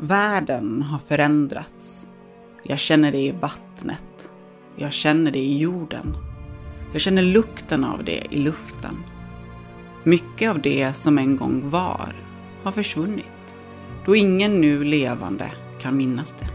Världen 0.00 0.82
har 0.82 0.98
förändrats. 0.98 2.08
Jag 2.62 2.78
känner 2.78 3.12
det 3.12 3.18
i 3.18 3.30
vattnet. 3.30 4.30
Jag 4.76 4.92
känner 4.92 5.30
det 5.30 5.38
i 5.38 5.58
jorden. 5.58 6.16
Jag 6.92 7.00
känner 7.00 7.22
lukten 7.22 7.84
av 7.84 8.04
det 8.04 8.22
i 8.30 8.38
luften. 8.38 8.96
Mycket 10.04 10.50
av 10.50 10.62
det 10.62 10.92
som 10.92 11.18
en 11.18 11.36
gång 11.36 11.70
var 11.70 12.14
har 12.62 12.72
försvunnit, 12.72 13.56
då 14.06 14.16
ingen 14.16 14.60
nu 14.60 14.84
levande 14.84 15.50
kan 15.80 15.96
minnas 15.96 16.34
det. 16.38 16.48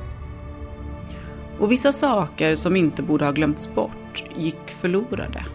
Och 1.59 1.71
vissa 1.71 1.91
saker 1.91 2.55
som 2.55 2.75
inte 2.75 3.03
borde 3.03 3.25
ha 3.25 3.31
glömts 3.31 3.73
bort 3.75 4.23
gick 4.37 4.71
förlorade. 4.81 5.45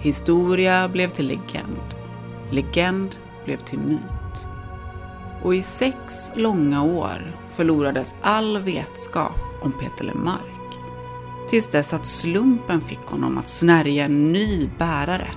Historia 0.00 0.88
blev 0.88 1.08
till 1.08 1.26
legend. 1.26 1.94
Legend 2.50 3.16
blev 3.44 3.56
till 3.56 3.78
myt. 3.78 4.19
Och 5.42 5.54
i 5.54 5.62
sex 5.62 6.32
långa 6.34 6.82
år 6.82 7.36
förlorades 7.54 8.14
all 8.22 8.58
vetskap 8.58 9.38
om 9.62 9.72
Peter 9.72 10.04
Lemark. 10.04 10.78
Tills 11.50 11.68
dess 11.68 11.94
att 11.94 12.06
slumpen 12.06 12.80
fick 12.80 13.06
honom 13.06 13.38
att 13.38 13.48
snärja 13.48 14.04
en 14.04 14.32
ny 14.32 14.70
bärare. 14.78 15.28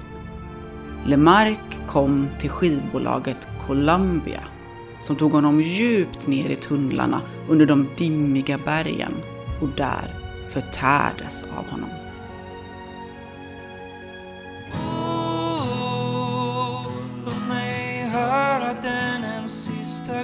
Lemark 1.06 1.88
kom 1.88 2.28
till 2.40 2.50
skivbolaget 2.50 3.48
Columbia 3.68 4.44
som 5.02 5.16
tog 5.16 5.32
honom 5.32 5.62
djupt 5.62 6.28
ner 6.28 6.50
i 6.50 6.56
tunnlarna 6.56 7.22
under 7.48 7.66
de 7.66 7.88
dimmiga 7.98 8.60
bergen 8.66 9.14
och 9.62 9.68
där 9.78 10.16
förtärdes 10.50 11.44
av 11.58 11.70
honom. 11.70 12.03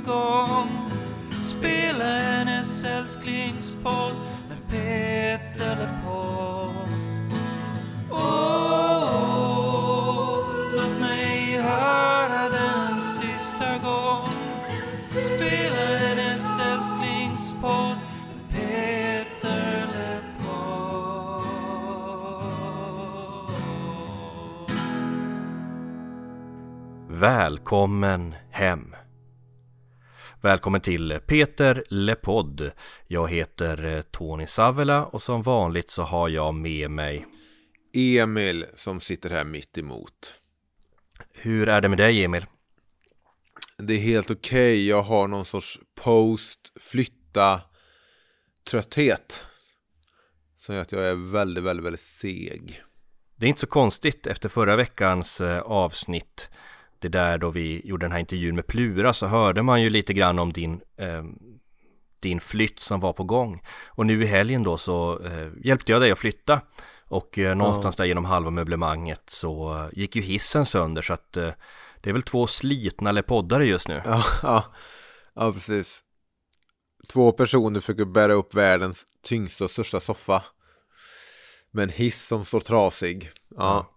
Gång. 0.06 0.70
Spela 1.44 2.20
hennes 2.20 2.84
älsklingspodd 2.84 4.16
med 4.50 4.58
Peter 4.70 5.76
LePaul 5.76 6.70
Oh, 8.12 9.20
låt 10.76 11.00
mig 11.00 11.58
höra 11.62 12.50
den 12.50 12.94
en 12.94 13.02
sista 13.02 13.78
gång. 13.78 14.28
Spela 15.36 15.98
hennes 15.98 16.60
älsklingspodd 16.60 17.98
med 18.28 18.50
Peter 18.50 19.88
LePaul 19.94 20.30
Välkommen 27.08 28.36
hem! 28.52 28.99
Välkommen 30.42 30.82
till 30.82 31.20
Peter 31.28 31.84
Lepodd. 31.90 32.72
Jag 33.08 33.30
heter 33.30 33.86
eh, 33.86 34.02
Tony 34.02 34.46
Savela 34.46 35.06
och 35.06 35.22
som 35.22 35.42
vanligt 35.42 35.90
så 35.90 36.04
har 36.04 36.30
jag 36.30 36.56
med 36.56 36.92
mig 36.92 37.26
Emil 37.94 38.66
som 38.76 39.00
sitter 39.00 39.30
här 39.30 39.44
mitt 39.44 39.78
emot. 39.78 40.36
Hur 41.34 41.70
är 41.70 41.82
det 41.82 41.90
med 41.90 41.98
dig 41.98 42.24
Emil? 42.24 42.46
Det 43.78 43.94
är 43.94 44.00
helt 44.00 44.32
okej. 44.32 44.88
Jag 44.88 45.02
har 45.02 45.28
någon 45.28 45.46
sorts 45.46 45.80
post 45.96 46.72
flytta 46.76 47.62
trötthet. 48.70 49.44
Som 50.56 50.76
gör 50.76 50.82
att 50.82 50.92
jag 50.92 51.10
är 51.10 51.32
väldigt, 51.32 51.64
väldigt, 51.64 51.86
väldigt 51.86 52.02
seg. 52.02 52.84
Det 53.36 53.46
är 53.46 53.50
inte 53.50 53.62
så 53.62 53.68
konstigt 53.68 54.28
efter 54.28 54.50
förra 54.50 54.76
veckans 54.76 55.42
eh, 55.42 55.60
avsnitt 55.60 56.50
det 57.00 57.10
där 57.10 57.38
då 57.38 57.50
vi 57.50 57.82
gjorde 57.86 58.06
den 58.06 58.12
här 58.12 58.20
intervjun 58.20 58.56
med 58.56 58.68
Plura 58.68 59.14
så 59.14 59.28
hörde 59.28 59.64
man 59.64 59.82
ju 59.82 59.90
lite 59.90 60.14
grann 60.14 60.40
om 60.40 60.54
din 60.54 60.82
eh, 60.98 61.24
din 62.20 62.40
flytt 62.40 62.80
som 62.80 63.00
var 63.00 63.14
på 63.14 63.24
gång 63.24 63.62
och 63.88 64.06
nu 64.06 64.24
i 64.24 64.26
helgen 64.26 64.64
då 64.64 64.78
så 64.78 65.20
eh, 65.26 65.48
hjälpte 65.64 65.92
jag 65.92 66.02
dig 66.02 66.12
att 66.12 66.20
flytta 66.20 66.62
och 67.10 67.40
eh, 67.40 67.56
någonstans 67.56 67.96
där 67.96 68.06
genom 68.06 68.26
halva 68.26 68.50
möblemanget 68.50 69.24
så 69.30 69.76
eh, 69.76 69.90
gick 69.92 70.16
ju 70.16 70.22
hissen 70.22 70.66
sönder 70.66 71.02
så 71.02 71.14
att 71.14 71.38
eh, 71.38 71.52
det 72.02 72.10
är 72.10 72.14
väl 72.14 72.22
två 72.22 72.48
slitna 72.48 73.12
lepoddare 73.12 73.66
just 73.66 73.88
nu. 73.88 74.02
Ja, 74.06 74.24
ja, 74.44 74.66
ja, 75.36 75.54
precis. 75.54 76.04
Två 77.08 77.32
personer 77.32 77.80
försöker 77.80 78.06
bära 78.06 78.34
upp 78.34 78.54
världens 78.54 79.06
tyngsta 79.24 79.64
och 79.64 79.72
största 79.72 80.00
soffa. 80.00 80.44
Med 81.72 81.84
en 81.84 81.90
hiss 81.90 82.28
som 82.28 82.46
står 82.46 82.60
trasig. 82.60 83.32
Ja. 83.56 83.90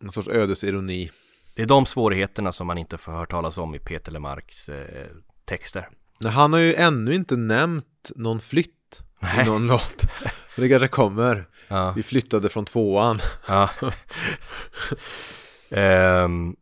En 0.00 0.12
sorts 0.12 0.28
ödesironi. 0.28 1.10
Det 1.58 1.62
är 1.62 1.66
de 1.66 1.86
svårigheterna 1.86 2.52
som 2.52 2.66
man 2.66 2.78
inte 2.78 2.98
får 2.98 3.12
höra 3.12 3.26
talas 3.26 3.58
om 3.58 3.74
i 3.74 3.78
Peter 3.78 4.12
Lemarks 4.12 4.68
eh, 4.68 5.06
texter. 5.44 5.88
Han 6.24 6.52
har 6.52 6.60
ju 6.60 6.74
ännu 6.74 7.14
inte 7.14 7.36
nämnt 7.36 8.10
någon 8.16 8.40
flytt 8.40 9.02
Nej. 9.20 9.40
i 9.40 9.44
någon 9.44 9.66
låt. 9.66 10.06
Men 10.56 10.62
det 10.62 10.68
kanske 10.68 10.88
kommer. 10.88 11.48
Ja. 11.68 11.92
Vi 11.96 12.02
flyttade 12.02 12.48
från 12.48 12.64
tvåan. 12.64 13.18
Ja. 13.48 13.70
Ehm, 15.70 16.56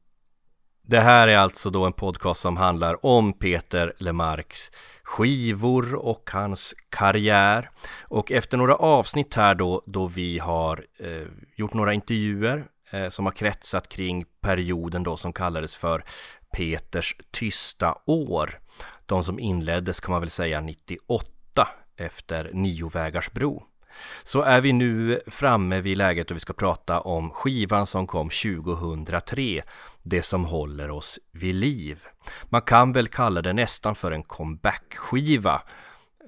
det 0.82 1.00
här 1.00 1.28
är 1.28 1.38
alltså 1.38 1.70
då 1.70 1.84
en 1.84 1.92
podcast 1.92 2.40
som 2.40 2.56
handlar 2.56 3.06
om 3.06 3.32
Peter 3.32 3.92
Lemarks 3.98 4.70
skivor 5.02 5.94
och 5.94 6.30
hans 6.32 6.74
karriär. 6.90 7.70
Och 8.02 8.32
efter 8.32 8.56
några 8.56 8.76
avsnitt 8.76 9.34
här 9.34 9.54
då, 9.54 9.82
då 9.86 10.06
vi 10.06 10.38
har 10.38 10.84
eh, 10.98 11.26
gjort 11.56 11.74
några 11.74 11.92
intervjuer 11.92 12.66
Eh, 12.90 13.08
som 13.08 13.24
har 13.24 13.32
kretsat 13.32 13.88
kring 13.88 14.24
perioden 14.40 15.02
då 15.02 15.16
som 15.16 15.32
kallades 15.32 15.76
för 15.76 16.04
Peters 16.52 17.16
tysta 17.30 17.94
år. 18.06 18.60
De 19.06 19.24
som 19.24 19.38
inleddes 19.38 20.00
kan 20.00 20.12
man 20.12 20.20
väl 20.20 20.30
säga 20.30 20.60
98 20.60 21.68
efter 21.96 22.50
Niovägarsbro 22.52 23.62
så 24.22 24.42
är 24.42 24.60
vi 24.60 24.72
nu 24.72 25.20
framme 25.26 25.80
vid 25.80 25.98
läget 25.98 26.28
då 26.28 26.34
vi 26.34 26.40
ska 26.40 26.52
prata 26.52 27.00
om 27.00 27.30
skivan 27.30 27.86
som 27.86 28.06
kom 28.06 28.30
2003, 28.30 29.62
det 30.02 30.22
som 30.22 30.44
håller 30.44 30.90
oss 30.90 31.18
vid 31.32 31.54
liv. 31.54 32.04
Man 32.44 32.62
kan 32.62 32.92
väl 32.92 33.08
kalla 33.08 33.42
det 33.42 33.52
nästan 33.52 33.94
för 33.94 34.12
en 34.12 34.22
comeback-skiva 34.22 35.62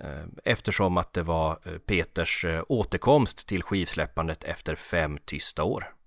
eh, 0.02 0.24
eftersom 0.44 0.96
att 0.96 1.12
det 1.12 1.22
var 1.22 1.58
eh, 1.64 1.72
Peters 1.72 2.46
återkomst 2.68 3.48
till 3.48 3.62
skivsläppandet 3.62 4.44
efter 4.44 4.74
fem 4.74 5.18
tysta 5.24 5.64
år. 5.64 5.97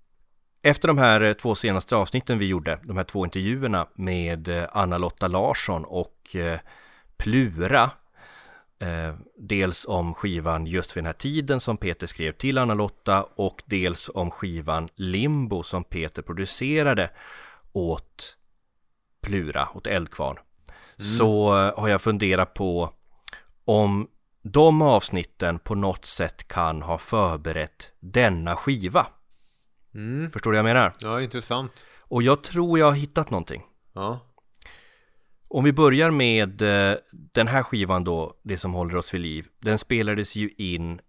Efter 0.61 0.87
de 0.87 0.97
här 0.97 1.33
två 1.33 1.55
senaste 1.55 1.95
avsnitten 1.95 2.39
vi 2.39 2.45
gjorde, 2.45 2.79
de 2.83 2.97
här 2.97 3.03
två 3.03 3.25
intervjuerna 3.25 3.87
med 3.95 4.67
Anna-Lotta 4.71 5.27
Larsson 5.27 5.85
och 5.85 6.35
Plura 7.17 7.91
Eh, 8.81 9.15
dels 9.37 9.85
om 9.85 10.13
skivan 10.13 10.65
Just 10.65 10.97
vid 10.97 11.03
den 11.03 11.05
här 11.05 11.13
tiden 11.13 11.59
som 11.59 11.77
Peter 11.77 12.07
skrev 12.07 12.31
till 12.31 12.57
Anna-Lotta 12.57 13.23
och 13.35 13.63
dels 13.65 14.09
om 14.13 14.31
skivan 14.31 14.89
Limbo 14.95 15.63
som 15.63 15.83
Peter 15.83 16.21
producerade 16.21 17.09
åt 17.71 18.37
Plura, 19.21 19.67
åt 19.73 19.87
Eldkvarn. 19.87 20.37
Mm. 20.37 21.11
Så 21.17 21.59
eh, 21.59 21.79
har 21.79 21.87
jag 21.87 22.01
funderat 22.01 22.53
på 22.53 22.93
om 23.65 24.07
de 24.41 24.81
avsnitten 24.81 25.59
på 25.59 25.75
något 25.75 26.05
sätt 26.05 26.47
kan 26.47 26.81
ha 26.81 26.97
förberett 26.97 27.93
denna 27.99 28.55
skiva. 28.55 29.07
Mm. 29.95 30.31
Förstår 30.31 30.51
du 30.51 30.57
vad 30.57 30.69
jag 30.69 30.75
menar? 30.75 30.93
Ja, 30.99 31.21
intressant. 31.21 31.85
Och 31.99 32.23
jag 32.23 32.43
tror 32.43 32.79
jag 32.79 32.85
har 32.85 32.93
hittat 32.93 33.29
någonting. 33.29 33.63
Ja. 33.93 34.19
Om 35.47 35.63
vi 35.63 35.73
börjar 35.73 36.11
med 36.11 36.61
eh, 36.61 36.97
den 37.11 37.47
här 37.47 37.63
skivan 37.63 38.03
då, 38.03 38.33
det 38.43 38.57
som 38.57 38.73
håller 38.73 38.95
oss 38.95 39.13
vid 39.13 39.21
liv. 39.21 39.47
Den 39.59 39.77
spelades 39.77 40.35
ju 40.35 40.49
in, 40.57 40.99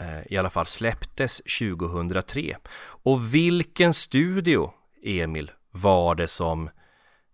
eh, 0.00 0.32
i 0.32 0.36
alla 0.36 0.50
fall 0.50 0.66
släpptes 0.66 1.42
2003. 1.58 2.56
Och 2.82 3.34
vilken 3.34 3.94
studio, 3.94 4.72
Emil, 5.04 5.50
var 5.70 6.14
det 6.14 6.28
som 6.28 6.70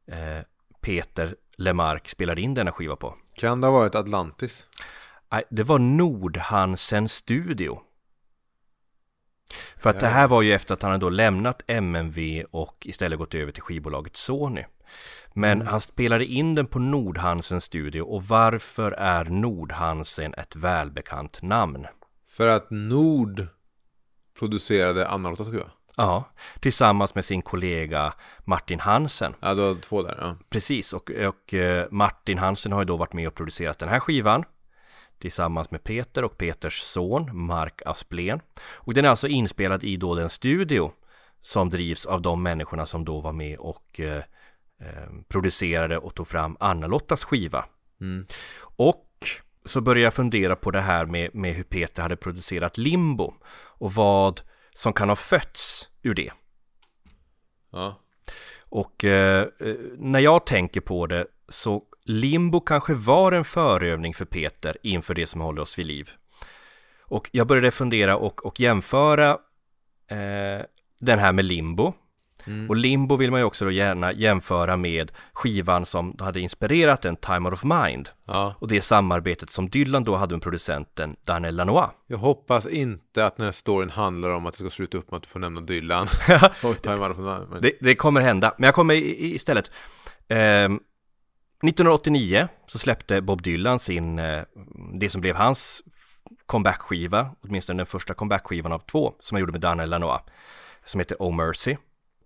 eh, 0.06 0.44
Peter 0.80 1.34
Lemark 1.56 2.08
spelade 2.08 2.40
in 2.40 2.54
denna 2.54 2.72
skiva 2.72 2.96
på? 2.96 3.14
Kan 3.34 3.60
det 3.60 3.66
ha 3.66 3.78
varit 3.78 3.94
Atlantis? 3.94 4.66
Nej, 5.32 5.44
det 5.50 5.62
var 5.62 5.78
Nordhansen 5.78 7.08
Studio. 7.08 7.80
För 9.76 9.90
att 9.90 10.00
det 10.00 10.08
här 10.08 10.28
var 10.28 10.42
ju 10.42 10.52
efter 10.52 10.74
att 10.74 10.82
han 10.82 10.90
hade 10.90 11.06
då 11.06 11.10
lämnat 11.10 11.62
MMV 11.66 12.44
och 12.50 12.76
istället 12.86 13.18
gått 13.18 13.34
över 13.34 13.52
till 13.52 13.62
skivbolaget 13.62 14.16
Sony. 14.16 14.64
Men 15.32 15.66
han 15.66 15.80
spelade 15.80 16.24
in 16.24 16.54
den 16.54 16.66
på 16.66 16.78
Nordhansen 16.78 17.60
Studio 17.60 18.00
och 18.00 18.22
varför 18.22 18.92
är 18.92 19.24
Nordhansen 19.24 20.34
ett 20.34 20.56
välbekant 20.56 21.42
namn? 21.42 21.86
För 22.28 22.46
att 22.46 22.70
Nord 22.70 23.46
producerade 24.38 25.08
Anna-Lotta 25.08 25.44
skiva. 25.44 25.70
Ja, 25.96 26.24
tillsammans 26.60 27.14
med 27.14 27.24
sin 27.24 27.42
kollega 27.42 28.12
Martin 28.44 28.80
Hansen. 28.80 29.34
Ja, 29.40 29.54
du 29.54 29.62
har 29.62 29.74
två 29.74 30.02
där. 30.02 30.18
Ja. 30.20 30.36
Precis, 30.48 30.92
och, 30.92 31.10
och 31.10 31.54
eh, 31.54 31.86
Martin 31.90 32.38
Hansen 32.38 32.72
har 32.72 32.80
ju 32.80 32.84
då 32.84 32.96
varit 32.96 33.12
med 33.12 33.28
och 33.28 33.34
producerat 33.34 33.78
den 33.78 33.88
här 33.88 34.00
skivan 34.00 34.44
tillsammans 35.18 35.70
med 35.70 35.84
Peter 35.84 36.24
och 36.24 36.38
Peters 36.38 36.80
son 36.80 37.36
Mark 37.46 37.82
Asplén. 37.86 38.40
Och 38.60 38.94
den 38.94 39.04
är 39.04 39.08
alltså 39.08 39.28
inspelad 39.28 39.84
i 39.84 39.96
då 39.96 40.14
den 40.14 40.28
studio 40.28 40.92
som 41.40 41.70
drivs 41.70 42.06
av 42.06 42.22
de 42.22 42.42
människorna 42.42 42.86
som 42.86 43.04
då 43.04 43.20
var 43.20 43.32
med 43.32 43.58
och 43.58 44.00
eh, 44.00 44.22
eh, 44.80 45.08
producerade 45.28 45.98
och 45.98 46.14
tog 46.14 46.28
fram 46.28 46.56
Anna-Lottas 46.60 47.24
skiva. 47.24 47.64
Mm. 48.00 48.26
Och 48.60 49.06
så 49.64 49.80
började 49.80 50.04
jag 50.04 50.14
fundera 50.14 50.56
på 50.56 50.70
det 50.70 50.80
här 50.80 51.06
med, 51.06 51.34
med 51.34 51.54
hur 51.54 51.64
Peter 51.64 52.02
hade 52.02 52.16
producerat 52.16 52.78
Limbo 52.78 53.34
och 53.54 53.92
vad 53.92 54.40
som 54.74 54.92
kan 54.92 55.08
ha 55.08 55.16
fötts 55.16 55.88
ur 56.02 56.14
det. 56.14 56.32
Ja. 57.70 58.00
Och 58.68 59.04
eh, 59.04 59.48
eh, 59.60 59.74
när 59.98 60.20
jag 60.20 60.46
tänker 60.46 60.80
på 60.80 61.06
det 61.06 61.26
så 61.48 61.82
Limbo 62.10 62.60
kanske 62.60 62.94
var 62.94 63.32
en 63.32 63.44
förövning 63.44 64.14
för 64.14 64.24
Peter 64.24 64.76
inför 64.82 65.14
det 65.14 65.26
som 65.26 65.40
håller 65.40 65.62
oss 65.62 65.78
vid 65.78 65.86
liv. 65.86 66.10
Och 67.04 67.30
jag 67.32 67.46
började 67.46 67.70
fundera 67.70 68.16
och, 68.16 68.46
och 68.46 68.60
jämföra 68.60 69.30
eh, 70.10 70.64
den 70.98 71.18
här 71.18 71.32
med 71.32 71.44
Limbo. 71.44 71.92
Mm. 72.46 72.68
Och 72.70 72.76
Limbo 72.76 73.16
vill 73.16 73.30
man 73.30 73.40
ju 73.40 73.44
också 73.44 73.64
då 73.64 73.70
gärna 73.70 74.12
jämföra 74.12 74.76
med 74.76 75.12
skivan 75.32 75.86
som 75.86 76.16
hade 76.18 76.40
inspirerat 76.40 77.04
en 77.04 77.16
Time 77.16 77.48
Out 77.48 77.52
of 77.52 77.64
Mind. 77.64 78.08
ja. 78.24 78.54
Och 78.58 78.68
det 78.68 78.82
samarbetet 78.82 79.50
som 79.50 79.68
Dylan 79.68 80.04
då 80.04 80.16
hade 80.16 80.34
med 80.34 80.42
producenten 80.42 81.16
Daniel 81.26 81.56
Lanois. 81.56 81.90
Jag 82.06 82.18
hoppas 82.18 82.66
inte 82.66 83.26
att 83.26 83.36
den 83.36 83.44
här 83.44 83.52
storyn 83.52 83.90
handlar 83.90 84.30
om 84.30 84.46
att 84.46 84.54
det 84.54 84.58
ska 84.58 84.70
sluta 84.70 84.98
upp 84.98 85.10
med 85.10 85.16
att 85.16 85.22
du 85.22 85.28
får 85.28 85.40
nämna 85.40 85.60
Dylan. 85.60 86.06
Det, 87.62 87.72
det 87.80 87.94
kommer 87.94 88.20
hända, 88.20 88.54
men 88.58 88.66
jag 88.66 88.74
kommer 88.74 88.94
istället. 88.94 89.70
ehm, 90.28 90.80
1989 91.62 92.48
så 92.66 92.78
släppte 92.78 93.20
Bob 93.20 93.42
Dylan 93.42 93.78
sin, 93.78 94.18
eh, 94.18 94.42
det 95.00 95.10
som 95.10 95.20
blev 95.20 95.36
hans 95.36 95.82
comeback-skiva, 96.46 97.30
åtminstone 97.40 97.78
den 97.78 97.86
första 97.86 98.14
comeback-skivan 98.14 98.72
av 98.72 98.78
två, 98.78 99.14
som 99.20 99.34
han 99.34 99.40
gjorde 99.40 99.52
med 99.52 99.60
Daniel 99.60 99.90
Lanois, 99.90 100.22
som 100.84 101.00
heter 101.00 101.16
Oh 101.20 101.34
Mercy. 101.34 101.76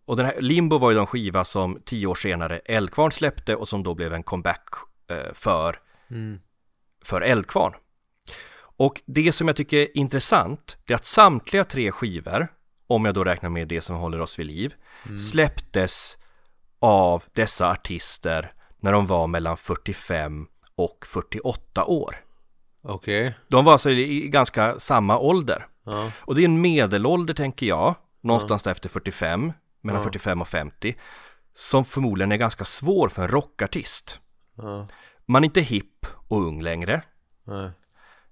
Och 0.04 0.16
den 0.16 0.26
här 0.26 0.40
Limbo 0.40 0.78
var 0.78 0.90
ju 0.90 0.96
den 0.96 1.06
skiva 1.06 1.44
som 1.44 1.80
tio 1.84 2.06
år 2.06 2.14
senare 2.14 2.58
Eldkvarn 2.58 3.12
släppte 3.12 3.56
och 3.56 3.68
som 3.68 3.82
då 3.82 3.94
blev 3.94 4.14
en 4.14 4.22
comeback 4.22 4.68
eh, 5.10 5.32
för, 5.34 5.76
Mm. 6.10 6.40
för 7.04 7.20
Eldkvarn. 7.20 7.74
Och 8.76 9.02
det 9.06 9.32
som 9.32 9.46
jag 9.48 9.56
tycker 9.56 9.76
är 9.76 9.98
intressant, 9.98 10.76
det 10.86 10.92
är 10.92 10.96
att 10.96 11.04
samtliga 11.04 11.64
tre 11.64 11.92
skivor, 11.92 12.48
om 12.86 13.04
jag 13.04 13.14
då 13.14 13.24
räknar 13.24 13.50
med 13.50 13.68
det 13.68 13.80
som 13.80 13.96
håller 13.96 14.20
oss 14.20 14.38
vid 14.38 14.46
liv, 14.46 14.74
släpptes 15.30 16.18
av 16.78 17.24
dessa 17.32 17.70
artister 17.70 18.52
när 18.82 18.92
de 18.92 19.06
var 19.06 19.26
mellan 19.26 19.56
45 19.56 20.46
och 20.74 21.06
48 21.06 21.84
år. 21.84 22.16
Okej. 22.82 23.34
De 23.48 23.64
var 23.64 23.72
alltså 23.72 23.90
i 23.90 24.28
ganska 24.28 24.80
samma 24.80 25.18
ålder. 25.18 25.66
Ja. 25.84 26.10
Och 26.18 26.34
det 26.34 26.42
är 26.42 26.44
en 26.44 26.60
medelålder 26.60 27.34
tänker 27.34 27.66
jag, 27.66 27.94
någonstans 28.20 28.62
där 28.62 28.70
efter 28.70 28.88
45, 28.88 29.52
mellan 29.80 30.00
Ja. 30.00 30.04
45 30.04 30.40
och 30.40 30.48
50, 30.48 30.94
som 31.54 31.84
förmodligen 31.84 32.32
är 32.32 32.36
ganska 32.36 32.64
svår 32.64 33.08
för 33.08 33.22
en 33.22 33.28
rockartist. 33.28 34.20
Ja. 34.56 34.86
Man 35.26 35.44
är 35.44 35.46
inte 35.46 35.60
hipp 35.60 36.06
och 36.28 36.42
ung 36.42 36.62
längre. 36.62 37.02
Nej. 37.44 37.70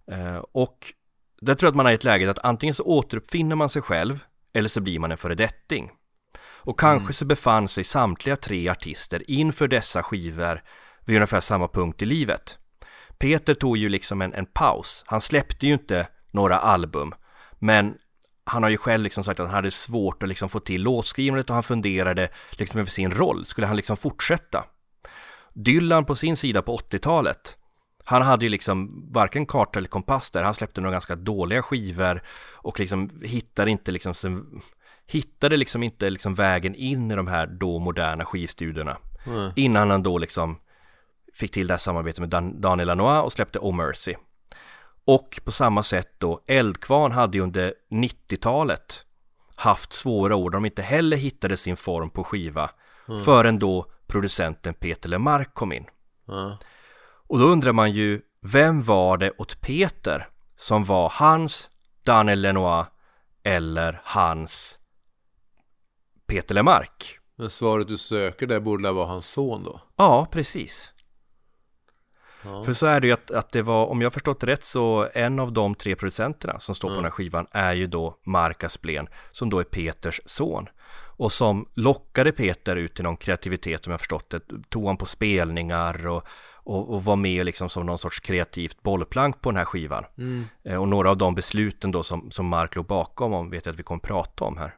Eh, 0.06 0.37
och 0.52 0.94
där 1.41 1.55
tror 1.55 1.67
jag 1.67 1.70
att 1.73 1.76
man 1.76 1.87
är 1.87 1.91
i 1.91 1.94
ett 1.94 2.05
läge 2.05 2.31
att 2.31 2.44
antingen 2.44 2.75
så 2.75 2.85
återuppfinner 2.85 3.56
man 3.56 3.69
sig 3.69 3.82
själv 3.82 4.25
eller 4.52 4.69
så 4.69 4.81
blir 4.81 4.99
man 4.99 5.12
en 5.12 5.19
föredetting. 5.19 5.91
Och 6.62 6.81
kanske 6.81 7.12
så 7.12 7.25
befann 7.25 7.69
sig 7.69 7.85
samtliga 7.85 8.37
tre 8.37 8.69
artister 8.69 9.31
inför 9.31 9.69
dessa 9.69 10.03
skivor 10.03 10.62
vid 11.05 11.17
ungefär 11.17 11.41
samma 11.41 11.69
punkt 11.69 12.03
i 12.03 12.07
livet. 12.07 12.59
Peter 13.19 13.55
tog 13.55 13.77
ju 13.77 13.89
liksom 13.89 14.23
en, 14.23 14.35
en 14.35 14.47
paus. 14.47 15.05
Han 15.07 15.21
släppte 15.21 15.67
ju 15.67 15.73
inte 15.73 16.07
några 16.31 16.59
album, 16.59 17.15
men 17.59 17.95
han 18.45 18.62
har 18.62 18.71
ju 18.71 18.77
själv 18.77 19.05
liksom 19.05 19.25
sagt 19.25 19.41
att 19.41 19.47
han 19.47 19.55
hade 19.55 19.71
svårt 19.71 20.23
att 20.23 20.29
liksom 20.29 20.49
få 20.49 20.61
till 20.61 20.83
låtskrivandet 20.83 21.51
och 21.51 21.55
han 21.55 21.62
funderade 21.62 22.29
liksom 22.51 22.81
över 22.81 22.91
sin 22.91 23.11
roll. 23.11 23.45
Skulle 23.45 23.67
han 23.67 23.77
liksom 23.77 23.97
fortsätta? 23.97 24.65
Dylan 25.55 26.05
på 26.05 26.15
sin 26.15 26.37
sida 26.37 26.62
på 26.62 26.77
80-talet, 26.77 27.57
han 28.05 28.23
hade 28.23 28.44
ju 28.44 28.49
liksom 28.49 29.06
varken 29.12 29.47
karta 29.47 29.79
eller 29.79 29.88
kompass 29.88 30.31
där. 30.31 30.43
Han 30.43 30.55
släppte 30.55 30.81
några 30.81 30.93
ganska 30.93 31.17
dåliga 31.17 31.62
skivor 31.62 32.23
och 32.52 32.81
liksom 32.81 33.11
hittade 33.23 33.70
inte 33.70 33.93
liksom 33.93 34.14
sin, 34.14 34.61
hittade 35.06 35.56
liksom 35.56 35.82
inte 35.82 36.11
liksom 36.11 36.35
vägen 36.35 36.75
in 36.75 37.11
i 37.11 37.14
de 37.17 37.26
här 37.26 37.47
då 37.47 37.79
moderna 37.79 38.25
skivstudiorna. 38.25 38.97
Nej. 39.26 39.52
Innan 39.56 39.91
han 39.91 40.02
då 40.02 40.19
liksom 40.19 40.58
fick 41.35 41.52
till 41.52 41.67
det 41.67 41.73
här 41.73 41.79
samarbetet 41.79 42.20
med 42.20 42.29
Dan- 42.29 42.61
Daniel 42.61 42.87
Lanois 42.87 43.25
och 43.25 43.32
släppte 43.32 43.58
Oh 43.58 43.75
Mercy. 43.75 44.14
Och 45.05 45.41
på 45.44 45.52
samma 45.52 45.82
sätt 45.82 46.14
då, 46.19 46.41
Eldkvarn 46.47 47.12
hade 47.12 47.38
ju 47.38 47.43
under 47.44 47.75
90-talet 47.91 49.05
haft 49.55 49.93
svåra 49.93 50.37
år, 50.37 50.50
de 50.50 50.64
inte 50.64 50.82
heller 50.82 51.17
hittade 51.17 51.56
sin 51.56 51.76
form 51.76 52.11
på 52.11 52.25
skiva 52.25 52.70
förrän 53.25 53.58
då 53.58 53.87
producenten 54.06 54.75
Peter 54.75 55.08
Lemark 55.08 55.55
kom 55.55 55.73
in. 55.73 55.85
Ja. 56.26 56.58
Och 57.31 57.38
då 57.38 57.44
undrar 57.44 57.73
man 57.73 57.93
ju, 57.93 58.23
vem 58.41 58.82
var 58.82 59.17
det 59.17 59.32
åt 59.38 59.61
Peter 59.61 60.29
som 60.56 60.85
var 60.85 61.12
hans 61.15 61.71
Daniel 62.05 62.41
Lenoir 62.41 62.85
eller 63.43 64.00
hans 64.05 64.79
Peter 66.27 66.55
Lemark? 66.55 67.19
Men 67.37 67.50
svaret 67.50 67.88
du 67.88 67.99
söker 67.99 68.47
där 68.47 68.61
borde 68.61 68.82
väl 68.82 68.94
vara 68.94 69.06
hans 69.06 69.27
son 69.27 69.65
då? 69.65 69.81
Ja, 69.97 70.27
precis. 70.31 70.93
Ja. 72.44 72.62
För 72.62 72.73
så 72.73 72.87
är 72.87 73.00
det 73.00 73.06
ju 73.06 73.12
att, 73.12 73.31
att 73.31 73.53
det 73.53 73.62
var, 73.62 73.87
om 73.87 74.03
jag 74.03 74.12
förstått 74.12 74.44
rätt 74.44 74.65
så 74.65 75.09
en 75.15 75.38
av 75.38 75.53
de 75.53 75.75
tre 75.75 75.97
producenterna 75.97 76.61
som 76.61 76.75
står 76.75 76.88
på 76.88 76.94
den 76.94 77.05
här 77.05 77.11
skivan 77.11 77.47
är 77.50 77.75
ju 77.75 77.87
då 77.87 78.17
Mark 78.26 78.65
Asplén 78.65 79.09
som 79.31 79.50
då 79.50 79.59
är 79.59 79.65
Peters 79.65 80.21
son. 80.26 80.69
Och 81.21 81.33
som 81.33 81.69
lockade 81.75 82.33
Peter 82.33 82.77
ut 82.77 82.95
till 82.95 83.05
någon 83.05 83.17
kreativitet 83.17 83.87
om 83.87 83.91
jag 83.91 84.01
förstått 84.01 84.31
det, 84.31 84.41
tog 84.69 84.87
han 84.87 84.97
på 84.97 85.07
spelningar 85.07 86.07
och, 86.07 86.29
och, 86.55 86.95
och 86.95 87.05
var 87.05 87.17
med 87.17 87.47
liksom 87.47 87.69
som 87.69 87.87
någon 87.87 87.99
sorts 87.99 88.21
kreativt 88.21 88.83
bollplank 88.83 89.41
på 89.41 89.51
den 89.51 89.57
här 89.57 89.65
skivan. 89.65 90.05
Mm. 90.19 90.45
Eh, 90.65 90.77
Och 90.77 90.89
några 90.89 91.11
av 91.11 91.17
de 91.17 91.35
besluten 91.35 91.93
då 91.93 92.03
som, 92.03 92.31
som 92.31 92.47
Mark 92.47 92.77
låg 92.77 92.87
bakom 92.87 93.33
om 93.33 93.51
vet 93.51 93.67
jag 93.67 93.73
att 93.73 93.79
vi 93.79 93.83
kommer 93.83 94.01
prata 94.01 94.45
om 94.45 94.57
här. 94.57 94.77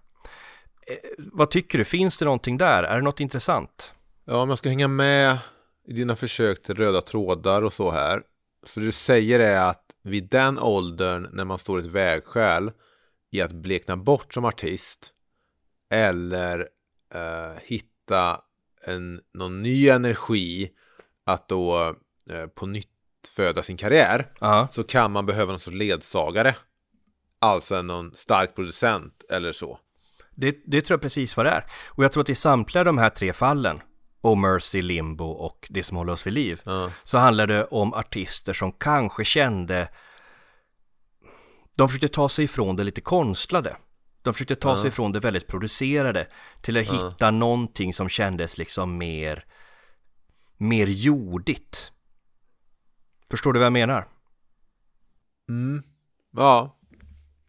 Eh, 0.87 0.97
vad 1.19 1.51
tycker 1.51 1.79
du, 1.79 1.85
finns 1.85 2.19
det 2.19 2.25
någonting 2.25 2.57
där? 2.59 2.83
Är 2.83 2.97
det 2.97 3.03
något 3.03 3.21
intressant? 3.21 3.95
Ja, 4.25 4.43
om 4.43 4.49
jag 4.49 4.59
ska 4.59 4.69
hänga 4.69 4.89
med 4.89 5.39
i 5.89 5.93
dina 5.93 6.17
försök 6.17 6.63
till 6.63 6.75
röda 6.75 7.01
trådar 7.01 7.63
och 7.63 7.73
så 7.73 7.91
här. 7.91 8.23
Så 8.67 8.81
du 8.81 8.93
säger 8.93 9.41
är 9.41 9.65
att 9.65 9.85
vid 10.03 10.29
den 10.29 10.59
åldern 10.59 11.29
när 11.33 11.45
man 11.45 11.59
står 11.59 11.81
i 11.81 11.83
ett 11.83 11.91
vägskäl 11.91 12.71
i 13.31 13.41
att 13.41 13.53
blekna 13.53 13.97
bort 13.97 14.35
som 14.35 14.45
artist 14.45 15.13
eller 15.93 16.69
eh, 17.15 17.53
hitta 17.63 18.41
en, 18.87 19.21
någon 19.35 19.63
ny 19.63 19.89
energi 19.89 20.71
att 21.27 21.49
då 21.49 21.95
eh, 22.31 22.47
på 22.47 22.67
nytt 22.67 22.89
föda 23.37 23.63
sin 23.63 23.77
karriär 23.77 24.33
Ja, 24.41 24.69
så 24.71 24.85
kan 24.85 25.13
man 25.13 25.27
behöva 25.27 25.53
någon 25.53 25.59
sorts 25.59 25.77
ledsagare. 25.77 26.57
Alltså 27.41 27.83
någon 27.83 28.15
stark 28.15 28.55
producent 28.55 29.25
eller 29.31 29.53
så. 29.53 29.79
Det, 30.35 30.57
det 30.67 30.83
tror 30.83 30.95
jag 30.95 31.03
precis 31.03 31.37
vad 31.37 31.47
det 31.47 31.51
är. 31.51 31.65
Och 31.89 32.05
jag 32.05 32.13
tror 32.13 32.21
att 32.23 32.29
i 32.29 32.35
samtliga 32.35 32.85
de 32.85 32.99
här 32.99 33.11
tre 33.11 33.33
fallen, 33.33 33.81
Oh 34.23 34.39
Mercy, 34.39 34.83
Limbo 34.83 35.25
och 35.25 35.67
Det 35.71 35.83
som 35.83 35.97
håller 35.97 36.13
oss 36.13 36.27
vid 36.27 36.33
liv, 36.33 36.61
Ja. 36.65 36.91
så 37.05 37.19
handlar 37.19 37.47
det 37.47 37.65
om 37.65 37.95
artister 37.95 38.53
som 38.53 38.73
kanske 38.73 39.25
kände 39.25 39.89
de 41.77 41.89
försökte 41.89 42.09
ta 42.09 42.29
sig 42.29 42.45
ifrån 42.45 42.77
det 42.77 42.85
lite 42.85 43.01
konstlade. 43.01 43.77
De 44.23 44.35
försökte 44.35 44.55
ta 44.55 44.77
sig 44.77 44.89
ifrån 44.89 45.13
det 45.13 45.21
väldigt 45.21 45.47
producerade 45.47 46.27
till 46.61 46.77
att 46.77 46.85
hitta 46.85 47.31
någonting 47.31 47.95
som 47.95 48.09
kändes 48.09 48.59
liksom 48.59 48.99
mer 48.99 49.45
mer 50.63 50.87
jordigt. 50.87 51.93
Förstår 53.31 53.53
du 53.53 53.59
vad 53.59 53.67
jag 53.67 53.73
menar? 53.73 54.09
Mm. 55.49 55.83
Ja. 56.37 56.79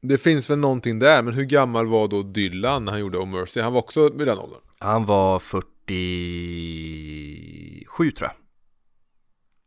Det 0.01 0.17
finns 0.17 0.49
väl 0.49 0.59
någonting 0.59 0.99
där, 0.99 1.21
men 1.21 1.33
hur 1.33 1.43
gammal 1.43 1.87
var 1.87 2.07
då 2.07 2.23
Dylan 2.23 2.85
när 2.85 2.91
han 2.91 3.01
gjorde 3.01 3.17
Oh 3.17 3.25
Mercy? 3.25 3.61
Han 3.61 3.73
var 3.73 3.79
också 3.79 4.09
vid 4.13 4.27
den 4.27 4.39
åldern. 4.39 4.59
Han 4.79 5.05
var 5.05 5.39
47 5.39 8.11
tror 8.11 8.29
jag. 8.29 8.37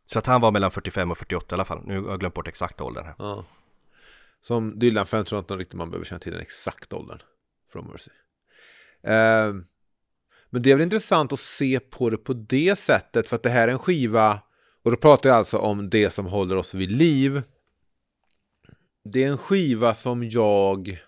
Så 0.05 0.19
att 0.19 0.25
han 0.25 0.41
var 0.41 0.51
mellan 0.51 0.71
45 0.71 1.11
och 1.11 1.17
48 1.17 1.45
i 1.49 1.53
alla 1.53 1.65
fall. 1.65 1.81
Nu 1.85 2.01
har 2.01 2.09
jag 2.09 2.19
glömt 2.19 2.35
bort 2.35 2.47
exakta 2.47 2.83
åldern 2.83 3.05
här. 3.05 3.15
Ja. 3.17 3.45
Som 4.41 4.79
Dylan-fan 4.79 5.25
tror 5.25 5.37
jag 5.37 5.43
inte 5.43 5.53
riktigt 5.53 5.77
man 5.77 5.89
behöver 5.89 6.05
känna 6.05 6.19
till 6.19 6.31
den 6.31 6.41
exakta 6.41 6.95
åldern. 6.95 7.19
From 7.71 7.87
Mercy. 7.87 8.11
Eh, 9.03 9.53
men 10.49 10.61
det 10.61 10.71
är 10.71 10.75
väl 10.75 10.83
intressant 10.83 11.33
att 11.33 11.39
se 11.39 11.79
på 11.79 12.09
det 12.09 12.17
på 12.17 12.33
det 12.33 12.79
sättet, 12.79 13.27
för 13.27 13.35
att 13.35 13.43
det 13.43 13.49
här 13.49 13.67
är 13.67 13.71
en 13.71 13.79
skiva, 13.79 14.41
och 14.83 14.91
då 14.91 14.97
pratar 14.97 15.29
jag 15.29 15.37
alltså 15.37 15.57
om 15.57 15.89
det 15.89 16.09
som 16.09 16.25
håller 16.25 16.55
oss 16.55 16.73
vid 16.73 16.91
liv. 16.91 17.41
Det 19.03 19.23
är 19.23 19.27
en 19.27 19.37
skiva 19.37 19.93
som 19.93 20.29
jag 20.29 20.99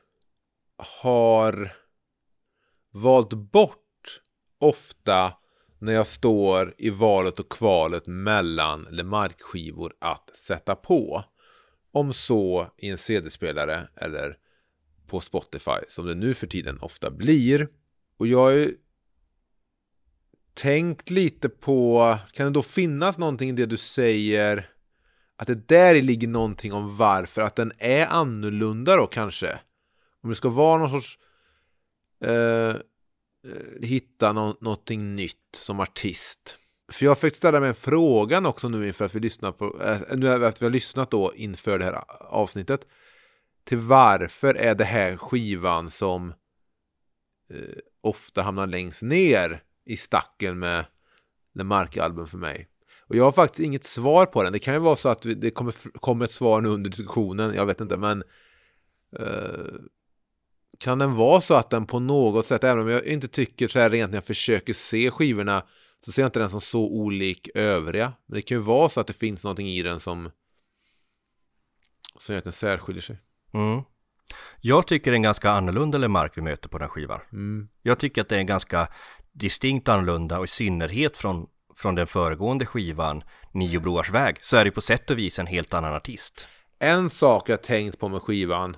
har 1.02 1.72
valt 2.92 3.34
bort 3.34 4.22
ofta 4.60 5.34
när 5.80 5.94
jag 5.94 6.08
står 6.08 6.76
i 6.78 6.90
valet 6.90 7.40
och 7.40 7.52
kvalet 7.52 8.08
mellan 8.08 8.88
Lemark-skivor 8.92 9.94
att 10.00 10.36
sätta 10.36 10.76
på. 10.76 11.24
Om 11.92 12.14
så 12.14 12.72
i 12.78 12.90
en 12.90 12.98
CD-spelare 12.98 13.88
eller 13.96 14.38
på 15.08 15.20
Spotify 15.20 15.80
som 15.88 16.06
det 16.06 16.16
nu 16.16 16.34
för 16.34 16.48
tiden 16.48 16.80
ofta 16.80 17.12
blir. 17.12 17.68
Och 18.18 18.28
jag 18.28 18.40
har 18.40 18.50
ju 18.50 18.78
tänkt 20.54 21.10
lite 21.10 21.50
på, 21.50 22.18
kan 22.32 22.46
det 22.46 22.52
då 22.52 22.62
finnas 22.62 23.18
någonting 23.18 23.50
i 23.50 23.54
det 23.54 23.66
du 23.66 23.78
säger 23.78 24.70
att 25.36 25.48
det 25.48 25.68
där 25.68 26.02
ligger 26.02 26.28
någonting 26.28 26.74
om 26.74 26.98
varför, 26.98 27.42
att 27.42 27.56
den 27.56 27.72
är 27.80 28.06
annorlunda 28.08 28.96
då 28.96 29.08
kanske. 29.08 29.60
Om 30.24 30.30
det 30.30 30.36
ska 30.36 30.50
vara 30.50 30.78
någon 30.78 30.90
sorts 30.90 31.20
eh, 32.26 32.70
eh 32.72 32.76
hitta 33.82 34.34
no 34.34 34.58
någonting 34.62 35.16
nytt 35.16 35.56
som 35.56 35.80
artist. 35.80 36.58
För 36.92 37.06
jag 37.06 37.18
fick 37.18 37.36
ställa 37.36 37.60
mig 37.60 37.70
en 37.70 37.76
frågan 37.76 38.46
också 38.46 38.70
nu 38.70 38.88
inför 38.88 39.06
att 39.06 39.16
vi 39.16 39.20
lyssnar 39.20 39.52
på, 39.52 39.82
äh, 39.82 40.18
nu 40.18 40.46
efter 40.46 40.60
vi 40.60 40.66
har 40.66 40.72
lyssnat 40.72 41.12
då 41.12 41.34
inför 41.36 41.80
det 41.80 41.86
här 41.86 42.04
avsnittet. 42.20 42.88
Till 43.64 43.78
varför 43.78 44.54
är 44.54 44.76
det 44.76 44.84
här 44.84 45.18
skivan 45.18 45.90
som 45.90 46.30
eh, 47.50 47.78
ofta 48.02 48.42
hamnar 48.42 48.68
längst 48.68 49.02
ner 49.02 49.64
i 49.86 49.98
stacken 49.98 50.60
med 50.60 50.86
Lemarque-album 51.54 52.28
för 52.28 52.38
mig. 52.38 52.68
Och 53.10 53.16
jag 53.16 53.24
har 53.24 53.32
faktiskt 53.32 53.60
inget 53.60 53.84
svar 53.84 54.26
på 54.26 54.44
den. 54.44 54.54
Det 54.54 54.60
kan 54.60 54.74
ju 54.74 54.80
vara 54.80 54.96
så 54.96 55.10
att 55.10 55.22
det 55.22 55.52
kommer, 55.52 56.00
kommer 56.00 56.26
ett 56.26 56.32
svar 56.32 56.62
nu 56.62 56.70
under 56.70 56.90
diskussionen, 56.90 57.54
jag 57.54 57.66
vet 57.66 57.82
inte, 57.82 57.98
men 57.98 58.24
eh, 59.20 59.74
kan 60.78 61.00
den 61.00 61.16
vara 61.16 61.42
så 61.42 61.54
att 61.54 61.70
den 61.70 61.86
på 61.86 62.00
något 62.00 62.46
sätt, 62.46 62.64
även 62.64 62.84
om 62.84 62.90
jag 62.90 63.06
inte 63.06 63.28
tycker 63.28 63.68
så 63.68 63.80
här 63.80 63.90
rent 63.90 64.12
när 64.12 64.18
jag 64.18 64.26
försöker 64.26 64.74
se 64.74 65.12
skivorna, 65.12 65.64
så 66.06 66.12
ser 66.12 66.22
jag 66.22 66.28
inte 66.28 66.40
den 66.40 66.50
som 66.50 66.62
så 66.62 66.82
olik 66.82 67.50
övriga. 67.56 68.14
Men 68.26 68.36
det 68.36 68.42
kan 68.42 68.58
ju 68.58 68.62
vara 68.64 68.90
så 68.90 69.00
att 69.00 69.08
det 69.08 69.14
finns 69.14 69.44
någonting 69.44 69.70
i 69.70 69.84
den 69.84 70.00
som 70.00 70.32
som 72.20 72.34
gör 72.34 72.38
att 72.38 72.44
den 72.44 72.54
särskiljer 72.54 73.02
sig. 73.02 73.18
Mm. 73.54 73.82
Jag 74.62 74.88
tycker 74.88 75.12
det 75.12 75.16
är 75.16 75.18
en 75.18 75.22
ganska 75.22 75.52
annorlunda 75.52 75.98
Lemark 75.98 76.38
vi 76.38 76.42
möter 76.42 76.70
på 76.70 76.78
den 76.78 76.90
skivan. 76.90 77.20
Mm. 77.32 77.70
Jag 77.82 78.00
tycker 78.00 78.22
att 78.22 78.30
det 78.30 78.36
är 78.36 78.40
en 78.40 78.46
ganska 78.46 78.88
distinkt 79.32 79.90
annorlunda 79.90 80.38
och 80.38 80.46
i 80.46 80.48
synnerhet 80.48 81.18
från, 81.18 81.48
från 81.76 81.96
den 81.96 82.08
föregående 82.08 82.66
skivan 82.66 83.24
Nio 83.52 83.80
Broars 83.80 84.12
väg 84.12 84.38
så 84.42 84.58
är 84.58 84.66
det 84.66 84.72
på 84.72 84.82
sätt 84.82 85.10
och 85.10 85.18
vis 85.18 85.40
en 85.40 85.48
helt 85.48 85.74
annan 85.74 85.94
artist. 85.94 86.48
En 86.80 87.10
sak 87.10 87.50
jag 87.50 87.64
tänkt 87.64 88.00
på 88.00 88.10
med 88.10 88.22
skivan 88.22 88.78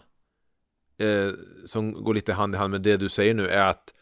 eh, 0.97 1.31
som 1.65 2.03
går 2.03 2.13
lite 2.13 2.33
hand 2.33 2.55
i 2.55 2.57
hand 2.57 2.71
med 2.71 2.81
det 2.81 2.97
du 2.97 3.09
säger 3.09 3.33
nu 3.33 3.47
är 3.47 3.65
att 3.65 3.93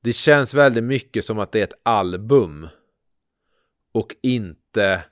det 0.00 0.12
känns 0.12 0.54
väldigt 0.54 0.84
mycket 0.84 1.24
som 1.24 1.38
att 1.38 1.52
det 1.52 1.58
är 1.60 1.64
ett 1.64 1.80
album 1.82 2.68
och 3.92 4.16
inte 4.22 5.04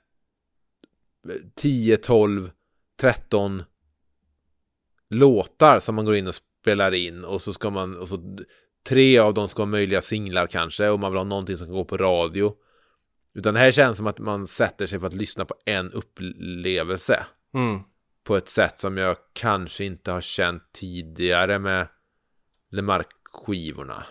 10, 1.55 1.97
12, 1.97 2.51
13 2.99 3.63
låtar 5.09 5.79
som 5.79 5.95
man 5.95 6.05
går 6.05 6.15
in 6.15 6.27
och 6.27 6.35
spelar 6.61 6.91
in 6.91 7.25
och 7.25 7.41
så 7.41 7.53
ska 7.53 7.69
man 7.69 7.97
och 7.97 8.07
så 8.07 8.37
tre 8.87 9.19
av 9.19 9.33
dem 9.33 9.47
ska 9.47 9.61
vara 9.61 9.69
möjliga 9.69 10.01
singlar 10.01 10.47
kanske 10.47 10.89
och 10.89 10.99
man 10.99 11.11
vill 11.11 11.17
ha 11.17 11.23
någonting 11.23 11.57
som 11.57 11.67
kan 11.67 11.75
gå 11.75 11.85
på 11.85 11.97
radio. 11.97 12.55
Utan 13.33 13.53
det 13.53 13.59
här 13.59 13.71
känns 13.71 13.97
som 13.97 14.07
att 14.07 14.19
man 14.19 14.47
sätter 14.47 14.87
sig 14.87 14.99
för 14.99 15.07
att 15.07 15.13
lyssna 15.13 15.45
på 15.45 15.55
en 15.65 15.91
upplevelse. 15.91 17.25
Mm. 17.53 17.79
På 18.23 18.37
ett 18.37 18.49
sätt 18.49 18.79
som 18.79 18.97
jag 18.97 19.17
kanske 19.33 19.85
inte 19.85 20.11
har 20.11 20.21
känt 20.21 20.63
tidigare 20.73 21.59
med 21.59 21.87
Lemark-skivorna. 22.71 24.03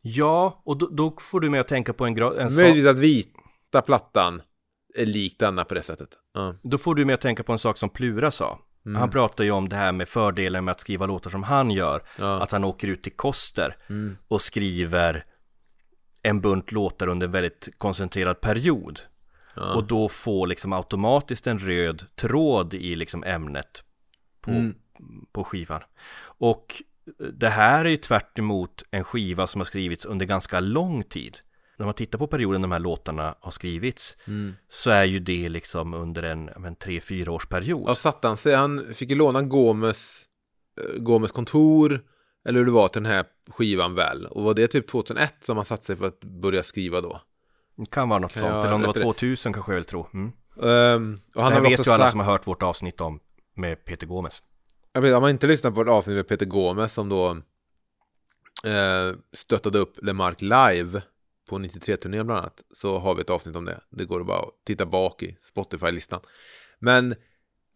Ja, 0.00 0.62
och 0.64 0.78
då, 0.78 0.86
då 0.86 1.16
får 1.20 1.40
du 1.40 1.50
mig 1.50 1.60
att 1.60 1.68
tänka 1.68 1.92
på 1.92 2.06
en, 2.06 2.16
gra- 2.16 2.40
en 2.40 2.50
sak. 2.50 2.58
Möjligtvis 2.60 2.86
att 2.90 2.98
vita 2.98 3.82
plattan 3.82 4.42
är 4.94 5.06
lik 5.06 5.38
denna 5.38 5.64
på 5.64 5.74
det 5.74 5.82
sättet. 5.82 6.08
Ja. 6.34 6.54
Då 6.62 6.78
får 6.78 6.94
du 6.94 7.04
mig 7.04 7.14
att 7.14 7.20
tänka 7.20 7.42
på 7.42 7.52
en 7.52 7.58
sak 7.58 7.78
som 7.78 7.88
Plura 7.90 8.30
sa. 8.30 8.58
Mm. 8.86 9.00
Han 9.00 9.10
pratar 9.10 9.44
ju 9.44 9.50
om 9.50 9.68
det 9.68 9.76
här 9.76 9.92
med 9.92 10.08
fördelen 10.08 10.64
med 10.64 10.72
att 10.72 10.80
skriva 10.80 11.06
låtar 11.06 11.30
som 11.30 11.42
han 11.42 11.70
gör. 11.70 12.02
Ja. 12.18 12.42
Att 12.42 12.52
han 12.52 12.64
åker 12.64 12.88
ut 12.88 13.02
till 13.02 13.12
Koster 13.16 13.76
Mm. 13.88 14.16
och 14.28 14.42
skriver 14.42 15.24
en 16.22 16.40
bunt 16.40 16.72
låtar 16.72 17.06
under 17.08 17.26
en 17.26 17.30
väldigt 17.32 17.68
koncentrerad 17.78 18.40
period. 18.40 19.00
Ja. 19.56 19.74
Och 19.74 19.84
då 19.86 20.08
får 20.08 20.46
liksom 20.46 20.72
automatiskt 20.72 21.46
en 21.46 21.58
röd 21.58 22.06
tråd 22.14 22.74
i 22.74 22.94
liksom 22.94 23.24
ämnet 23.24 23.82
på, 24.40 24.50
Mm. 24.50 24.74
på 25.32 25.44
skivan. 25.44 25.80
Och 26.22 26.82
det 27.32 27.48
här 27.48 27.84
är 27.84 27.88
ju 27.88 27.96
tvärt 27.96 28.38
emot 28.38 28.82
en 28.90 29.04
skiva 29.04 29.46
som 29.46 29.60
har 29.60 29.66
skrivits 29.66 30.04
under 30.04 30.26
ganska 30.26 30.60
lång 30.60 31.02
tid. 31.02 31.38
När 31.78 31.86
man 31.86 31.94
tittar 31.94 32.18
på 32.18 32.26
perioden 32.26 32.62
de 32.62 32.72
här 32.72 32.78
låtarna 32.78 33.34
har 33.40 33.50
skrivits 33.50 34.16
Mm. 34.26 34.54
så 34.68 34.90
är 34.90 35.04
ju 35.04 35.18
det 35.18 35.48
liksom 35.48 35.94
under 35.94 36.22
en, 36.22 36.48
en 36.48 36.76
tre, 36.76 37.00
fyra 37.00 37.32
års 37.32 37.46
period. 37.46 37.84
Ja, 37.88 37.94
satte 37.94 38.28
han 38.28 38.36
sig? 38.36 38.54
Han 38.54 38.94
fick 38.94 39.10
ju 39.10 39.16
låna 39.16 39.42
Gomes, 39.42 40.24
eh, 40.80 41.00
Gomes 41.00 41.32
kontor, 41.32 42.00
eller 42.44 42.58
hur 42.58 42.66
det 42.66 42.72
var 42.72 42.88
till 42.88 43.02
den 43.02 43.12
här 43.12 43.24
skivan 43.50 43.94
väl. 43.94 44.26
Och 44.26 44.42
var 44.42 44.54
det 44.54 44.68
typ 44.68 44.88
2001 44.88 45.34
som 45.40 45.56
han 45.56 45.66
satte 45.66 45.84
sig 45.84 45.96
för 45.96 46.06
att 46.06 46.20
börja 46.20 46.62
skriva 46.62 47.00
då? 47.00 47.20
Det 47.76 47.90
kan 47.90 48.08
vara 48.08 48.18
något 48.18 48.32
Kan 48.32 48.40
sånt, 48.40 48.64
eller 48.64 48.74
om 48.74 48.80
det 48.80 48.86
var 48.86 48.94
rätta 48.94 49.06
det? 49.06 49.12
2000 49.14 49.52
kanske 49.52 49.72
jag 49.72 49.76
vill 49.76 49.84
tro. 49.84 50.06
Mm. 50.14 50.32
Um, 50.56 51.20
och 51.34 51.42
han 51.42 51.52
det 51.52 51.56
här 51.56 51.62
vet 51.62 51.86
ju 51.86 51.90
alla 51.92 52.04
sagt, 52.04 52.10
som 52.10 52.20
har 52.20 52.26
hört 52.32 52.46
vårt 52.46 52.62
avsnitt 52.62 53.00
om 53.00 53.20
med 53.54 53.84
Peter 53.84 54.06
Gomes 54.06 54.42
jag 54.92 55.00
vet, 55.00 55.14
om 55.14 55.22
man 55.22 55.30
inte 55.30 55.46
lyssnar 55.46 55.70
på 55.70 55.82
ett 55.82 55.88
avsnitt 55.88 56.16
med 56.16 56.28
Peter 56.28 56.46
Gomes 56.46 56.92
som 56.92 57.08
då 57.08 57.30
eh, 58.64 59.16
stöttade 59.32 59.78
upp 59.78 60.04
Lemark 60.04 60.42
live 60.42 61.02
på 61.48 61.58
93-turnén 61.58 62.26
bland 62.26 62.40
annat, 62.40 62.62
så 62.74 62.98
har 62.98 63.14
vi 63.14 63.20
ett 63.20 63.30
avsnitt 63.30 63.56
om 63.56 63.64
det. 63.64 63.80
Det 63.90 64.04
går 64.04 64.20
att 64.20 64.26
bara 64.26 64.44
titta 64.66 64.86
bak 64.86 65.22
i 65.22 65.38
Spotify-listan. 65.42 66.20
Men 66.78 67.12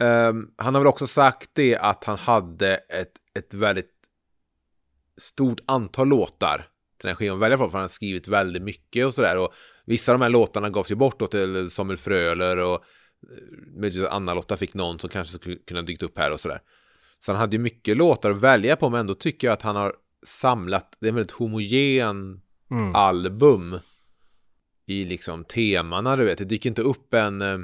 eh, 0.01 0.33
han 0.57 0.75
har 0.75 0.81
väl 0.81 0.87
också 0.87 1.07
sagt 1.07 1.51
det 1.53 1.77
att 1.77 2.05
han 2.05 2.19
hade 2.19 2.75
ett, 2.75 3.13
ett 3.35 3.55
väldigt 3.55 3.91
stort 5.17 5.61
antal 5.67 6.09
låtar 6.09 6.57
till 6.99 7.07
den 7.07 7.09
här 7.09 7.17
skivan 7.17 7.37
att 7.37 7.43
välja 7.43 7.59
från, 7.59 7.71
för 7.71 7.79
han 7.79 7.85
har 7.85 7.89
skrivit 7.89 8.29
väldigt 8.29 8.63
mycket 8.63 9.07
och 9.07 9.15
sådär. 9.15 9.39
Och 9.39 9.55
vissa 9.85 10.13
av 10.13 10.19
de 10.19 10.23
här 10.23 10.31
låtarna 10.31 10.71
gavs 10.71 10.91
ju 10.91 10.95
bort 10.95 11.19
då 11.19 11.27
till 11.27 11.71
Samuel 11.71 11.99
Fröler 11.99 12.57
och 12.57 12.75
eh, 12.75 13.71
möjligtvis 13.77 14.09
Anna-Lotta 14.09 14.57
fick 14.57 14.75
någon 14.75 14.99
som 14.99 15.11
kanske 15.11 15.39
skulle 15.39 15.57
kunna 15.57 15.83
dykt 15.83 16.03
upp 16.03 16.19
här 16.19 16.33
och 16.33 16.41
sådär. 16.41 16.61
Så 17.19 17.33
han 17.33 17.41
hade 17.41 17.57
ju 17.57 17.63
mycket 17.63 17.97
låtar 17.97 18.31
att 18.31 18.41
välja 18.41 18.77
på, 18.77 18.91
men 18.91 19.01
ändå 19.01 19.15
tycker 19.15 19.47
jag 19.47 19.53
att 19.53 19.63
han 19.63 19.77
har 19.77 19.95
samlat, 20.27 20.97
det 21.01 21.07
är 21.07 21.09
en 21.09 21.15
väldigt 21.15 21.31
homogen 21.37 22.41
Mm. 22.71 22.95
album 22.95 23.79
i 24.87 25.05
liksom 25.05 25.45
temana, 25.45 26.17
du 26.17 26.25
vet. 26.25 26.39
Det 26.39 26.45
dyker 26.45 26.69
inte 26.71 26.83
upp 26.83 27.15
en... 27.15 27.41
Eh, 27.41 27.59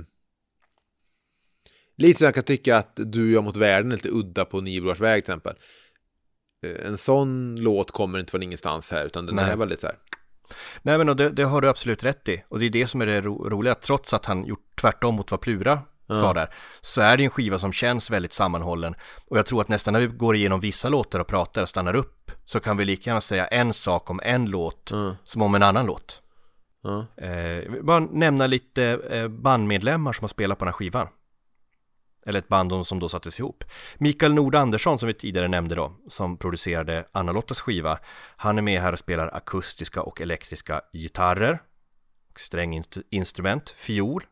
lite 1.96 2.18
som 2.18 2.24
jag 2.24 2.34
kan 2.34 2.44
tycka 2.44 2.76
att 2.76 2.92
Du 2.96 3.24
och 3.24 3.30
jag 3.30 3.44
mot 3.44 3.56
världen 3.56 3.92
är 3.92 3.96
lite 3.96 4.08
udda 4.08 4.44
på 4.44 4.60
Nio 4.60 4.80
väg 4.94 5.24
till 5.24 5.32
exempel. 5.32 5.56
Eh, 6.66 6.86
En 6.86 6.96
sån 6.96 7.56
låt 7.60 7.90
kommer 7.90 8.18
inte 8.18 8.30
från 8.30 8.42
ingenstans 8.42 8.90
här, 8.90 9.06
utan 9.06 9.26
den 9.26 9.36
Nej. 9.36 9.50
är 9.50 9.56
väldigt 9.56 9.80
så 9.80 9.86
här. 9.86 9.96
Nej 10.82 10.98
men 10.98 11.16
det, 11.16 11.30
det 11.30 11.42
har 11.42 11.60
du 11.60 11.68
absolut 11.68 12.04
rätt 12.04 12.28
i. 12.28 12.42
Och 12.48 12.58
det 12.58 12.66
är 12.66 12.70
det 12.70 12.86
som 12.86 13.00
är 13.00 13.06
det 13.06 13.20
ro, 13.20 13.48
roliga. 13.48 13.74
Trots 13.74 14.14
att 14.14 14.24
han 14.26 14.44
gjort 14.46 14.76
tvärtom 14.80 15.14
mot 15.14 15.30
vad 15.30 15.40
Plura 15.40 15.80
sa 16.14 16.32
där. 16.34 16.48
Så 16.80 17.00
är 17.00 17.16
det 17.16 17.24
en 17.24 17.30
skiva 17.30 17.58
som 17.58 17.72
känns 17.72 18.10
väldigt 18.10 18.32
sammanhållen. 18.32 18.94
Och 19.26 19.38
jag 19.38 19.46
tror 19.46 19.60
att 19.60 19.68
nästan 19.68 19.92
när 19.92 20.00
vi 20.00 20.06
går 20.06 20.36
igenom 20.36 20.60
vissa 20.60 20.88
låtar 20.88 21.20
och 21.20 21.26
pratar 21.26 21.62
och 21.62 21.68
stannar 21.68 21.96
upp. 21.96 22.30
Så 22.44 22.60
kan 22.60 22.76
vi 22.76 22.84
lika 22.84 23.10
gärna 23.10 23.20
säga 23.20 23.46
en 23.46 23.74
sak 23.74 24.10
om 24.10 24.20
en 24.24 24.46
låt 24.50 24.90
Mm. 24.90 25.14
som 25.24 25.42
om 25.42 25.54
en 25.54 25.62
annan 25.62 25.86
låt. 25.86 26.22
Ja. 26.82 27.24
Eh, 27.24 27.82
bara 27.82 28.00
nämna 28.00 28.46
lite 28.46 28.84
eh, 29.10 29.28
bandmedlemmar 29.28 30.12
som 30.12 30.22
har 30.22 30.28
spelat 30.28 30.58
på 30.58 30.64
den 30.64 30.72
här 30.72 30.78
skivan. 30.78 31.08
Eller 32.26 32.38
ett 32.38 32.48
band 32.48 32.86
som 32.86 32.98
då 32.98 33.08
sattes 33.08 33.38
ihop. 33.38 33.64
Mikael 33.98 34.34
Nord 34.34 34.54
Andersson 34.54 34.98
som 34.98 35.06
vi 35.06 35.14
tidigare 35.14 35.48
nämnde 35.48 35.74
då, 35.74 35.92
som 36.08 36.36
producerade 36.36 37.04
Anna-Lottas 37.12 37.60
skiva. 37.60 37.98
Han 38.36 38.58
är 38.58 38.62
med 38.62 38.80
här 38.80 38.92
och 38.92 38.98
spelar 38.98 39.36
akustiska 39.36 40.02
och 40.02 40.20
elektriska 40.20 40.80
gitarrer. 40.92 41.62
Stränginstrument, 42.36 43.70
fiol. 43.70 44.22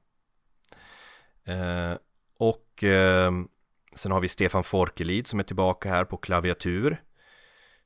Eh, 1.49 1.97
och 2.39 2.85
eh, 2.85 3.33
sen 3.95 4.13
har 4.13 4.21
vi 4.21 4.29
Stefan 4.29 4.65
Forkelid 4.65 5.27
som 5.27 5.39
är 5.39 5.45
tillbaka 5.45 5.89
här 5.89 6.05
på 6.05 6.17
klaviatur. 6.17 7.03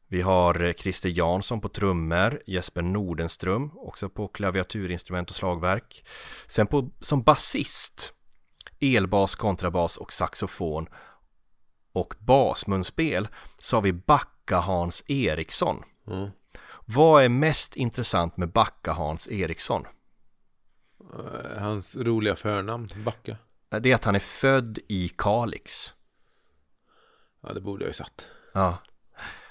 Vi 0.07 0.23
har 0.23 0.62
eh, 0.62 0.73
Christer 0.73 1.09
Jansson 1.09 1.61
på 1.61 1.69
trummor, 1.69 2.42
Jesper 2.47 2.83
Nordenström 2.83 3.71
också 3.75 4.09
på 4.09 4.28
klaviaturinstrument 4.28 5.31
och 5.31 5.37
slagverk. 5.37 6.04
Sen 6.47 6.66
på, 6.66 6.90
som 7.00 7.23
basist, 7.23 8.14
elbas, 8.81 9.35
kontrabas 9.35 9.97
och 9.97 10.12
saxofon 10.12 10.88
och 11.92 12.14
basmunspel 12.19 13.28
så 13.59 13.76
har 13.76 13.83
vi 13.83 13.92
Backa 13.92 14.59
Hans 14.59 15.04
Eriksson. 15.07 15.83
Mm. 16.07 16.31
Vad 16.85 17.25
är 17.25 17.28
mest 17.28 17.76
intressant 17.76 18.37
med 18.37 18.52
Backa 18.52 18.92
Hans 18.92 19.28
Eriksson? 19.28 19.87
Eh, 21.00 21.62
Hans 21.62 21.97
roliga 21.97 22.37
förnamn, 22.37 22.88
Backa. 23.04 23.37
Det 23.81 23.91
är 23.91 23.95
att 23.95 24.05
han 24.05 24.14
är 24.14 24.21
född 24.21 24.79
i 24.88 25.09
Kalix. 25.09 25.95
Ja, 27.41 27.52
det 27.52 27.61
borde 27.61 27.85
jag 27.85 27.88
ju 27.88 27.93
satt. 27.93 28.29
Ja. 28.55 28.79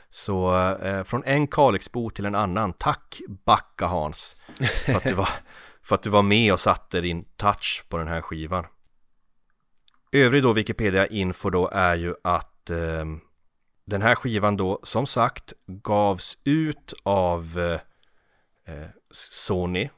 Så 0.10 0.56
eh, 0.76 1.04
från 1.04 1.24
en 1.24 1.48
Kalixbo 1.48 2.10
till 2.10 2.26
en 2.26 2.36
annan, 2.36 2.74
tack 2.74 3.22
Backa 3.46 3.86
Hans 3.86 4.36
för 4.86 4.94
att, 4.94 5.04
du 5.04 5.14
var, 5.14 5.30
för 5.84 5.96
att 5.96 6.04
du 6.04 6.10
var 6.10 6.24
med 6.24 6.54
och 6.54 6.60
satte 6.60 7.02
din 7.02 7.24
touch 7.24 7.86
på 7.90 7.98
den 7.98 8.08
här 8.08 8.22
skivan. 8.22 8.66
Övrig 10.12 10.44
då 10.44 10.54
Wikipedia-info 10.54 11.50
då 11.50 11.68
är 11.68 11.96
ju 11.96 12.16
att 12.24 12.70
eh, 12.70 13.06
den 13.86 14.02
här 14.02 14.16
skivan 14.16 14.58
då 14.58 14.80
som 14.84 15.06
sagt 15.06 15.54
gavs 15.68 16.38
ut 16.44 16.94
av 17.04 17.60
eh, 17.60 18.76
eh, 18.76 18.90
Sony 19.12 19.90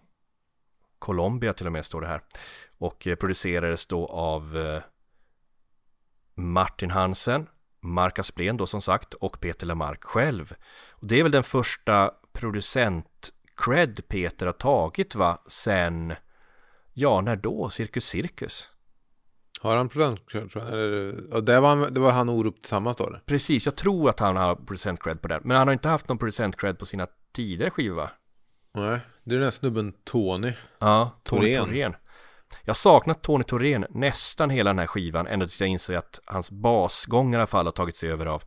Colombia 1.00 1.54
till 1.54 1.66
och 1.66 1.72
med 1.72 1.86
står 1.86 2.02
det 2.02 2.08
här. 2.08 2.22
Och 2.84 3.08
eh, 3.08 3.16
producerades 3.16 3.88
då 3.88 4.08
av 4.08 4.58
eh, 4.58 4.82
Martin 6.36 6.92
Hansen, 6.92 7.48
Mark 7.82 8.20
Asplén 8.20 8.58
då 8.58 8.66
som 8.68 8.82
sagt 8.82 9.14
och 9.14 9.40
Peter 9.40 9.66
Lemark 9.66 10.04
själv. 10.04 10.54
Och 10.92 11.08
det 11.08 11.20
är 11.20 11.24
väl 11.24 11.32
den 11.32 11.44
första 11.44 12.12
producent-cred 12.34 14.02
Peter 14.08 14.46
har 14.46 14.54
tagit 14.54 15.16
va, 15.16 15.42
sen, 15.48 16.14
ja 16.94 17.22
när 17.22 17.36
då, 17.36 17.70
Cirkus 17.70 18.06
Cirkus? 18.06 18.70
Har 19.62 19.78
han 19.78 19.90
producent 19.90 20.52
tror 20.52 20.64
jag? 20.66 20.74
Eller, 20.74 21.34
och 21.34 21.44
det 21.44 21.60
var, 21.60 21.70
han- 21.76 21.94
det 21.94 22.00
var 22.00 22.12
han 22.12 22.30
och 22.30 22.36
Orup 22.36 22.62
tillsammans 22.62 22.98
då? 22.98 23.16
Precis, 23.26 23.66
jag 23.66 23.76
tror 23.76 24.10
att 24.10 24.20
han 24.20 24.36
har 24.38 24.56
producent-cred 24.56 25.16
på 25.18 25.28
den, 25.28 25.42
men 25.44 25.58
han 25.58 25.68
har 25.68 25.74
inte 25.74 25.90
haft 25.90 26.08
någon 26.10 26.18
producent-cred 26.20 26.74
på 26.74 26.86
sina 26.86 27.08
tidigare 27.34 27.72
skivor 27.72 27.96
va? 27.96 28.10
Nej, 28.76 29.00
det 29.24 29.36
är 29.36 29.40
den 29.40 29.44
här 29.44 29.52
snubben 29.52 29.94
Tony. 30.04 30.54
Ja, 30.80 31.12
Tony. 31.24 31.56
Thorén. 31.56 31.96
Jag 32.64 32.78
saknat 32.78 33.22
Tony 33.22 33.44
Thorén 33.44 33.86
nästan 33.90 34.50
hela 34.50 34.70
den 34.70 34.80
här 34.80 34.88
skivan 34.88 35.28
ända 35.28 35.46
tills 35.46 35.62
jag 35.62 35.70
inser 35.70 35.98
att 35.98 36.20
hans 36.26 36.52
basgång 36.52 37.34
i 37.34 37.38
alla 37.38 37.48
fall 37.48 37.66
har 37.66 37.72
tagits 37.72 38.04
över 38.04 38.26
av 38.26 38.44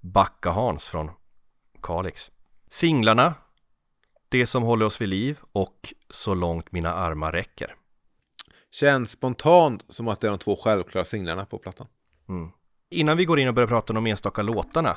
Backa 0.00 0.50
Hans 0.50 0.88
från 0.88 1.10
Kalix. 1.82 2.30
Singlarna 2.70 3.34
Det 4.28 4.46
som 4.46 4.62
håller 4.62 4.86
oss 4.86 5.00
vid 5.00 5.08
liv 5.08 5.38
och 5.52 5.94
Så 6.10 6.34
långt 6.34 6.72
mina 6.72 6.94
armar 6.94 7.32
räcker. 7.32 7.74
Känns 8.72 9.10
spontant 9.10 9.84
som 9.88 10.08
att 10.08 10.20
det 10.20 10.26
är 10.26 10.30
de 10.30 10.38
två 10.38 10.56
självklara 10.56 11.04
singlarna 11.04 11.46
på 11.46 11.58
plattan. 11.58 11.86
Innan 12.90 13.16
vi 13.16 13.24
går 13.24 13.38
in 13.38 13.48
och 13.48 13.54
börjar 13.54 13.68
prata 13.68 13.92
om 13.92 14.04
de 14.04 14.10
enstaka 14.10 14.42
låtarna 14.42 14.96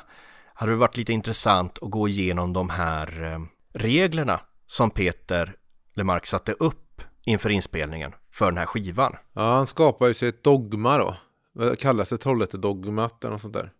hade 0.54 0.72
det 0.72 0.76
varit 0.76 0.96
lite 0.96 1.12
intressant 1.12 1.78
att 1.82 1.90
gå 1.90 2.08
igenom 2.08 2.52
de 2.52 2.70
här 2.70 3.22
eh, 3.22 3.40
reglerna 3.72 4.40
som 4.66 4.90
Peter 4.90 5.56
Lemark 5.94 6.26
satte 6.26 6.52
upp 6.52 7.02
inför 7.24 7.50
inspelningen 7.50 8.12
för 8.34 8.44
den 8.50 8.58
här 8.58 8.66
skivan. 8.66 9.16
Ja, 9.32 9.54
han 9.54 9.66
skapar 9.66 10.06
ju 10.06 10.14
sig 10.14 10.28
ett 10.28 10.42
dogma 10.44 10.98
då. 10.98 11.16
Vad 11.52 11.78
kallas 11.78 12.08
det? 12.08 12.16
Trollhätte-dogmat 12.18 13.24
eller 13.24 13.32
något 13.32 13.40
sånt 13.42 13.54
där. 13.54 13.72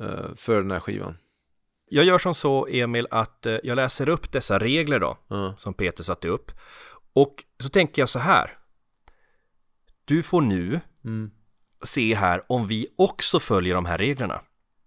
Eh, 0.00 0.34
för 0.36 0.62
den 0.62 0.70
här 0.70 0.80
skivan. 0.80 1.16
Jag 1.92 2.04
gör 2.04 2.18
som 2.18 2.34
så 2.34 2.66
Emil 2.70 3.06
att 3.10 3.46
eh, 3.46 3.56
jag 3.64 3.76
läser 3.76 4.08
upp 4.08 4.32
dessa 4.32 4.58
regler 4.58 5.00
då 5.00 5.18
Ja. 5.28 5.54
som 5.58 5.74
Peter 5.74 6.02
satte 6.02 6.28
upp 6.28 6.52
och 7.12 7.44
så 7.62 7.68
tänker 7.68 8.02
jag 8.02 8.08
så 8.08 8.18
här. 8.18 8.50
Du 10.04 10.22
får 10.22 10.40
nu 10.40 10.80
Mm. 11.04 11.30
se 11.84 12.14
här 12.14 12.42
om 12.48 12.66
vi 12.66 12.86
också 12.96 13.40
följer 13.40 13.74
de 13.74 13.84
här 13.86 13.98
reglerna 13.98 14.40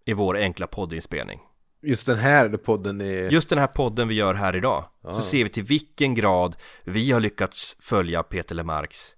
i 0.05 0.13
vår 0.13 0.37
enkla 0.37 0.67
poddinspelning. 0.67 1.39
Just 1.83 2.05
den 2.05 2.17
här 2.17 2.49
podden 2.49 3.01
är... 3.01 3.29
Just 3.29 3.49
den 3.49 3.59
här 3.59 3.67
podden 3.67 4.07
vi 4.07 4.15
gör 4.15 4.33
här 4.33 4.55
idag 4.55 4.85
så 5.01 5.21
ser 5.21 5.43
vi 5.43 5.49
till 5.49 5.63
vilken 5.63 6.15
grad 6.15 6.55
vi 6.83 7.11
har 7.11 7.19
lyckats 7.19 7.77
följa 7.79 8.23
Peter 8.23 8.55
Lemarks 8.55 9.15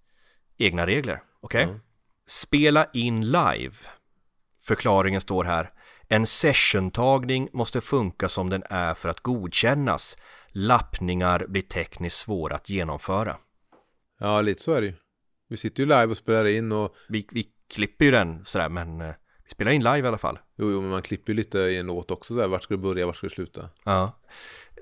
egna 0.57 0.87
regler. 0.87 1.21
Okej? 1.41 1.79
Spela 2.27 2.87
in 2.93 3.25
live. 3.25 3.75
Förklaringen 4.61 5.21
står 5.21 5.43
här. 5.43 5.71
En 6.07 6.27
sessiontagning 6.27 7.49
måste 7.53 7.81
funka 7.81 8.29
som 8.29 8.49
den 8.49 8.63
är 8.69 8.93
för 8.93 9.09
att 9.09 9.19
godkännas. 9.19 10.17
Lappningar 10.47 11.45
blir 11.47 11.61
tekniskt 11.61 12.17
svåra 12.17 12.55
att 12.55 12.69
genomföra. 12.69 13.37
Ja, 14.19 14.41
lite 14.41 14.63
så 14.63 14.73
är 14.73 14.81
det 14.81 14.87
ju. 14.87 14.93
Vi 15.49 15.57
sitter 15.57 15.83
ju 15.83 15.89
live 15.89 16.05
och 16.05 16.17
spelar 16.17 16.45
in 16.45 16.71
och... 16.71 16.95
Vi, 17.09 17.27
vi 17.31 17.47
klipper 17.73 18.05
ju 18.05 18.11
den 18.11 18.45
sådär 18.45 18.69
men 18.69 19.01
eh, 19.01 19.13
vi 19.45 19.51
spelar 19.51 19.71
in 19.71 19.83
live 19.83 19.99
i 19.99 20.07
alla 20.07 20.17
fall. 20.17 20.39
Jo, 20.55 20.71
jo, 20.71 20.81
men 20.81 20.89
man 20.89 21.01
klipper 21.01 21.33
ju 21.33 21.37
lite 21.37 21.59
i 21.59 21.77
en 21.77 21.85
låt 21.85 22.11
också 22.11 22.33
där. 22.33 22.47
Vart 22.47 22.63
ska 22.63 22.73
det 22.73 22.77
börja, 22.77 23.05
vart 23.05 23.15
ska 23.15 23.27
det 23.27 23.33
sluta? 23.33 23.69
Ja. 23.83 24.11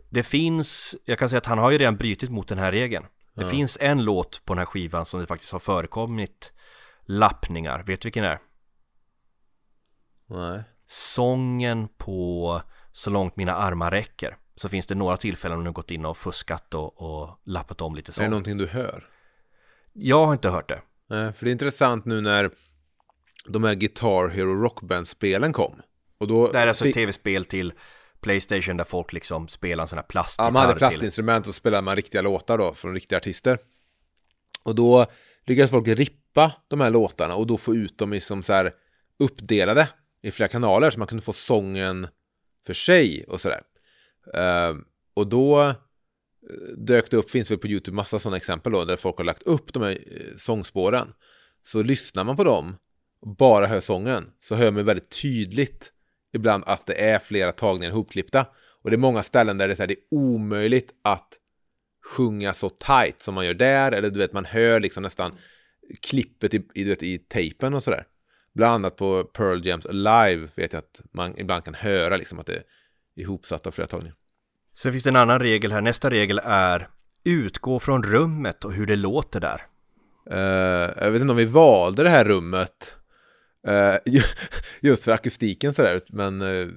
Det 0.09 0.23
finns, 0.23 0.95
jag 1.05 1.19
kan 1.19 1.29
säga 1.29 1.37
att 1.37 1.45
han 1.45 1.57
har 1.57 1.71
ju 1.71 1.77
redan 1.77 1.95
brutit 1.95 2.29
mot 2.29 2.47
den 2.47 2.57
här 2.57 2.71
regeln. 2.71 3.05
Det 3.33 3.45
finns 3.45 3.77
en 3.81 4.03
låt 4.03 4.45
på 4.45 4.53
den 4.53 4.57
här 4.57 4.65
skivan 4.65 5.05
som 5.05 5.19
det 5.19 5.25
faktiskt 5.25 5.51
har 5.51 5.59
förekommit 5.59 6.53
lappningar. 7.05 7.83
Vet 7.83 8.01
du 8.01 8.05
vilken 8.05 8.23
det 8.23 8.29
är? 8.29 8.39
Nej. 10.27 10.63
Sången 10.87 11.87
på 11.97 12.61
Så 12.91 13.09
långt 13.09 13.35
mina 13.35 13.53
armar 13.53 13.91
räcker. 13.91 14.37
Så 14.55 14.69
finns 14.69 14.87
det 14.87 14.95
några 14.95 15.17
tillfällen 15.17 15.57
när 15.57 15.65
du 15.65 15.71
gått 15.71 15.91
in 15.91 16.05
och 16.05 16.17
fuskat 16.17 16.73
och, 16.73 17.01
och 17.01 17.39
lappat 17.43 17.81
om 17.81 17.95
lite 17.95 18.21
Är 18.21 18.23
det 18.23 18.29
någonting 18.29 18.57
du 18.57 18.67
hör? 18.67 19.09
Jag 19.93 20.25
har 20.25 20.33
inte 20.33 20.49
hört 20.49 20.69
det. 20.69 20.81
Nej, 21.09 21.33
för 21.33 21.45
det 21.45 21.49
är 21.49 21.51
intressant 21.51 22.05
nu 22.05 22.21
när 22.21 22.51
de 23.47 23.63
här 23.63 23.73
Guitar 23.75 24.27
Hero 24.29 24.61
Rockband-spelen 24.61 25.53
kom. 25.53 25.81
Och 26.17 26.27
då... 26.27 26.51
Det 26.51 26.57
här 26.57 26.65
är 26.65 26.69
alltså 26.69 26.83
fick- 26.83 26.91
ett 26.91 27.01
tv-spel 27.01 27.45
till 27.45 27.73
Playstation 28.21 28.77
där 28.77 28.83
folk 28.83 29.13
liksom 29.13 29.47
spelar 29.47 29.83
en 29.83 29.87
sån 29.87 29.97
här 29.97 30.05
plastgitarr 30.05 30.47
Ja, 30.47 30.51
man 30.51 30.61
hade 30.61 30.73
till. 30.73 30.77
plastinstrument 30.79 31.47
och 31.47 31.55
spelade 31.55 31.81
man 31.81 31.95
riktiga 31.95 32.21
låtar 32.21 32.57
då 32.57 32.73
från 32.73 32.93
riktiga 32.93 33.17
artister. 33.17 33.57
Och 34.63 34.75
då 34.75 35.05
lyckades 35.45 35.71
folk 35.71 35.87
rippa 35.87 36.51
de 36.67 36.81
här 36.81 36.89
låtarna 36.91 37.35
och 37.35 37.47
då 37.47 37.57
få 37.57 37.75
ut 37.75 37.97
dem 37.97 38.13
i 38.13 38.19
som 38.19 38.43
så 38.43 38.53
här 38.53 38.71
uppdelade 39.19 39.89
i 40.21 40.31
flera 40.31 40.47
kanaler 40.47 40.89
så 40.89 40.99
man 40.99 41.07
kunde 41.07 41.23
få 41.23 41.33
sången 41.33 42.07
för 42.65 42.73
sig 42.73 43.25
och 43.27 43.41
sådär. 43.41 43.61
Ehm, 44.33 44.85
och 45.13 45.27
då 45.27 45.61
eh, 45.61 45.75
dök 46.77 47.11
det 47.11 47.17
upp, 47.17 47.29
finns 47.29 47.51
väl 47.51 47.57
på 47.57 47.67
YouTube 47.67 47.95
massa 47.95 48.19
sådana 48.19 48.37
exempel 48.37 48.71
då, 48.71 48.85
där 48.85 48.95
folk 48.95 49.17
har 49.17 49.23
lagt 49.23 49.43
upp 49.43 49.73
de 49.73 49.83
här 49.83 49.91
eh, 49.91 50.37
sångspåren. 50.37 51.13
Så 51.65 51.83
lyssnar 51.83 52.23
man 52.23 52.35
på 52.37 52.43
dem 52.43 52.75
bara 53.25 53.65
hör 53.65 53.79
sången 53.79 54.31
så 54.39 54.55
hör 54.55 54.71
man 54.71 54.85
väldigt 54.85 55.21
tydligt 55.21 55.91
ibland 56.33 56.63
att 56.67 56.85
det 56.85 57.01
är 57.01 57.19
flera 57.19 57.51
tagningar 57.51 57.91
ihopklippta. 57.91 58.45
Och 58.81 58.89
det 58.89 58.95
är 58.95 58.97
många 58.97 59.23
ställen 59.23 59.57
där 59.57 59.67
det 59.67 59.73
är, 59.73 59.79
här, 59.79 59.87
det 59.87 59.93
är 59.93 60.03
omöjligt 60.11 60.91
att 61.03 61.27
sjunga 62.05 62.53
så 62.53 62.69
tight 62.69 63.21
som 63.21 63.33
man 63.33 63.45
gör 63.45 63.53
där. 63.53 63.91
Eller 63.91 64.09
du 64.09 64.19
vet, 64.19 64.33
man 64.33 64.45
hör 64.45 64.79
liksom 64.79 65.03
nästan 65.03 65.31
klippet 66.01 66.53
i, 66.53 66.57
i, 66.73 66.83
du 66.83 66.89
vet, 66.89 67.03
i 67.03 67.17
tejpen 67.17 67.73
och 67.73 67.83
sådär. 67.83 68.05
Bland 68.53 68.73
annat 68.73 68.95
på 68.95 69.23
Pearl 69.23 69.67
Jams 69.67 69.87
Live 69.89 70.47
vet 70.55 70.73
jag 70.73 70.79
att 70.79 71.01
man 71.11 71.39
ibland 71.39 71.63
kan 71.63 71.73
höra 71.73 72.17
liksom 72.17 72.39
att 72.39 72.45
det 72.45 72.55
är 72.55 72.63
ihopsatt 73.15 73.67
av 73.67 73.71
flera 73.71 73.87
tagningar. 73.87 74.15
Sen 74.75 74.91
finns 74.91 75.03
det 75.03 75.09
en 75.09 75.15
annan 75.15 75.39
regel 75.39 75.71
här. 75.71 75.81
Nästa 75.81 76.09
regel 76.09 76.41
är 76.43 76.87
utgå 77.23 77.79
från 77.79 78.03
rummet 78.03 78.65
och 78.65 78.73
hur 78.73 78.85
det 78.85 78.95
låter 78.95 79.39
där. 79.39 79.61
Eh, 80.29 81.03
jag 81.03 81.11
vet 81.11 81.21
inte 81.21 81.31
om 81.31 81.37
vi 81.37 81.45
valde 81.45 82.03
det 82.03 82.09
här 82.09 82.25
rummet 82.25 82.95
eh, 83.67 83.95
ju- 84.13 84.21
just 84.81 85.03
för 85.03 85.11
akustiken 85.11 85.73
sådär, 85.73 86.01
men 86.09 86.41
eh, 86.41 86.67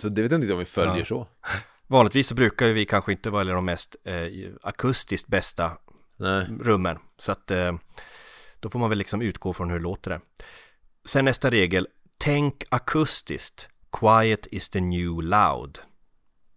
så 0.00 0.08
det 0.08 0.22
vet 0.22 0.30
jag 0.32 0.42
inte 0.42 0.52
om 0.52 0.58
vi 0.58 0.64
följer 0.64 0.98
Ja. 0.98 1.04
så. 1.04 1.28
Vanligtvis 1.86 2.28
så 2.28 2.34
brukar 2.34 2.68
vi 2.68 2.84
kanske 2.86 3.12
inte 3.12 3.30
välja 3.30 3.54
de 3.54 3.64
mest 3.64 3.96
eh, 4.04 4.26
akustiskt 4.62 5.28
bästa 5.28 5.72
Nej. 6.16 6.46
rummen. 6.60 6.98
Så 7.18 7.32
att 7.32 7.50
då 8.60 8.70
får 8.70 8.78
man 8.78 8.88
väl 8.88 8.98
liksom 8.98 9.22
utgå 9.22 9.52
från 9.52 9.70
hur 9.70 9.78
det 9.78 9.82
låter 9.82 10.10
där. 10.10 10.20
Sen 11.04 11.24
nästa 11.24 11.50
regel. 11.50 11.88
Tänk 12.18 12.64
akustiskt. 12.68 13.68
Quiet 13.92 14.46
is 14.46 14.68
the 14.70 14.80
new 14.80 15.22
loud. 15.22 15.78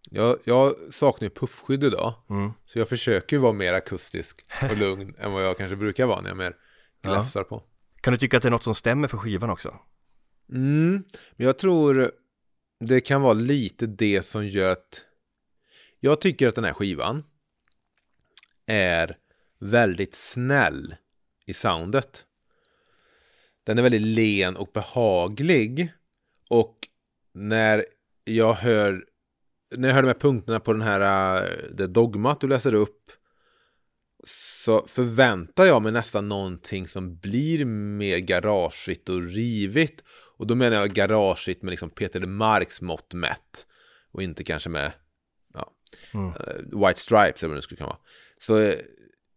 Jag, 0.09 0.37
jag 0.43 0.73
saknar 0.91 1.25
ju 1.25 1.29
puffskydd 1.29 1.83
idag. 1.83 2.13
Mm. 2.29 2.51
Så 2.65 2.79
jag 2.79 2.89
försöker 2.89 3.35
ju 3.35 3.41
vara 3.41 3.53
mer 3.53 3.73
akustisk 3.73 4.41
och 4.71 4.77
lugn 4.77 5.15
än 5.19 5.31
vad 5.31 5.43
jag 5.45 5.57
kanske 5.57 5.75
brukar 5.75 6.05
vara 6.05 6.21
när 6.21 6.29
jag 6.29 6.37
mer 6.37 6.55
gläfsar 7.03 7.43
på. 7.43 7.63
Kan 8.03 8.13
du 8.13 8.17
tycka 8.17 8.37
att 8.37 8.43
det 8.43 8.49
är 8.49 8.51
något 8.51 8.63
som 8.63 8.75
stämmer 8.75 9.07
för 9.07 9.17
skivan 9.17 9.49
också? 9.49 9.79
Mm, 10.49 11.03
men 11.35 11.47
jag 11.47 11.57
tror 11.57 12.11
det 12.79 13.01
kan 13.01 13.21
vara 13.21 13.33
lite 13.33 13.87
det 13.87 14.25
som 14.25 14.47
gör 14.47 14.71
att 14.71 15.03
jag 15.99 16.21
tycker 16.21 16.47
att 16.47 16.55
den 16.55 16.63
här 16.63 16.73
skivan 16.73 17.23
är 18.65 19.15
väldigt 19.59 20.15
snäll 20.15 20.95
i 21.45 21.53
soundet. 21.53 22.25
Den 23.63 23.77
är 23.77 23.83
väldigt 23.83 24.01
len 24.01 24.55
och 24.55 24.69
behaglig 24.73 25.93
och 26.49 26.77
när 27.33 27.85
jag 28.23 28.53
hör 28.53 29.05
när 29.75 29.89
jag 29.89 29.95
hör 29.95 30.01
de 30.01 30.07
här 30.07 30.19
punkterna 30.19 30.59
på 30.59 30.73
den 30.73 30.81
här 30.81 31.43
äh, 31.43 31.49
det 31.73 31.87
dogmat 31.87 32.41
du 32.41 32.47
läser 32.47 32.73
upp 32.73 33.11
så 34.65 34.87
förväntar 34.87 35.65
jag 35.65 35.81
mig 35.81 35.91
nästan 35.91 36.29
någonting 36.29 36.87
som 36.87 37.17
blir 37.17 37.65
mer 37.65 38.17
garageigt 38.17 39.09
och 39.09 39.21
rivigt. 39.21 40.03
Och 40.37 40.47
då 40.47 40.55
menar 40.55 40.77
jag 40.77 40.89
garageigt 40.93 41.61
med 41.61 41.71
liksom 41.71 41.89
Peter 41.89 42.19
Marks 42.19 42.81
mått 42.81 43.13
mätt. 43.13 43.67
Och 44.11 44.23
inte 44.23 44.43
kanske 44.43 44.69
med 44.69 44.91
ja, 45.53 45.69
Mm. 46.13 46.27
eh, 46.29 46.87
White 46.87 46.99
Stripes 46.99 47.43
eller 47.43 47.47
vad 47.49 47.57
det 47.57 47.61
skulle 47.61 47.77
kunna 47.77 47.87
vara. 47.89 47.99
Så 48.39 48.59
eh, 48.59 48.75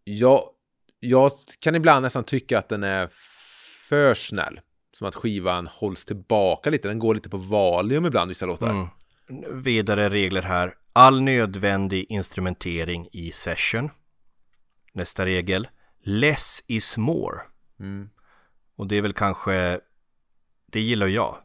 jag, 0.05 0.49
jag 1.01 1.31
kan 1.61 1.75
ibland 1.75 2.03
nästan 2.03 2.25
tycka 2.25 2.59
att 2.59 2.69
den 2.69 2.83
är 2.83 3.09
för 3.89 4.15
snäll. 4.15 4.61
Som 4.93 5.07
att 5.09 5.15
skivan 5.15 5.67
hålls 5.67 6.05
tillbaka 6.05 6.71
lite. 6.71 6.89
Den 6.89 6.99
går 6.99 7.15
lite 7.15 7.29
på 7.29 7.37
valium 7.37 8.07
ibland 8.07 8.29
vissa 8.29 8.47
låtar. 8.47 8.71
Mm. 8.71 9.63
Vidare 9.63 10.09
regler 10.11 10.43
här. 10.43 10.75
All 10.93 11.21
nödvändig 11.21 12.07
instrumentering 12.09 13.09
i 13.13 13.33
session. 13.33 13.91
Nästa 14.97 15.27
regel. 15.27 15.69
Less 16.03 16.65
is 16.67 16.99
more. 16.99 17.41
Mm. 17.81 18.09
Och 18.77 18.87
det 18.87 18.97
är 18.97 19.03
väl 19.03 19.13
kanske, 19.13 19.81
det 20.67 20.81
gillar 20.81 21.07
ju 21.07 21.15
jag. 21.15 21.37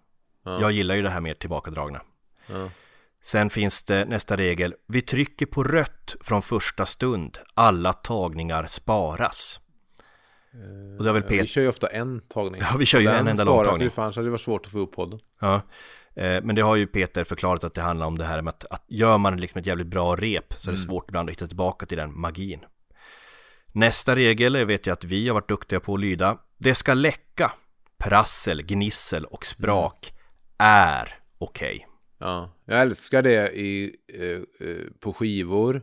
Ja. 0.44 0.62
Jag 0.62 0.72
gillar 0.72 0.96
ju 0.96 1.02
det 1.02 1.10
här 1.10 1.22
mer 1.22 1.34
tillbakadragna. 1.34 2.02
Ja. 2.48 2.70
Sen 3.22 3.50
finns 3.50 3.84
det 3.84 4.06
nästa 4.06 4.38
regel. 4.38 4.76
Vi 4.88 5.02
trycker 5.02 5.46
på 5.46 5.64
rött 5.64 6.16
från 6.22 6.42
första 6.42 6.86
stund. 6.86 7.38
Alla 7.54 7.94
tagningar 7.94 8.68
sparas. 8.68 9.60
Och 10.98 11.04
det 11.04 11.10
har 11.10 11.14
väl 11.14 11.24
Vi 11.24 11.30
Peter, 11.30 11.46
kör 11.46 11.62
ju 11.62 11.68
ofta 11.68 11.88
en 11.88 12.22
tagning. 12.22 12.62
Ja, 12.62 12.76
vi 12.80 12.86
kör 12.86 13.00
ju 13.00 13.06
Den 13.06 13.16
en 13.16 13.28
enda 13.28 13.44
sparas 13.44 13.58
långtagning. 13.58 13.84
ju, 13.84 13.90
för 13.90 14.02
annars 14.02 14.16
hade 14.16 14.28
det 14.28 14.32
varit 14.32 14.42
svårt 14.42 14.66
att 14.66 14.72
få 14.72 14.80
upp 14.80 14.92
podden. 14.92 15.20
ja. 15.42 15.62
Eh, 16.16 16.44
Men 16.44 16.56
det 16.56 16.62
har 16.62 16.76
ju 16.76 16.88
Peter 16.88 17.24
förklarat 17.24 17.64
att 17.64 17.74
det 17.74 17.82
handlar 17.82 18.06
om 18.06 18.18
det 18.18 18.26
här 18.26 18.42
med 18.42 18.50
att, 18.52 18.66
att 18.70 18.84
gör 18.88 19.18
man 19.18 19.38
liksom 19.38 19.60
ett 19.60 19.66
jävligt 19.68 19.88
bra 19.88 20.16
rep 20.16 20.54
så 20.54 20.70
är 20.70 20.72
det 20.72 20.80
svårt 20.80 21.10
ibland 21.10 21.30
att 21.30 21.34
hitta 21.36 21.48
tillbaka 21.48 21.86
till 21.86 21.98
den 21.98 22.20
magin. 22.20 22.60
Nästa 23.74 24.16
regel 24.16 24.66
vet 24.66 24.86
jag 24.86 24.94
att 24.94 25.04
vi 25.04 25.28
har 25.28 25.34
varit 25.34 25.50
duktiga 25.50 25.80
på 25.80 25.94
att 25.94 26.00
lyda. 26.00 26.38
Det 26.58 26.76
ska 26.76 26.94
läcka. 26.94 27.52
Prassel, 27.98 28.62
gnissel 28.64 29.26
och 29.26 29.46
sprak 29.46 30.14
är 30.58 31.20
okej. 31.38 31.88
Ja, 32.20 32.54
jag 32.66 32.82
älskar 32.82 33.22
det 33.22 33.52
i, 33.52 33.96
eh, 34.14 34.68
eh, 34.70 34.78
på 35.00 35.14
skivor. 35.14 35.82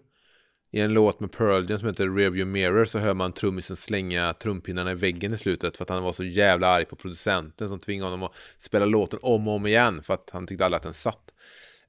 I 0.73 0.81
en 0.81 0.93
låt 0.93 1.21
med 1.21 1.33
Pearl 1.33 1.71
Jam 1.71 1.79
som 1.79 1.89
heter 1.89 2.05
Rearview 2.05 2.45
Mirror 2.45 2.85
så 2.85 2.99
hör 2.99 3.15
man 3.15 3.33
trummisen 3.33 3.77
slänga 3.77 4.33
trumpinnarna 4.33 4.91
i 4.91 4.95
väggen 4.95 5.35
i 5.35 5.37
slutet 5.37 5.77
för 5.77 5.85
att 5.85 5.89
han 5.89 6.03
var 6.03 6.13
så 6.13 6.25
jävla 6.25 6.69
arg 6.69 6.85
på 6.85 6.97
producenten 6.97 7.69
som 7.69 7.79
tvingade 7.79 8.11
honom 8.11 8.23
att 8.23 8.37
spela 8.59 8.87
låten 8.87 9.19
om 9.23 9.49
och 9.49 9.55
om 9.55 9.67
igen 9.67 10.03
för 10.03 10.15
att 10.15 10.31
han 10.33 10.47
tyckte 10.47 10.65
aldrig 10.65 10.77
att 10.77 10.83
den 10.83 10.95
satt. 10.95 11.31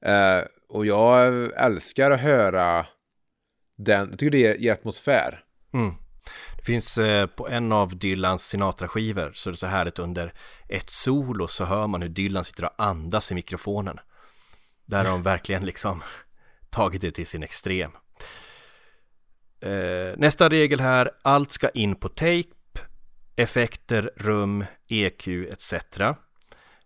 Eh, 0.02 0.44
och 0.68 0.86
jag 0.86 1.50
älskar 1.64 2.10
att 2.10 2.20
höra 2.20 2.86
den, 3.76 4.08
jag 4.10 4.18
tycker 4.18 4.30
det 4.30 4.60
ger 4.60 4.72
atmosfär. 4.72 5.44
Mm. 5.72 5.94
Det 6.56 6.62
finns 6.62 6.98
eh, 6.98 7.26
på 7.26 7.48
en 7.48 7.72
av 7.72 7.96
Dylans 7.96 8.48
Sinatra-skivor 8.48 9.30
så 9.34 9.50
är 9.50 9.52
det 9.52 9.58
så 9.58 9.66
härligt 9.66 9.98
under 9.98 10.32
ett 10.68 10.90
solo 10.90 11.48
så 11.48 11.64
hör 11.64 11.86
man 11.86 12.02
hur 12.02 12.08
Dylan 12.08 12.44
sitter 12.44 12.64
och 12.64 12.74
andas 12.76 13.32
i 13.32 13.34
mikrofonen. 13.34 13.98
Där 14.86 15.04
har 15.04 15.10
de 15.10 15.22
verkligen 15.22 15.66
liksom 15.66 16.02
tagit 16.70 17.00
det 17.00 17.10
till 17.10 17.26
sin 17.26 17.42
extrem. 17.42 17.90
Eh, 19.60 20.16
nästa 20.16 20.48
regel 20.48 20.80
här, 20.80 21.10
allt 21.22 21.52
ska 21.52 21.68
in 21.68 21.94
på 21.94 22.08
tape, 22.08 22.80
effekter, 23.36 24.10
rum, 24.16 24.64
EQ 24.88 25.28
etc. 25.28 25.74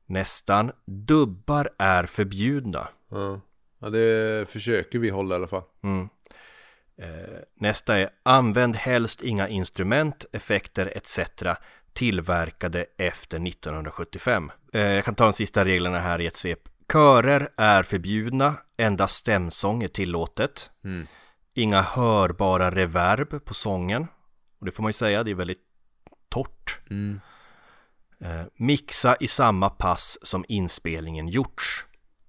Nästan, 0.07 0.73
dubbar 0.87 1.71
är 1.79 2.07
förbjudna. 2.07 2.89
Ja. 3.11 3.41
ja, 3.79 3.91
det 3.91 4.49
försöker 4.49 4.99
vi 4.99 5.11
hålla 5.11 5.35
i 5.35 5.39
alla 5.39 5.47
fall. 5.47 5.63
Mm. 5.83 6.09
Eh, 6.97 7.39
nästa 7.55 7.99
är 7.99 8.09
använd 8.23 8.77
helst 8.77 9.23
inga 9.23 9.49
instrument, 9.49 10.25
effekter 10.33 10.93
etc. 10.95 11.19
tillverkade 11.93 12.87
efter 12.99 13.47
1975. 13.49 14.53
Eh, 14.73 14.81
jag 14.81 15.05
kan 15.05 15.15
ta 15.15 15.25
de 15.25 15.33
sista 15.33 15.65
reglerna 15.65 15.99
här 15.99 16.21
i 16.21 16.27
ett 16.27 16.37
svep. 16.37 16.69
Körer 16.93 17.49
är 17.57 17.83
förbjudna, 17.83 18.55
endast 18.77 19.15
stämsång 19.15 19.83
är 19.83 19.89
tillåtet. 19.89 20.71
Mm. 20.85 21.07
Inga 21.55 21.83
hörbara 21.83 22.71
reverb 22.71 23.45
på 23.45 23.55
sången. 23.55 24.07
Och 24.59 24.67
det 24.67 24.73
får 24.73 24.83
man 24.83 24.89
ju 24.89 24.93
säga, 24.93 25.23
det 25.25 25.31
är 25.31 25.35
väldigt 25.35 25.63
torrt. 26.29 26.81
Mm. 26.91 27.21
Eh, 28.21 28.43
mixa 28.57 29.17
i 29.21 29.29
samma 29.29 29.71
pass 29.71 30.19
som 30.23 30.45
inspelningen 30.49 31.29
gjorts. 31.29 31.87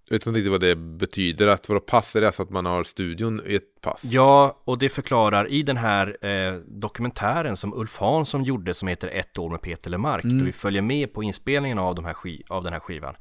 Jag 0.07 0.15
vet 0.15 0.27
inte 0.27 0.37
riktigt 0.39 0.51
vad 0.51 0.61
det 0.61 0.75
betyder, 0.75 1.47
att 1.47 1.69
vadå 1.69 1.81
passar 1.81 2.21
det 2.21 2.27
alltså 2.27 2.43
att 2.43 2.49
man 2.49 2.65
har 2.65 2.83
studion 2.83 3.41
i 3.45 3.55
ett 3.55 3.81
pass? 3.81 4.03
Ja, 4.03 4.61
och 4.65 4.77
det 4.77 4.89
förklarar 4.89 5.47
i 5.47 5.63
den 5.63 5.77
här 5.77 6.25
eh, 6.25 6.53
dokumentären 6.67 7.57
som 7.57 7.73
Ulf 7.73 7.97
Hansson 7.97 8.43
gjorde 8.43 8.73
som 8.73 8.87
heter 8.87 9.07
Ett 9.07 9.37
år 9.37 9.49
med 9.49 9.61
Peter 9.61 9.89
Lemark, 9.89 10.23
då 10.23 10.45
vi 10.45 10.51
följer 10.51 10.81
med 10.81 11.13
på 11.13 11.23
inspelningen 11.23 11.79
av, 11.79 11.95
de 11.95 12.05
här 12.05 12.15
av 12.47 12.63
den 12.63 12.73
här 12.73 12.79
skivan, 12.79 13.15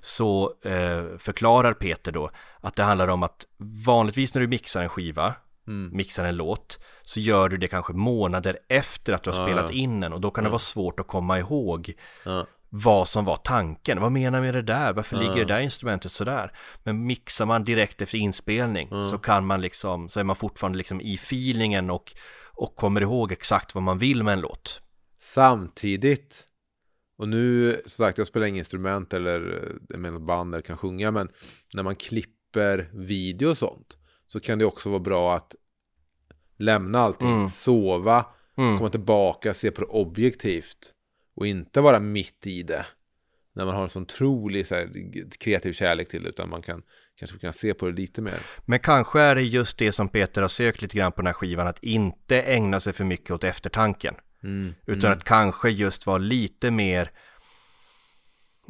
så 0.00 0.54
eh, 0.64 1.04
förklarar 1.18 1.72
Peter 1.72 2.12
då 2.12 2.30
att 2.60 2.76
det 2.76 2.82
handlar 2.82 3.08
om 3.08 3.22
att 3.22 3.46
vanligtvis 3.86 4.34
när 4.34 4.40
du 4.42 4.48
mixar 4.48 4.82
en 4.82 4.88
skiva, 4.88 5.34
mixar 5.92 6.24
en 6.24 6.36
låt, 6.36 6.78
så 7.02 7.20
gör 7.20 7.48
du 7.48 7.56
det 7.56 7.68
kanske 7.68 7.92
månader 7.92 8.58
efter 8.68 9.12
att 9.12 9.22
du 9.22 9.30
har 9.30 9.46
spelat 9.46 9.70
in 9.72 10.00
den 10.00 10.12
och 10.12 10.20
då 10.20 10.30
kan 10.30 10.44
det 10.44 10.50
vara 10.50 10.58
svårt 10.58 11.00
att 11.00 11.06
komma 11.06 11.38
ihåg 11.38 11.92
Ja. 12.24 12.46
Vad 12.72 13.08
som 13.08 13.24
var 13.24 13.36
tanken. 13.36 14.00
Vad 14.00 14.12
menar 14.12 14.40
med 14.40 14.54
det 14.54 14.62
där? 14.62 14.92
Varför 14.92 15.16
ligger 15.16 15.34
det 15.36 15.44
där 15.54 15.60
instrumentet 15.60 16.12
sådär? 16.12 16.52
Men 16.82 17.06
mixar 17.06 17.46
man 17.46 17.64
direkt 17.64 18.02
efter 18.02 18.18
inspelning 18.18 18.88
så 19.10 19.18
kan 19.18 19.46
man 19.46 19.60
liksom, 19.60 20.08
så 20.08 20.20
är 20.20 20.24
man 20.24 20.36
fortfarande 20.36 20.78
liksom 20.78 21.00
i 21.00 21.14
feelingen 21.14 21.90
och, 21.90 22.12
och 22.54 22.76
kommer 22.76 23.00
ihåg 23.00 23.32
exakt 23.32 23.74
vad 23.74 23.82
man 23.82 23.98
vill 23.98 24.22
med 24.22 24.32
en 24.32 24.40
låt. 24.40 24.82
Samtidigt, 25.20 26.46
och 27.18 27.28
nu, 27.28 27.74
som 27.86 28.04
sagt, 28.04 28.18
jag 28.18 28.26
spelar 28.26 28.46
inget 28.46 28.58
instrument 28.58 29.14
eller 29.14 29.62
eh, 29.92 29.98
med 29.98 30.12
något 30.12 30.22
band 30.22 30.54
eller 30.54 30.62
kan 30.62 30.78
sjunga, 30.78 31.10
men 31.10 31.28
när 31.74 31.82
man 31.82 31.96
klipper 31.96 32.90
video 32.92 33.48
och 33.48 33.56
sånt 33.58 33.96
så 34.26 34.40
kan 34.40 34.58
det 34.58 34.64
också 34.64 34.90
vara 34.90 35.00
bra 35.00 35.34
att 35.34 35.54
lämna 36.58 36.98
allting, 36.98 37.48
sova, 37.50 38.26
Mm. 38.56 38.78
komma 38.78 38.90
tillbaka, 38.90 39.54
se 39.54 39.70
på 39.70 39.80
det 39.80 39.86
objektivt 39.86 40.92
och 41.40 41.46
inte 41.46 41.80
vara 41.80 42.00
mitt 42.00 42.46
i 42.46 42.62
det. 42.62 42.86
När 43.52 43.64
man 43.64 43.74
har 43.74 43.82
en 43.82 43.88
sån 43.88 44.02
otrolig 44.02 44.66
så 44.66 44.74
här, 44.74 44.88
kreativ 45.40 45.72
kärlek 45.72 46.08
till 46.08 46.22
det, 46.22 46.28
utan 46.28 46.50
man 46.50 46.62
kan 46.62 46.82
kanske 47.18 47.38
kan 47.38 47.52
se 47.52 47.74
på 47.74 47.86
det 47.86 47.92
lite 47.92 48.22
mer. 48.22 48.40
Men 48.66 48.78
kanske 48.78 49.20
är 49.20 49.34
det 49.34 49.42
just 49.42 49.78
det 49.78 49.92
som 49.92 50.08
Peter 50.08 50.42
har 50.42 50.48
sökt 50.48 50.82
lite 50.82 50.96
grann 50.96 51.12
på 51.12 51.20
den 51.20 51.26
här 51.26 51.32
skivan, 51.32 51.66
att 51.66 51.82
inte 51.82 52.42
ägna 52.42 52.80
sig 52.80 52.92
för 52.92 53.04
mycket 53.04 53.30
åt 53.30 53.44
eftertanken. 53.44 54.14
Mm. 54.42 54.74
Utan 54.86 55.12
att 55.12 55.24
kanske 55.24 55.70
just 55.70 56.06
vara 56.06 56.18
lite 56.18 56.70
mer 56.70 57.10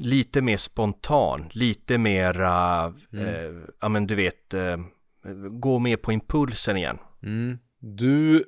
Lite 0.02 0.42
mer 0.42 0.56
spontan, 0.56 1.48
lite 1.52 1.98
mera, 1.98 2.86
eh, 3.12 3.52
ja 3.80 3.88
men 3.88 4.06
du 4.06 4.14
vet, 4.14 4.54
eh, 4.54 4.76
gå 5.50 5.78
med 5.78 6.02
på 6.02 6.12
impulsen 6.12 6.76
igen. 6.76 6.98
Mm. 7.22 7.58
Du 7.78 8.44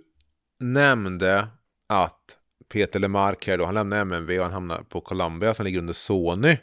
nämnde 0.61 1.49
att 1.89 2.39
Peter 2.73 3.01
Lemark 3.01 3.47
här 3.47 3.59
då, 3.59 3.65
han 3.65 3.75
lämnar 3.75 4.01
MNV 4.01 4.39
och 4.39 4.45
han 4.45 4.53
hamnar 4.53 4.83
på 4.83 5.01
Columbia 5.01 5.55
som 5.55 5.65
ligger 5.65 5.79
under 5.79 5.93
Sony. 5.93 6.57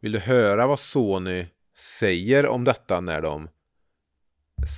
Vill 0.00 0.12
du 0.12 0.18
höra 0.18 0.66
vad 0.66 0.78
Sony 0.78 1.46
säger 1.76 2.46
om 2.46 2.64
detta 2.64 3.00
när 3.00 3.20
de 3.20 3.48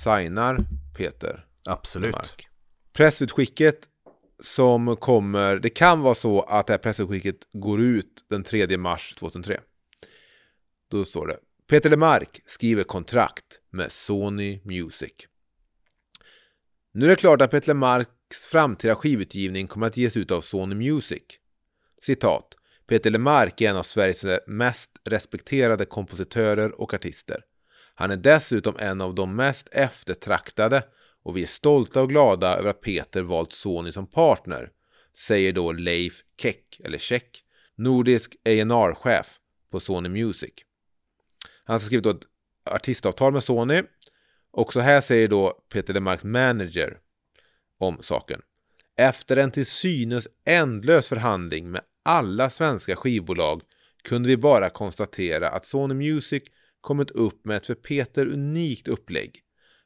signar 0.03 0.57
Peter 0.97 1.45
Absolut. 1.65 2.11
Lemark? 2.11 2.47
Pressutskicket 2.93 3.79
som 4.39 4.97
kommer, 4.97 5.55
det 5.55 5.69
kan 5.69 6.01
vara 6.01 6.15
så 6.15 6.41
att 6.41 6.67
det 6.67 6.73
här 6.73 6.77
pressutskicket 6.77 7.37
går 7.53 7.81
ut 7.81 8.25
den 8.29 8.43
3 8.43 8.77
mars 8.77 9.15
2003. 9.15 9.59
Då 10.87 11.05
står 11.05 11.27
det 11.27 11.37
Peter 11.69 11.89
Lemark 11.89 12.41
skriver 12.45 12.83
kontrakt 12.83 13.59
med 13.69 13.91
Sony 13.91 14.61
Music. 14.63 15.13
Nu 16.93 17.05
är 17.05 17.09
det 17.09 17.15
klart 17.15 17.41
att 17.41 17.51
Peter 17.51 17.67
Lemarks 18.33 18.47
framtida 18.47 18.95
skivutgivning 18.95 19.67
kommer 19.67 19.87
att 19.87 19.97
ges 19.97 20.17
ut 20.17 20.31
av 20.31 20.41
Sony 20.41 20.75
Music. 20.75 21.23
Citat. 22.01 22.55
Peter 22.87 23.09
Lemark 23.09 23.61
är 23.61 23.69
en 23.69 23.75
av 23.75 23.83
Sveriges 23.83 24.25
mest 24.47 24.91
respekterade 25.05 25.85
kompositörer 25.85 26.81
och 26.81 26.93
artister. 26.93 27.43
Han 27.95 28.11
är 28.11 28.17
dessutom 28.17 28.75
en 28.79 29.01
av 29.01 29.15
de 29.15 29.35
mest 29.35 29.69
eftertraktade 29.71 30.83
och 31.23 31.37
vi 31.37 31.41
är 31.41 31.47
stolta 31.47 32.01
och 32.01 32.09
glada 32.09 32.57
över 32.57 32.69
att 32.69 32.81
Peter 32.81 33.21
valt 33.21 33.53
Sony 33.53 33.91
som 33.91 34.07
partner, 34.07 34.69
säger 35.15 35.53
då 35.53 35.71
Leif 35.71 36.23
Keck, 36.41 36.81
eller 36.83 36.97
Check, 36.97 37.43
nordisk 37.75 38.35
A&R-chef 38.45 39.39
på 39.71 39.79
Sony 39.79 40.09
Music. 40.09 40.53
Han 41.65 41.73
har 41.73 41.79
skrivit 41.79 42.05
ett 42.05 42.27
artistavtal 42.65 43.33
med 43.33 43.43
Sony 43.43 43.81
och 44.51 44.73
så 44.73 44.79
här 44.79 45.01
säger 45.01 45.27
då 45.27 45.63
Peter 45.69 45.93
Lemarks 45.93 46.23
manager 46.23 46.97
om 47.79 47.97
saken. 48.01 48.41
Efter 48.97 49.37
en 49.37 49.51
till 49.51 49.65
synes 49.65 50.27
ändlös 50.45 51.07
förhandling 51.07 51.71
med 51.71 51.81
alla 52.05 52.49
svenska 52.49 52.95
skivbolag 52.95 53.61
kunde 54.03 54.29
vi 54.29 54.37
bara 54.37 54.69
konstatera 54.69 55.49
att 55.49 55.65
Sony 55.65 55.93
Music 55.93 56.43
kommit 56.81 57.11
upp 57.11 57.45
med 57.45 57.57
ett 57.57 57.67
för 57.67 57.75
Peter 57.75 58.25
unikt 58.27 58.87
upplägg. 58.87 59.39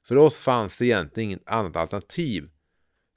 För 0.08 0.16
oss 0.16 0.40
fanns 0.40 0.78
det 0.78 0.86
egentligen 0.86 1.30
inget 1.30 1.50
annat 1.50 1.76
alternativ, 1.76 2.50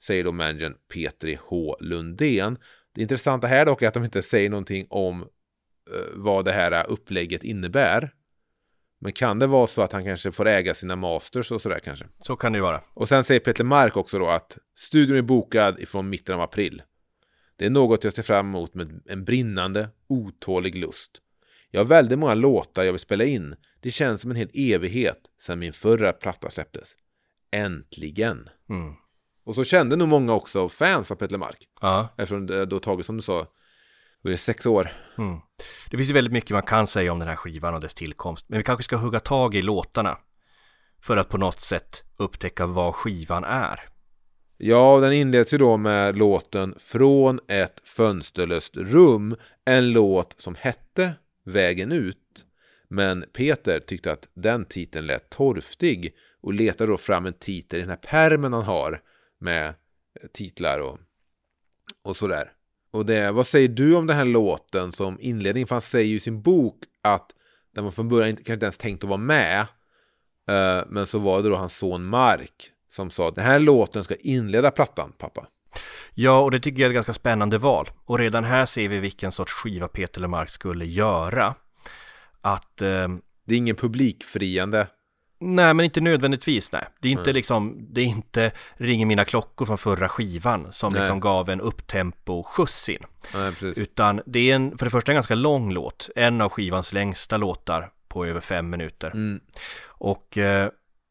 säger 0.03 0.23
då 0.23 0.31
managern 0.31 0.75
Petri 0.93 1.37
H. 1.41 1.77
Lundén. 1.79 2.57
Det 2.95 3.01
intressanta 3.01 3.47
här 3.47 3.65
dock 3.65 3.81
är 3.81 3.87
att 3.87 3.93
de 3.93 4.03
inte 4.03 4.21
säger 4.21 4.49
någonting 4.49 4.87
om 4.89 5.21
eh, 5.21 5.27
vad 6.13 6.45
det 6.45 6.51
här 6.51 6.89
upplägget 6.89 7.43
innebär. 7.43 8.13
Men 9.03 9.13
kan 9.13 9.39
det 9.39 9.47
vara 9.47 9.67
så 9.67 9.81
att 9.81 9.91
han 9.91 10.05
kanske 10.05 10.31
får 10.31 10.47
äga 10.47 10.73
sina 10.73 10.95
masters 10.95 11.51
och 11.51 11.61
sådär 11.61 11.79
kanske? 11.79 12.05
Så 12.19 12.35
kan 12.35 12.51
det 12.51 12.57
ju 12.57 12.63
vara. 12.63 12.81
Och 12.93 13.09
sen 13.09 13.23
säger 13.23 13.39
Peter 13.39 13.63
Mark 13.63 13.97
också 13.97 14.19
då 14.19 14.27
att 14.27 14.57
studion 14.75 15.17
är 15.17 15.21
bokad 15.21 15.79
ifrån 15.79 16.09
mitten 16.09 16.35
av 16.35 16.41
april. 16.41 16.81
Det 17.55 17.65
är 17.65 17.69
något 17.69 18.03
jag 18.03 18.13
ser 18.13 18.23
fram 18.23 18.47
emot 18.47 18.73
med 18.73 19.01
en 19.05 19.23
brinnande, 19.23 19.89
otålig 20.07 20.75
lust. 20.75 21.11
Jag 21.71 21.79
har 21.79 21.85
väldigt 21.85 22.19
många 22.19 22.33
låtar 22.33 22.83
jag 22.83 22.93
vill 22.93 22.99
spela 22.99 23.23
in. 23.23 23.55
Det 23.79 23.91
känns 23.91 24.21
som 24.21 24.31
en 24.31 24.37
hel 24.37 24.49
evighet 24.53 25.19
sedan 25.39 25.59
min 25.59 25.73
förra 25.73 26.13
platta 26.13 26.49
släpptes. 26.49 26.95
Äntligen! 27.51 28.49
Mm. 28.69 28.93
Och 29.43 29.55
så 29.55 29.63
kände 29.63 29.95
nog 29.95 30.07
många 30.07 30.33
också 30.33 30.69
fans 30.69 31.11
av 31.11 31.15
Peter 31.15 31.37
Mark. 31.37 31.67
Ja. 31.81 32.07
Eftersom 32.17 32.47
det 32.47 32.65
då 32.65 32.79
tagit, 32.79 33.05
som 33.05 33.17
du 33.17 33.23
sa, 33.23 33.47
det 34.29 34.37
sex 34.37 34.65
år. 34.65 34.91
Mm. 35.17 35.39
Det 35.89 35.97
finns 35.97 36.09
ju 36.09 36.13
väldigt 36.13 36.33
mycket 36.33 36.51
man 36.51 36.63
kan 36.63 36.87
säga 36.87 37.11
om 37.11 37.19
den 37.19 37.27
här 37.27 37.35
skivan 37.35 37.73
och 37.73 37.81
dess 37.81 37.93
tillkomst. 37.93 38.45
Men 38.49 38.57
vi 38.57 38.63
kanske 38.63 38.83
ska 38.83 38.95
hugga 38.95 39.19
tag 39.19 39.55
i 39.55 39.61
låtarna. 39.61 40.17
För 41.01 41.17
att 41.17 41.29
på 41.29 41.37
något 41.37 41.59
sätt 41.59 42.03
upptäcka 42.17 42.65
vad 42.65 42.95
skivan 42.95 43.43
är. 43.43 43.79
Ja, 44.57 44.99
den 44.99 45.13
inleds 45.13 45.53
ju 45.53 45.57
då 45.57 45.77
med 45.77 46.17
låten 46.17 46.75
Från 46.79 47.39
ett 47.47 47.81
fönsterlöst 47.83 48.77
rum. 48.77 49.35
En 49.65 49.91
låt 49.91 50.41
som 50.41 50.55
hette 50.55 51.13
Vägen 51.43 51.91
ut. 51.91 52.45
Men 52.87 53.25
Peter 53.33 53.79
tyckte 53.79 54.11
att 54.11 54.27
den 54.33 54.65
titeln 54.65 55.07
lät 55.07 55.29
torftig 55.29 56.15
och 56.41 56.53
letade 56.53 56.91
då 56.91 56.97
fram 56.97 57.25
en 57.25 57.33
titel 57.33 57.77
i 57.79 57.81
den 57.81 57.89
här 57.89 57.97
permen 57.97 58.53
han 58.53 58.63
har 58.63 59.01
med 59.39 59.73
titlar 60.33 60.79
och, 60.79 60.99
och 62.03 62.15
sådär. 62.15 62.51
Och 62.91 63.05
det, 63.05 63.31
vad 63.31 63.47
säger 63.47 63.67
du 63.67 63.95
om 63.95 64.07
den 64.07 64.17
här 64.17 64.25
låten 64.25 64.91
som 64.91 65.17
inledning? 65.19 65.67
För 65.67 65.75
han 65.75 65.81
säger 65.81 66.07
ju 66.09 66.15
i 66.15 66.19
sin 66.19 66.41
bok 66.41 66.77
att 67.01 67.31
den 67.75 67.83
var 67.83 67.91
från 67.91 68.09
början 68.09 68.29
inte, 68.29 68.41
kanske 68.41 68.53
inte 68.53 68.65
ens 68.65 68.77
tänkt 68.77 69.03
att 69.03 69.09
vara 69.09 69.19
med. 69.19 69.59
Eh, 70.49 70.83
men 70.87 71.05
så 71.05 71.19
var 71.19 71.41
det 71.41 71.49
då 71.49 71.55
hans 71.55 71.77
son 71.77 72.05
Mark 72.07 72.71
som 72.91 73.09
sa 73.11 73.27
att 73.27 73.35
den 73.35 73.45
här 73.45 73.59
låten 73.59 74.03
ska 74.03 74.15
inleda 74.15 74.71
plattan, 74.71 75.13
pappa. 75.17 75.47
Ja, 76.13 76.39
och 76.39 76.51
det 76.51 76.59
tycker 76.59 76.81
jag 76.81 76.87
är 76.87 76.89
ett 76.89 76.95
ganska 76.95 77.13
spännande 77.13 77.57
val. 77.57 77.89
Och 78.05 78.19
redan 78.19 78.43
här 78.43 78.65
ser 78.65 78.89
vi 78.89 78.99
vilken 78.99 79.31
sorts 79.31 79.53
skiva 79.53 79.87
Peter 79.87 80.21
Lemark 80.21 80.49
skulle 80.49 80.85
göra. 80.85 81.55
Att... 82.41 82.81
Eh, 82.81 83.07
Det 83.45 83.53
är 83.53 83.57
ingen 83.57 83.75
publikfriande. 83.75 84.87
Nej, 85.41 85.73
men 85.73 85.85
inte 85.85 86.01
nödvändigtvis, 86.01 86.71
nej. 86.71 86.83
Det 86.99 87.07
är 87.07 87.11
inte 87.11 87.33
liksom, 87.33 87.87
det 87.89 88.01
är 88.01 88.05
inte 88.05 88.51
Ringer 88.77 89.05
mina 89.05 89.25
klockor 89.25 89.65
från 89.65 89.77
förra 89.77 90.09
skivan 90.09 90.67
som 90.71 90.93
Nej. 90.93 90.99
liksom 90.99 91.19
gav 91.19 91.49
en 91.49 91.61
upptempo 91.61 92.43
skjuts 92.43 92.89
in. 92.89 93.03
Nej. 93.33 93.53
Utan 93.61 94.21
det 94.25 94.51
är 94.51 94.55
en, 94.55 94.77
för 94.77 94.85
det 94.85 94.89
första 94.89 95.11
en 95.11 95.15
ganska 95.15 95.35
lång 95.35 95.71
låt. 95.71 96.09
En 96.15 96.41
av 96.41 96.49
skivans 96.49 96.93
längsta 96.93 97.37
låtar 97.37 97.89
på 98.07 98.25
över 98.25 98.41
fem 98.41 98.69
minuter. 98.69 99.11
Mm. 99.11 99.39
Och 99.87 100.37
eh, 100.37 100.69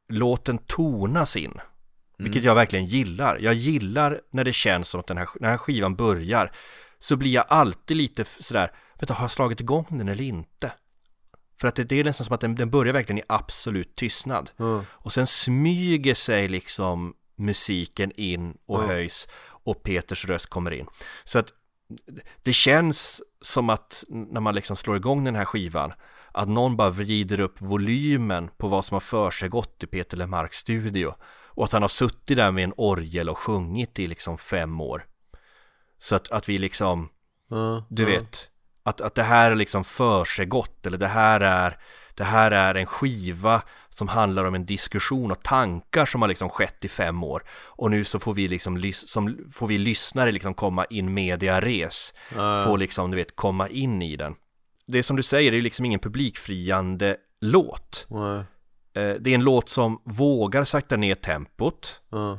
låten 0.08 0.58
tonas 0.58 1.36
in. 1.36 1.60
Vilket 2.18 2.44
jag 2.44 2.54
verkligen 2.54 2.84
gillar. 2.84 3.38
Jag 3.40 3.54
gillar 3.54 4.20
när 4.30 4.44
det 4.44 4.52
känns 4.52 4.88
som 4.88 5.00
att 5.00 5.06
den 5.06 5.18
här, 5.18 5.28
när 5.34 5.40
den 5.40 5.50
här 5.50 5.58
skivan 5.58 5.96
börjar 5.96 6.50
så 6.98 7.16
blir 7.16 7.30
jag 7.30 7.44
alltid 7.48 7.96
lite 7.96 8.24
sådär, 8.24 8.72
du, 9.00 9.12
har 9.12 9.24
jag 9.24 9.30
slagit 9.30 9.60
igång 9.60 9.86
den 9.88 10.08
eller 10.08 10.24
inte? 10.24 10.72
För 11.60 11.68
att 11.68 11.74
det, 11.74 11.84
det 11.84 12.00
är 12.00 12.04
nästan 12.04 12.24
som 12.26 12.34
att 12.34 12.40
den, 12.40 12.54
den 12.54 12.70
börjar 12.70 12.92
verkligen 12.92 13.18
i 13.18 13.22
absolut 13.28 13.94
tystnad. 13.96 14.50
Ja. 14.56 14.84
Och 14.90 15.12
sen 15.12 15.26
smyger 15.26 16.14
sig 16.14 16.48
liksom 16.48 17.14
musiken 17.36 18.12
in 18.16 18.54
och 18.66 18.82
Ja. 18.82 18.86
höjs 18.86 19.28
och 19.42 19.82
Peters 19.82 20.24
röst 20.24 20.46
kommer 20.46 20.70
in. 20.70 20.86
Så 21.24 21.38
att 21.38 21.52
det 22.42 22.52
känns 22.52 23.22
som 23.40 23.70
att 23.70 24.04
när 24.08 24.40
man 24.40 24.54
liksom 24.54 24.76
slår 24.76 24.96
igång 24.96 25.24
den 25.24 25.34
här 25.34 25.44
skivan 25.44 25.92
att 26.32 26.48
någon 26.48 26.76
bara 26.76 26.90
vrider 26.90 27.40
upp 27.40 27.60
volymen 27.60 28.50
på 28.58 28.68
vad 28.68 28.84
som 28.84 28.94
har 28.94 29.00
försiggått 29.00 29.82
i 29.82 29.86
Peter 29.86 30.16
Lemarks 30.16 30.56
studio 30.56 31.14
och 31.52 31.64
att 31.64 31.72
han 31.72 31.82
har 31.82 31.88
suttit 31.88 32.36
där 32.36 32.50
med 32.50 32.64
en 32.64 32.72
orgel 32.76 33.28
och 33.28 33.38
sjungit 33.38 33.98
i 33.98 34.06
liksom 34.06 34.38
fem 34.38 34.80
år. 34.80 35.06
Så 35.98 36.16
att, 36.16 36.30
att 36.30 36.48
vi 36.48 36.58
liksom, 36.58 37.08
Ja, 37.48 37.86
du 37.90 38.02
ja. 38.02 38.08
vet, 38.08 38.50
att, 38.82 39.00
att 39.00 39.14
det 39.14 39.22
här 39.22 39.50
är 39.50 39.54
liksom 39.54 39.84
försiggått 39.84 40.86
eller 40.86 40.98
det 40.98 41.08
här 41.08 41.40
är 41.40 41.78
det 42.14 42.24
här 42.24 42.50
är 42.50 42.74
en 42.74 42.86
skiva 42.86 43.62
som 43.88 44.08
handlar 44.08 44.44
om 44.44 44.54
en 44.54 44.66
diskussion 44.66 45.30
och 45.30 45.42
tankar 45.42 46.06
som 46.06 46.20
har 46.22 46.28
liksom 46.28 46.48
skett 46.50 46.84
i 46.84 46.88
fem 46.88 47.24
år 47.24 47.42
och 47.50 47.90
nu 47.90 48.04
så 48.04 48.18
får 48.18 48.34
vi 48.34 48.48
liksom 48.48 48.92
som, 48.92 49.38
får 49.52 49.66
vi 49.66 49.78
lyssnare 49.78 50.32
liksom 50.32 50.54
komma 50.54 50.84
in 50.84 51.14
media 51.14 51.60
res 51.60 52.14
Ja. 52.36 52.64
få 52.66 52.76
liksom 52.76 53.10
du 53.10 53.16
vet 53.16 53.36
komma 53.36 53.68
in 53.68 54.02
i 54.02 54.16
den 54.16 54.34
det 54.86 54.98
är 54.98 55.02
som 55.02 55.16
du 55.16 55.22
säger, 55.22 55.50
det 55.50 55.56
är 55.58 55.62
liksom 55.62 55.84
ingen 55.84 56.00
publikfriande 56.00 57.16
låt. 57.40 58.06
Eh, 58.94 59.14
det 59.20 59.30
är 59.30 59.34
en 59.34 59.44
låt 59.44 59.68
som 59.68 60.00
vågar 60.04 60.64
sakta 60.64 60.96
ner 60.96 61.14
tempot 61.14 62.00
Ja. 62.10 62.38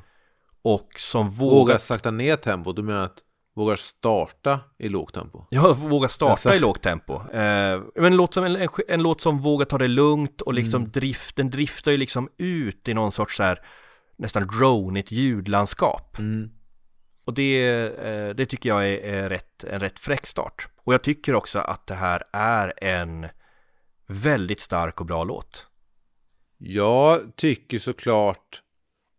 och 0.62 0.89
som 0.97 1.30
vågar, 1.30 1.56
Vågar 1.60 1.77
sakta 1.77 2.12
ner 2.12 2.36
tempo, 2.36 2.73
du 2.73 2.84
menar 2.84 3.04
att 3.04 3.17
vågar 3.55 3.75
starta 3.75 4.59
i 4.79 4.89
lågt 4.89 5.13
tempo? 5.13 5.45
Ja, 5.49 5.73
våga 5.73 6.07
starta 6.07 6.31
Alltså. 6.31 6.53
i 6.53 6.59
lågt 6.59 6.81
tempo. 6.81 7.13
Eh, 7.13 7.81
men 7.95 8.05
en 8.05 8.15
låt, 8.15 8.33
som, 8.33 8.43
en, 8.43 8.67
en, 8.87 9.03
låt 9.03 9.21
som 9.21 9.39
vågar 9.39 9.65
ta 9.65 9.77
det 9.77 9.87
lugnt 9.87 10.41
och 10.41 10.53
liksom 10.53 10.81
Mm. 10.81 10.91
drift, 10.91 11.35
den 11.35 11.49
driftar 11.49 11.91
ju 11.91 11.97
liksom 11.97 12.29
ut 12.37 12.87
i 12.87 12.93
någon 12.93 13.11
sorts 13.11 13.37
så 13.37 13.43
här 13.43 13.59
nästan 14.17 14.47
dronigt 14.47 15.11
ljudlandskap. 15.11 16.17
Mm. 16.19 16.49
Och 17.25 17.33
det, 17.33 17.81
eh, 18.07 18.35
det 18.35 18.45
tycker 18.45 18.69
jag 18.69 18.87
är, 18.87 18.97
är 18.97 19.29
rätt, 19.29 19.63
en 19.63 19.79
rätt 19.79 19.99
fräck 19.99 20.27
start. 20.27 20.67
Och 20.83 20.93
jag 20.93 21.03
tycker 21.03 21.35
också 21.35 21.59
att 21.59 21.87
det 21.87 21.95
här 21.95 22.23
är 22.33 22.73
en 22.83 23.27
väldigt 24.07 24.61
stark 24.61 24.99
och 24.99 25.05
bra 25.05 25.23
låt. 25.23 25.67
Jag 26.57 27.35
tycker 27.35 27.79
såklart 27.79 28.61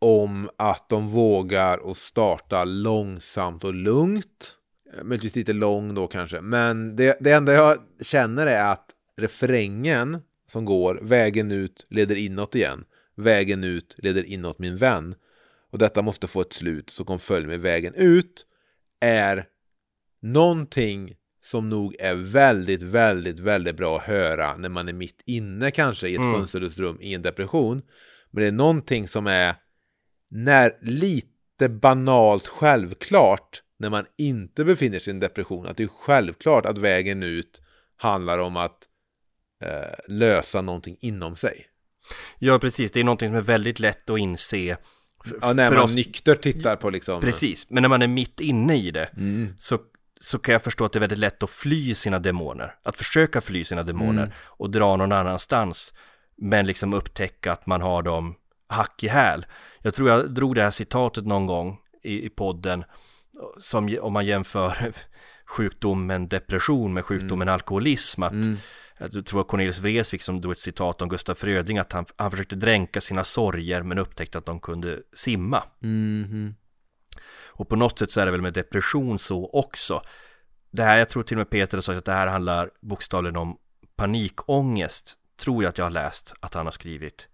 om 0.03 0.51
att 0.57 0.89
de 0.89 1.09
vågar 1.09 1.91
att 1.91 1.97
starta 1.97 2.65
långsamt 2.65 3.65
och 3.65 3.75
lugnt. 3.75 4.57
Eh, 4.97 5.05
Möjligtvis 5.05 5.37
lite 5.37 5.53
lång 5.53 5.95
då 5.95 6.07
kanske. 6.07 6.41
Men 6.41 6.97
det, 6.97 7.17
det 7.21 7.33
enda 7.33 7.53
jag 7.53 7.77
känner 8.01 8.47
är 8.47 8.73
att 8.73 8.87
refrängen 9.17 10.19
som 10.49 10.65
går, 10.65 10.99
vägen 11.03 11.53
ut 11.53 11.87
leder 11.91 12.17
inåt 12.17 12.55
igen. 12.55 12.85
Vägen 13.17 13.65
ut 13.65 13.95
leder 13.99 14.25
inåt 14.25 14.59
min 14.59 14.77
vän. 14.77 15.15
Och 15.71 15.79
detta 15.79 16.03
måste 16.03 16.27
få 16.27 16.41
ett 16.41 16.53
slut, 16.53 16.91
så 16.91 17.05
kom 17.05 17.19
följ 17.19 17.47
med 17.47 17.61
vägen 17.61 17.95
ut. 17.95 18.47
Är 19.01 19.47
någonting 20.23 21.15
som 21.45 21.69
nog 21.71 21.97
är 21.99 22.15
väldigt, 22.15 22.83
väldigt, 22.83 23.41
väldigt 23.41 23.77
bra 23.77 23.97
att 23.97 24.03
höra 24.03 24.57
när 24.57 24.69
man 24.69 24.89
är 24.89 24.93
mitt 24.93 25.23
inne 25.27 25.71
kanske 25.71 26.09
i 26.09 26.15
ett 26.15 26.21
Mm. 26.21 26.33
fönsterlöst 26.35 26.79
rum 26.79 26.99
i 27.01 27.15
en 27.15 27.23
depression. 27.23 27.83
Men 28.31 28.43
det 28.43 28.49
är 28.49 28.53
någonting 28.53 29.09
som 29.09 29.27
är 29.27 29.55
när 30.35 30.79
lite 30.81 31.69
banalt 31.69 32.47
självklart 32.47 33.63
när 33.79 33.91
man 33.91 34.05
inte 34.19 34.65
befinner 34.65 34.99
sig 34.99 35.11
i 35.11 35.15
en 35.15 35.21
depression. 35.21 35.67
Att 35.67 35.77
det 35.77 35.83
är 35.83 35.89
självklart 35.89 36.67
att 36.67 36.79
vägen 36.79 37.23
ut 37.23 37.61
handlar 37.97 38.39
om 38.39 38.57
att 38.57 38.79
eh, 39.65 39.95
lösa 40.15 40.61
någonting 40.61 40.97
inom 41.01 41.37
sig. 41.37 41.67
Ja, 42.39 42.59
precis. 42.59 42.93
Det 42.93 43.01
är 43.01 43.05
någonting 43.05 43.29
som 43.29 43.37
är 43.37 43.41
väldigt 43.41 43.81
lätt 43.81 44.11
att 44.11 44.19
inse. 44.19 44.77
Ja, 45.41 45.53
när 45.53 45.71
man 45.71 45.83
oss- 45.83 45.95
nykter 45.95 46.35
tittar 46.35 46.77
på 46.77 46.91
liksom... 46.91 47.21
Precis, 47.21 47.71
men 47.71 47.83
när 47.83 47.89
man 47.89 48.03
är 48.03 48.09
mitt 48.09 48.41
inne 48.41 48.77
i 48.77 48.91
det 48.91 49.05
Mm. 49.17 49.55
så, 49.59 49.79
så 50.21 50.39
kan 50.39 50.53
jag 50.53 50.63
förstå 50.63 50.85
att 50.85 50.93
det 50.93 50.99
är 50.99 51.01
väldigt 51.01 51.19
lätt 51.19 51.43
att 51.43 51.51
fly 51.51 51.95
sina 51.95 52.19
demoner. 52.19 52.75
Att 52.83 52.97
försöka 52.97 53.41
fly 53.41 53.65
sina 53.65 53.83
demoner 53.83 54.23
Mm. 54.23 54.35
och 54.45 54.71
dra 54.71 54.97
någon 54.97 55.13
annanstans. 55.13 55.93
Men 56.37 56.67
liksom 56.67 56.95
upptäcka 56.95 57.53
att 57.53 57.67
man 57.67 57.81
har 57.81 58.03
dem 58.03 58.35
hack 58.73 59.05
i 59.05 59.09
häl. 59.09 59.47
Jag 59.81 59.95
tror 59.95 60.09
jag 60.09 60.31
drog 60.35 60.55
det 60.55 60.63
här 60.63 60.71
citatet 60.71 61.27
någon 61.27 61.47
gång 61.47 61.79
i, 62.03 62.27
i 62.27 62.29
podden. 62.29 62.85
Som 63.59 63.99
om 64.01 64.13
man 64.13 64.27
jämför 64.27 64.93
sjukdomen 65.47 66.29
depression 66.29 66.95
med 66.95 67.05
sjukdomen 67.05 67.49
alkoholism. 67.49 68.23
Att, 68.23 68.33
Mm. 68.33 68.57
jag 68.99 69.27
tror 69.27 69.41
att 69.41 69.49
Cornelis 69.49 69.79
Vreeswijk 69.79 70.23
som 70.23 70.41
drog 70.41 70.53
ett 70.53 70.59
citat 70.61 71.03
om 71.03 71.09
Gustaf 71.09 71.39
Fröding. 71.39 71.79
Att 71.79 71.93
han, 71.93 72.05
han 72.17 72.31
försökte 72.31 72.57
dränka 72.57 73.01
sina 73.01 73.25
sorger 73.25 73.83
men 73.83 73.99
upptäckte 73.99 74.39
att 74.39 74.47
de 74.47 74.61
kunde 74.61 75.03
simma. 75.13 75.63
Mhm. 75.81 76.55
Och 77.55 77.69
på 77.69 77.77
något 77.77 77.99
sätt 77.99 78.11
så 78.11 78.21
är 78.21 78.25
det 78.27 78.33
väl 78.33 78.43
med 78.43 78.53
depression 78.53 79.19
så 79.19 79.51
också. 79.53 80.03
Det 80.71 80.83
här, 80.83 80.99
jag 80.99 81.09
tror 81.09 81.23
till 81.23 81.37
och 81.37 81.39
med 81.39 81.51
Peter 81.51 81.77
har 81.77 81.83
sagt 81.83 81.99
att 81.99 82.05
det 82.05 82.13
här 82.13 82.27
handlar 82.27 82.71
bokstavligen 82.81 83.37
om 83.37 83.57
panikångest. 83.97 85.15
Tror 85.41 85.63
jag 85.63 85.69
att 85.71 85.79
jag 85.79 85.85
har 85.85 85.91
läst 85.91 86.35
att 86.41 86.55
han 86.55 86.67
har 86.67 86.71
skrivit. 86.71 87.29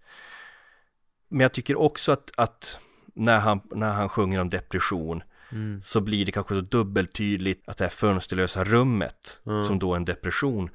Men 1.29 1.39
jag 1.39 1.51
tycker 1.53 1.75
också 1.79 2.11
att, 2.11 2.31
att 2.37 2.79
när, 3.13 3.39
han, 3.39 3.61
när 3.71 3.93
han 3.93 4.09
sjunger 4.09 4.39
om 4.41 4.49
depression 4.49 5.23
Mm. 5.51 5.81
så 5.81 6.01
blir 6.01 6.25
det 6.25 6.31
kanske 6.31 6.55
så 6.55 6.61
dubbeltydligt 6.61 7.69
att 7.69 7.77
det 7.77 7.83
här 7.83 7.89
fönsterlösa 7.91 8.63
rummet 8.63 9.41
Mm. 9.45 9.63
som 9.63 9.79
då 9.79 9.93
är 9.93 9.97
en 9.97 10.05
depression 10.05 10.69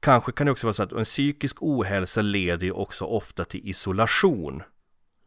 Kanske 0.00 0.32
kan 0.32 0.46
det 0.46 0.52
också 0.52 0.66
vara 0.66 0.74
så 0.74 0.82
att 0.82 0.92
en 0.92 1.04
psykisk 1.04 1.56
ohälsa 1.60 2.22
leder 2.22 2.66
ju 2.66 2.72
också 2.72 3.04
ofta 3.04 3.44
till 3.44 3.68
isolation 3.68 4.62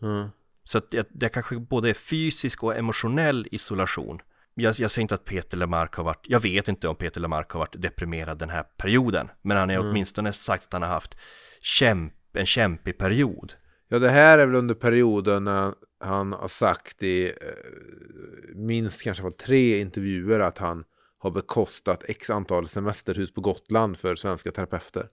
Mm. 0.01 0.27
så 0.63 0.77
att 0.77 0.89
det, 0.91 1.07
det 1.12 1.29
kanske 1.29 1.57
både 1.57 1.89
är 1.89 1.93
fysisk 1.93 2.63
och 2.63 2.75
emotionell 2.77 3.47
isolation. 3.51 4.21
Jag, 4.53 4.75
jag 4.79 4.91
säger 4.91 5.01
inte 5.01 5.15
att 5.15 5.25
Peter 5.25 5.57
Lemark 5.57 5.95
har 5.95 6.03
varit, 6.03 6.25
jag 6.27 6.39
vet 6.39 6.67
inte 6.67 6.88
om 6.88 6.95
Peter 6.95 7.21
Lemark 7.21 7.51
har 7.51 7.59
varit 7.59 7.81
deprimerad 7.81 8.38
den 8.38 8.49
här 8.49 8.63
perioden. 8.63 9.29
Men 9.41 9.57
han 9.57 9.69
har 9.69 9.75
Mm. 9.75 9.89
åtminstone 9.89 10.33
sagt 10.33 10.65
att 10.65 10.73
han 10.73 10.81
har 10.81 10.89
haft 10.89 11.15
kämp, 11.62 12.13
en 12.33 12.45
kämpig 12.45 12.97
period. 12.97 13.53
Ja, 13.93 13.99
det 13.99 14.10
här 14.10 14.39
är 14.39 14.45
väl 14.45 14.56
under 14.56 14.75
perioden 14.75 15.43
när 15.43 15.73
han 15.99 16.34
har 16.34 16.47
sagt 16.47 17.03
i 17.03 17.25
eh, 17.25 17.34
minst 18.56 19.03
kanske 19.03 19.23
var 19.23 19.32
tre 19.32 19.79
intervjuer 19.79 20.39
att 20.39 20.58
han 20.58 20.84
har 21.17 21.32
bekostat 21.32 22.03
x 22.10 22.29
antal 22.29 22.67
semesterhus 22.67 23.34
på 23.34 23.41
Gotland 23.41 23.97
för 23.97 24.15
svenska 24.15 24.51
terapeuter. 24.51 25.10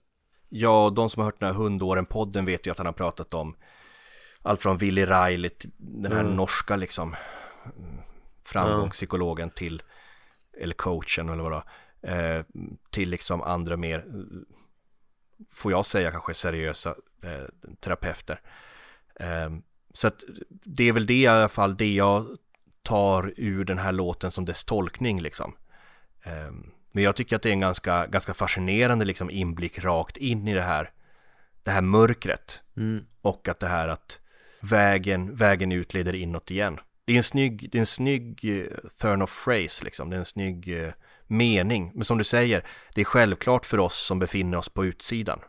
Ja, 0.49 0.93
de 0.95 1.09
som 1.09 1.19
har 1.19 1.25
hört 1.25 1.39
den 1.39 1.47
här 1.47 1.63
hundåren-podden 1.63 2.45
vet 2.45 2.67
ju 2.67 2.71
att 2.71 2.77
han 2.77 2.85
har 2.85 2.93
pratat 2.93 3.33
om 3.33 3.55
allt 4.41 4.61
från 4.61 4.77
Willy 4.77 5.05
Riley, 5.05 5.49
den 5.77 6.11
här 6.11 6.21
Mm. 6.21 6.35
norska 6.35 6.75
liksom 6.75 7.15
mm, 7.65 7.97
framgångspsykologen 8.43 9.49
till, 9.49 9.83
eller 10.57 10.73
coachen 10.73 11.29
eller 11.29 11.43
vad 11.43 11.51
det 11.51 11.63
var, 12.01 12.37
eh, 12.37 12.45
till 12.89 13.09
liksom 13.09 13.41
andra 13.41 13.77
mer, 13.77 13.97
eh, 13.97 14.03
får 15.49 15.71
jag 15.71 15.85
säga 15.85 16.11
kanske 16.11 16.33
seriösa 16.33 16.95
terapeuter. 17.79 18.41
Eh, 19.15 19.49
så 19.93 20.07
att 20.07 20.23
det 20.49 20.83
är 20.83 20.93
väl 20.93 21.05
det 21.05 21.13
i 21.13 21.27
alla 21.27 21.49
fall, 21.49 21.77
det 21.77 21.93
jag 21.93 22.37
tar 22.83 23.33
ur 23.37 23.65
den 23.65 23.77
här 23.77 23.91
låten 23.91 24.31
som 24.31 24.45
dess 24.45 24.63
tolkning 24.65 25.21
liksom. 25.21 25.55
Ehm, 26.23 26.71
Men 26.91 27.03
jag 27.03 27.15
tycker 27.15 27.35
att 27.35 27.41
det 27.41 27.49
är 27.49 27.53
en 27.53 27.59
ganska, 27.59 28.07
ganska 28.07 28.33
fascinerande 28.33 29.05
liksom 29.05 29.29
inblick 29.29 29.79
rakt 29.79 30.17
in 30.17 30.47
i 30.47 30.53
det 30.53 30.61
här, 30.61 30.91
det 31.63 31.71
här 31.71 31.81
mörkret. 31.81 32.61
Mm. 32.77 33.05
Och 33.21 33.47
att 33.47 33.59
det 33.59 33.67
här 33.67 33.87
att 33.87 34.19
vägen, 34.61 35.35
vägen 35.35 35.71
ut 35.71 35.93
leder 35.93 36.15
inåt 36.15 36.51
igen. 36.51 36.79
Det 37.05 37.13
är 37.13 37.17
en 37.17 37.23
snygg, 37.23 37.69
det 37.71 37.77
är 37.77 37.79
en 37.79 37.85
snygg 37.85 38.39
eh, 38.43 38.77
turn 39.01 39.21
of 39.21 39.45
phrase 39.45 39.85
liksom. 39.85 40.09
Det 40.09 40.15
är 40.15 40.19
en 40.19 40.25
snygg 40.25 40.83
eh, 40.83 40.93
mening. 41.27 41.91
Men 41.93 42.03
som 42.03 42.17
du 42.17 42.23
säger, 42.23 42.65
det 42.95 43.01
är 43.01 43.05
självklart 43.05 43.65
för 43.65 43.79
oss 43.79 44.05
som 44.05 44.19
befinner 44.19 44.57
oss 44.57 44.69
på 44.69 44.85
utsidan. 44.85 45.39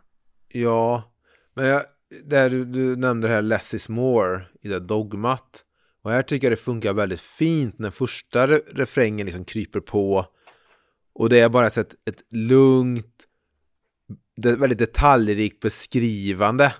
Ja, 0.48 1.12
men 1.55 1.66
jag, 1.66 1.83
där 2.25 2.51
du, 2.51 2.64
du 2.64 2.96
nämnde 2.96 3.29
det 3.29 3.35
här 3.35 3.42
less 3.42 3.75
is 3.75 3.88
more 3.88 4.42
i 4.62 4.68
det 4.68 4.81
dogmat. 4.81 5.64
Och 6.03 6.11
här 6.11 6.22
tycker 6.22 6.46
jag 6.46 6.53
det 6.53 6.62
funkar 6.62 6.92
väldigt 6.92 7.20
fint 7.20 7.79
när 7.79 7.90
första 7.90 8.48
re 8.48 8.61
refrängen 8.75 9.27
liksom 9.27 9.44
kryper 9.44 9.81
på. 9.81 10.27
Och 11.14 11.29
det 11.29 11.40
är 11.40 11.48
bara 11.48 11.66
ett, 11.66 11.79
ett 11.79 12.22
lugnt, 12.31 13.27
det, 14.37 14.57
väldigt 14.57 14.79
detaljrikt 14.79 15.61
beskrivande 15.61 16.75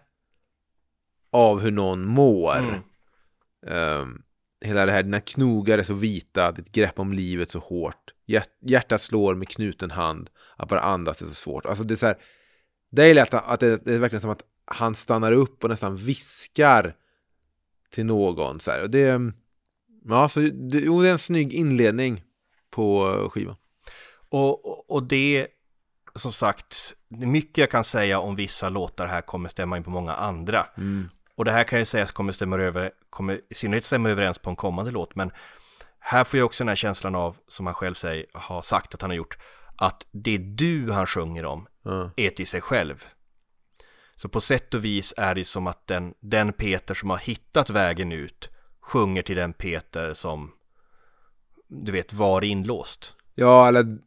av 1.33 1.61
hur 1.61 1.71
någon 1.71 2.07
mår. 2.07 2.57
Mm. 2.57 2.81
Ehm, 3.67 4.23
hela 4.65 4.87
det 4.87 4.93
här, 4.93 5.03
dina 5.03 5.21
knogar 5.21 5.79
är 5.79 5.83
så 5.83 5.95
vita, 5.95 6.53
ditt 6.53 6.73
grepp 6.73 6.99
om 6.99 7.13
livet 7.13 7.51
så 7.51 7.59
hårt. 7.59 8.15
Hjärt, 8.27 8.51
hjärtat 8.61 9.01
slår 9.01 9.35
med 9.35 9.49
knuten 9.49 9.91
hand, 9.91 10.31
att 10.57 10.69
bara 10.69 10.81
andas 10.81 11.23
är 11.23 11.27
så 11.27 11.35
svårt. 11.35 11.67
Alltså 11.67 11.85
det 11.85 11.95
är 11.95 11.97
så 11.97 12.07
här, 12.07 12.17
det 12.91 13.05
är 13.05 13.15
lätt 13.15 13.35
att, 13.35 13.49
att 13.49 13.61
det, 13.61 13.85
det 13.85 13.95
är 13.95 13.99
verkligen 13.99 14.21
som 14.21 14.31
att 14.31 14.45
han 14.65 14.95
stannar 14.95 15.33
upp 15.33 15.65
och 15.65 15.71
nästan 15.71 15.97
viskar 15.97 16.95
till 17.91 18.07
någon. 18.07 18.61
Så 18.61 18.71
här. 18.71 18.83
Och 18.83 18.91
det, 18.91 19.21
ja, 20.05 20.29
så 20.29 20.41
det, 20.41 20.51
det 20.51 20.87
är 20.87 21.13
en 21.13 21.19
snygg 21.19 21.53
inledning 21.53 22.23
på 22.71 23.07
skivan. 23.33 23.57
Och, 24.29 24.91
och- 24.91 25.03
det, 25.03 25.47
som 26.15 26.33
sagt, 26.33 26.95
mycket 27.09 27.59
jag 27.59 27.71
kan 27.71 27.85
säga 27.85 28.19
om 28.19 28.35
vissa 28.37 28.69
låtar 28.69 29.07
här 29.07 29.21
kommer 29.21 29.49
stämma 29.49 29.77
in 29.77 29.83
på 29.83 29.91
många 29.91 30.15
andra. 30.15 30.67
Och 31.35 31.45
det 31.45 31.53
här 31.53 31.65
kan 31.65 31.79
jag 31.79 31.89
säga 31.89 32.07
kommer 32.07 32.33
stämma 32.33 32.57
över, 32.59 32.91
kommer 33.11 33.41
i 33.51 33.55
synnerhet 33.55 33.85
stämma 33.85 34.11
överens 34.11 34.39
på 34.39 34.51
en 34.51 34.57
kommande 34.57 34.91
låt, 34.91 35.15
men 35.15 35.31
här 35.99 36.25
får 36.25 36.39
jag 36.39 36.47
också 36.47 36.65
den 36.65 36.69
här 36.69 36.77
känslan 36.77 37.15
av, 37.15 37.37
som 37.49 37.67
han 37.67 37.75
själv 37.75 37.95
säger, 37.95 38.27
har 38.35 38.63
sagt 38.63 38.95
att 38.95 39.03
han 39.03 39.11
har 39.11 39.17
gjort, 39.17 39.39
att 39.77 40.07
det 40.13 40.39
du 40.39 40.93
han 40.93 41.07
sjunger 41.07 41.45
om 41.45 41.67
Ja. 41.83 42.11
är 42.17 42.31
till 42.31 42.47
sig 42.47 42.61
själv. 42.61 43.05
Så 44.17 44.29
på 44.29 44.41
sätt 44.41 44.75
och 44.75 44.85
vis 44.85 45.15
är 45.17 45.35
det 45.35 45.45
som 45.45 45.67
att 45.67 45.87
den, 45.87 46.15
den 46.21 46.53
Peter 46.53 46.95
som 46.95 47.11
har 47.11 47.19
hittat 47.19 47.71
vägen 47.71 48.13
ut 48.13 48.51
sjunger 48.81 49.23
till 49.23 49.37
den 49.37 49.53
Peter 49.53 50.15
som, 50.15 50.53
du 51.69 51.93
vet, 51.93 52.13
var 52.13 52.45
inlåst. 52.45 53.17
Ja, 53.35 53.69
eller 53.69 53.99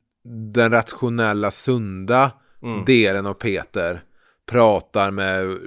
den 0.54 0.72
rationella, 0.72 1.52
sunda 1.52 2.32
Mm. 2.66 2.86
delen 2.86 3.26
av 3.26 3.34
Peter 3.34 4.04
pratar 4.46 5.12
med 5.12 5.58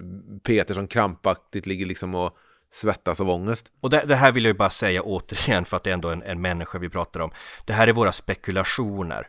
Peter 0.42 0.74
som 0.74 0.88
krampaktigt 0.88 1.66
ligger 1.66 1.87
liksom 1.87 2.14
och 2.14 2.37
svettas 2.70 3.20
av 3.20 3.31
ångest. 3.31 3.72
Och 3.81 3.90
det, 3.90 4.05
det 4.07 4.16
här 4.16 4.33
vill 4.33 4.44
jag 4.44 4.53
ju 4.53 4.59
bara 4.59 4.70
säga 4.70 5.03
återigen 5.03 5.64
för 5.64 5.77
att 5.77 5.85
det 5.85 5.90
är 5.90 5.94
ändå 5.94 6.11
en, 6.11 6.22
en 6.22 6.40
människa 6.40 6.79
vi 6.79 6.88
pratar 6.88 7.20
om. 7.20 7.31
Det 7.66 7.72
här 7.72 7.88
är 7.88 7.92
våra 7.92 8.12
spekulationer 8.12 9.29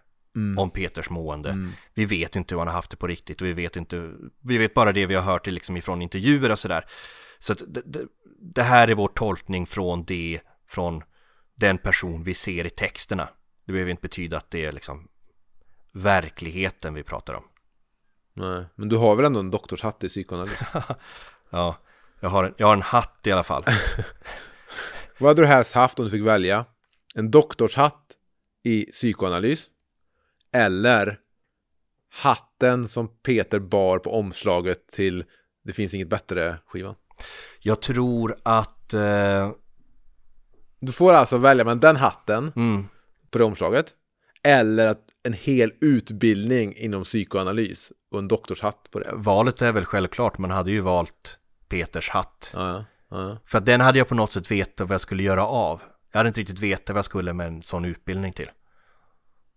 om 0.58 0.70
Peters 0.70 1.10
mående. 1.10 1.72
Vi 1.94 2.06
vet 2.06 2.36
inte 2.36 2.56
hur 2.56 2.60
han 2.60 2.68
har 2.68 2.76
haft 2.76 2.92
det 2.92 2.98
på 2.98 3.08
riktigt 3.08 3.42
och 3.42 3.48
vi 3.48 3.54
vet 3.54 3.76
inte, 3.76 4.12
vi 4.44 4.58
vet 4.58 4.74
bara 4.74 4.92
det 4.92 5.06
vi 5.06 5.16
har 5.16 5.22
hört 5.22 5.48
liksom 5.48 5.78
ifrån 5.78 6.02
intervjuer 6.02 6.52
och 6.52 6.60
sådär. 6.60 6.86
Så 7.40 7.54
att 7.54 7.64
det, 7.68 7.82
det, 7.86 8.06
det 8.42 8.64
här 8.64 8.88
är 8.88 8.96
vår 8.96 9.08
tolkning 9.08 9.66
från 9.66 10.06
det, 10.06 10.40
från 10.68 11.04
den 11.56 11.78
person 11.78 12.24
vi 12.24 12.34
ser 12.34 12.66
i 12.66 12.70
texterna. 12.70 13.30
Det 13.66 13.72
behöver 13.72 13.92
inte 13.92 14.02
betyda 14.02 14.38
att 14.38 14.52
det 14.52 14.66
är 14.66 14.72
liksom 14.72 15.08
verkligheten 15.92 16.94
vi 16.94 17.04
pratar 17.04 17.34
om. 17.34 17.44
Nej, 18.34 18.66
men 18.76 18.90
du 18.90 18.98
har 18.98 19.16
väl 19.16 19.26
ändå 19.26 19.40
en 19.40 19.52
doktorshatt 19.52 20.04
i 20.04 20.08
psykoanalys? 20.08 20.60
Ja, 21.52 21.78
jag 22.20 22.30
har 22.30 22.44
en, 22.44 22.54
jag 22.58 22.68
har 22.68 22.74
en 22.74 22.82
hatt 22.82 23.28
i 23.28 23.32
alla 23.32 23.44
fall. 23.44 23.66
Vad 25.18 25.30
hade 25.30 25.42
du 25.42 25.46
helst 25.46 25.74
haft 25.74 26.00
om 26.00 26.06
du 26.06 26.12
fick 26.12 26.24
välja? 26.24 26.66
En 27.16 27.32
doktorshatt 27.32 28.12
i 28.64 28.86
psykoanalys? 28.86 29.68
Eller 30.54 31.20
hatten 32.24 32.88
som 32.88 33.08
Peter 33.08 33.60
bar 33.60 34.00
på 34.00 34.14
omslaget 34.20 34.88
till 34.88 35.24
Det 35.64 35.74
finns 35.74 35.94
inget 35.94 36.10
bättre 36.10 36.58
skivan? 36.66 36.96
Jag 37.60 37.82
tror 37.82 38.36
att, 38.44 38.94
eh, 38.94 39.52
Du 40.80 40.92
får 40.92 41.14
alltså 41.14 41.38
välja 41.38 41.66
mellan 41.66 41.80
den 41.80 41.96
hatten 41.96 42.52
mm, 42.56 42.88
på 43.30 43.38
det 43.38 43.44
omslaget 43.44 43.94
eller 44.44 44.88
att 44.88 45.02
en 45.24 45.34
hel 45.34 45.72
utbildning 45.82 46.74
inom 46.76 47.04
psykoanalys 47.04 47.92
och 48.12 48.20
en 48.20 48.28
doktorshatt 48.28 48.88
på 48.92 49.00
det. 49.00 49.10
valet 49.14 49.62
är 49.62 49.72
väl 49.72 49.86
självklart, 49.86 50.38
man 50.38 50.52
hade 50.52 50.72
ju 50.72 50.82
valt 50.82 51.40
Peters 51.70 52.10
hatt. 52.10 52.52
Ja, 52.56 52.86
ja. 53.10 53.38
För 53.46 53.58
att 53.58 53.66
den 53.66 53.82
hade 53.82 53.98
jag 53.98 54.08
på 54.08 54.16
något 54.16 54.32
sätt 54.32 54.52
vetat 54.52 54.88
vad 54.88 54.94
jag 54.94 55.02
skulle 55.02 55.24
göra 55.24 55.48
av. 55.48 55.82
Jag 56.12 56.20
hade 56.20 56.28
inte 56.28 56.40
riktigt 56.40 56.60
vetat 56.60 56.90
vad 56.90 56.98
jag 56.98 57.06
skulle 57.06 57.34
med 57.34 57.48
en 57.48 57.62
sån 57.62 57.86
utbildning 57.86 58.34
till. 58.34 58.50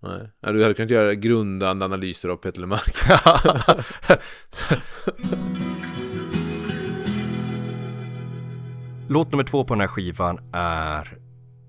Nej. 0.03 0.31
Du 0.41 0.63
hade 0.63 0.75
kunnat 0.75 0.91
göra 0.91 1.15
grundande 1.15 1.85
analyser 1.85 2.29
av 2.29 2.37
Peter 2.37 2.61
Lemark. 2.61 2.97
Låt 9.09 9.31
nummer 9.31 9.45
två 9.45 9.65
på 9.65 9.75
den 9.75 9.81
här 9.81 9.89
skivan 9.89 10.51
är 10.53 11.19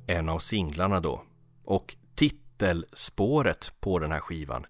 en 0.08 0.30
av 0.30 0.40
singlarna 0.40 1.00
då. 1.00 1.24
Och 1.64 1.96
titelspåret 2.16 3.72
på 3.80 4.00
den 4.00 4.12
här 4.12 4.20
skivan, 4.20 4.66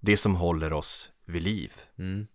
det 0.00 0.16
som 0.16 0.34
håller 0.34 0.72
oss 0.72 1.10
vid 1.26 1.42
liv. 1.42 1.72
Mm. 1.98 2.26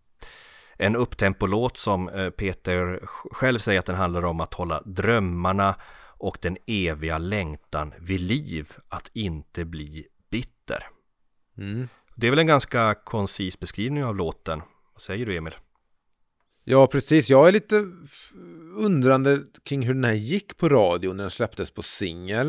En 0.78 0.96
upptempolåt 0.96 1.78
som 1.78 2.10
eh, 2.10 2.30
Peter 2.30 3.00
själv 3.32 3.60
säger 3.60 3.80
att 3.80 3.86
den 3.86 3.96
handlar 3.96 4.26
om 4.26 4.40
att 4.40 4.54
hålla 4.54 4.82
drömmarna 4.82 5.76
och 6.18 6.38
den 6.42 6.58
eviga 6.68 7.18
längtan 7.18 7.94
vid 8.00 8.22
liv, 8.22 8.72
att 8.90 9.12
inte 9.14 9.66
bli 9.66 10.08
bitter. 10.64 10.88
Mm. 11.58 11.88
Det 12.16 12.28
är 12.28 12.32
väl 12.32 12.40
en 12.40 12.48
ganska 12.48 12.96
koncis 12.96 13.60
beskrivning 13.60 14.04
av 14.04 14.16
låten. 14.16 14.62
Vad 14.94 15.02
säger 15.02 15.26
du 15.26 15.38
Emil? 15.38 15.54
Ja, 16.64 16.88
precis. 16.88 17.30
Jag 17.30 17.48
är 17.48 17.52
lite 17.52 17.86
undrande 18.78 19.40
kring 19.64 19.82
hur 19.82 19.94
den 19.94 20.04
här 20.04 20.14
gick 20.14 20.58
på 20.58 20.70
radio 20.70 21.14
när 21.14 21.24
den 21.24 21.32
släpptes 21.32 21.72
på 21.72 21.82
singel. 21.82 22.48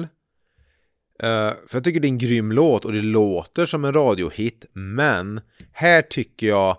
Eh, 1.23 1.53
för 1.67 1.77
jag 1.77 1.85
tycker 1.85 2.01
det 2.01 2.07
är 2.07 2.11
en 2.11 2.19
grym 2.19 2.53
låt 2.53 2.85
och 2.85 2.93
det 2.93 3.03
låter 3.03 3.67
som 3.67 3.85
en 3.85 3.93
radiohit. 3.93 4.65
Men 4.73 5.41
här 5.73 6.03
tycker 6.03 6.47
jag 6.47 6.79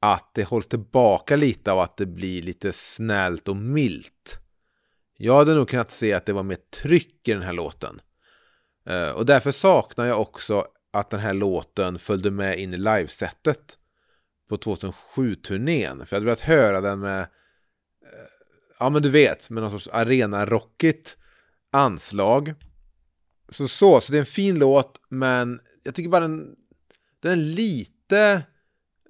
att 0.00 0.30
det 0.34 0.44
hålls 0.44 0.66
tillbaka 0.66 1.36
lite 1.36 1.72
av 1.72 1.80
att 1.80 1.96
det 1.96 2.06
blir 2.06 2.42
lite 2.42 2.72
snällt 2.72 3.48
och 3.48 3.56
milt. 3.56 4.38
Jag 5.16 5.36
hade 5.36 5.54
nog 5.54 5.68
kunnat 5.68 5.90
se 5.90 6.12
att 6.12 6.26
det 6.26 6.32
var 6.32 6.42
mer 6.42 6.58
tryck 6.82 7.28
i 7.28 7.32
den 7.32 7.42
här 7.42 7.52
låten. 7.52 8.00
Eh, 8.86 9.10
och 9.10 9.26
därför 9.26 9.52
saknar 9.52 10.06
jag 10.06 10.20
också 10.20 10.66
att 10.92 11.10
den 11.10 11.20
här 11.20 11.34
låten 11.34 11.98
följde 11.98 12.30
med 12.30 12.58
in 12.58 12.74
i 12.74 12.76
livesättet 12.76 13.78
på 14.48 14.56
2007-turnén. 14.56 16.06
För 16.06 16.16
jag 16.16 16.20
hade 16.20 16.26
velat 16.26 16.40
höra 16.40 16.80
den 16.80 17.00
med, 17.00 17.20
eh, 17.20 17.28
ja 18.78 18.90
men 18.90 19.02
du 19.02 19.08
vet, 19.08 19.50
med 19.50 19.62
någon 19.62 19.70
sorts 19.70 19.88
arena-rockigt 19.88 21.16
anslag. 21.72 22.54
Så 23.48 23.68
så, 23.68 24.00
så 24.00 24.12
det 24.12 24.18
är 24.18 24.20
en 24.20 24.26
fin 24.26 24.58
låt, 24.58 25.00
men 25.08 25.60
jag 25.82 25.94
tycker 25.94 26.10
bara 26.10 26.20
den, 26.20 26.56
den 27.20 27.32
är 27.32 27.36
lite, 27.36 28.42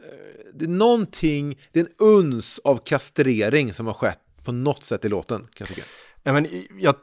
eh, 0.01 0.53
det 0.55 0.65
är 0.65 0.69
någonting, 0.69 1.61
det 1.73 1.81
är 1.81 1.85
en 1.85 1.93
uns 1.99 2.61
av 2.65 2.77
kastrering 2.77 3.73
som 3.73 3.87
har 3.87 3.95
skett 3.95 4.21
på 4.45 4.53
något 4.53 4.85
sätt 4.85 5.05
i 5.05 5.09
låten, 5.09 5.41
kan 5.41 5.49
jag 5.59 5.69
tycka. 5.69 5.83
Ja, 6.23 6.33
men 6.33 6.67
jag, 6.79 6.97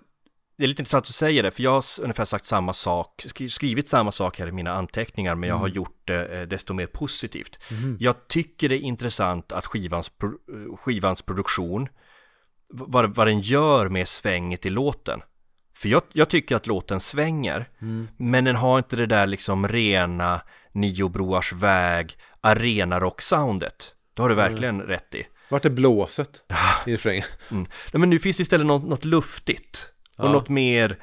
det 0.61 0.65
är 0.65 0.67
lite 0.67 0.81
intressant 0.81 1.05
att 1.05 1.15
säga 1.15 1.41
det, 1.41 1.51
för 1.51 1.63
jag 1.63 1.71
har 1.71 1.83
ungefär 2.01 2.25
sagt 2.25 2.45
samma 2.45 2.73
sak, 2.73 3.23
skri- 3.27 3.49
skrivit 3.49 3.89
samma 3.89 4.11
sak 4.11 4.39
här 4.39 4.47
i 4.47 4.51
mina 4.51 4.71
anteckningar, 4.71 5.35
men 5.35 5.49
jag 5.49 5.55
har 5.55 5.67
gjort 5.67 6.01
det 6.05 6.25
eh, 6.25 6.47
desto 6.47 6.73
mer 6.73 6.85
positivt. 6.85 7.59
Jag 7.99 8.27
tycker 8.27 8.69
det 8.69 8.75
är 8.75 8.79
intressant 8.79 9.51
att 9.51 9.65
skivans, 9.65 10.11
eh, 10.23 10.75
skivans 10.77 11.21
produktion, 11.21 11.87
vad, 12.69 13.15
vad 13.15 13.27
den 13.27 13.41
gör 13.41 13.89
med 13.89 14.07
svänget 14.07 14.65
i 14.65 14.69
låten. 14.69 15.21
För 15.75 15.89
jag, 15.89 16.01
jag 16.13 16.29
tycker 16.29 16.55
att 16.55 16.67
låten 16.67 16.99
svänger, 16.99 17.65
men 18.17 18.43
den 18.43 18.55
har 18.55 18.77
inte 18.77 18.95
det 18.95 19.05
där 19.05 19.25
liksom 19.27 19.67
rena 19.67 20.41
Nio 20.71 21.09
Broars 21.09 21.53
väg, 21.53 22.17
arenarock-soundet. 22.41 23.95
Det 24.13 24.21
har 24.21 24.29
du 24.29 24.35
verkligen 24.35 24.81
rätt 24.81 25.15
i. 25.15 25.23
Vart 25.49 25.65
är 25.65 25.69
blåset 25.69 26.43
i 26.85 26.93
refrängen? 26.93 27.23
Mm. 27.51 27.65
Nej, 27.93 27.99
men 27.99 28.09
nu 28.09 28.19
finns 28.19 28.37
det 28.37 28.41
istället 28.41 28.67
något, 28.67 28.83
något 28.89 29.05
luftigt 29.05 29.91
och 30.21 30.27
Ja. 30.27 30.31
något 30.31 30.49
mer, 30.49 30.95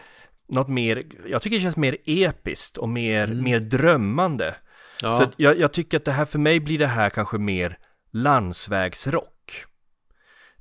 något 0.48 0.68
mer, 0.68 1.02
jag 1.26 1.42
tycker 1.42 1.56
det 1.56 1.62
känns 1.62 1.76
mer 1.76 1.96
episkt 2.04 2.76
och 2.76 2.88
mer, 2.88 3.26
mer 3.26 3.58
drömmande. 3.58 4.44
Mm. 4.44 4.56
Ja. 5.02 5.18
Så 5.18 5.26
jag, 5.36 5.58
jag 5.58 5.72
tycker 5.72 5.96
att 5.96 6.04
det 6.04 6.12
här, 6.12 6.24
för 6.24 6.38
mig 6.38 6.60
blir 6.60 6.78
det 6.78 6.86
här 6.86 7.10
kanske 7.10 7.38
mer 7.38 7.78
landsvägsrock. 8.12 9.64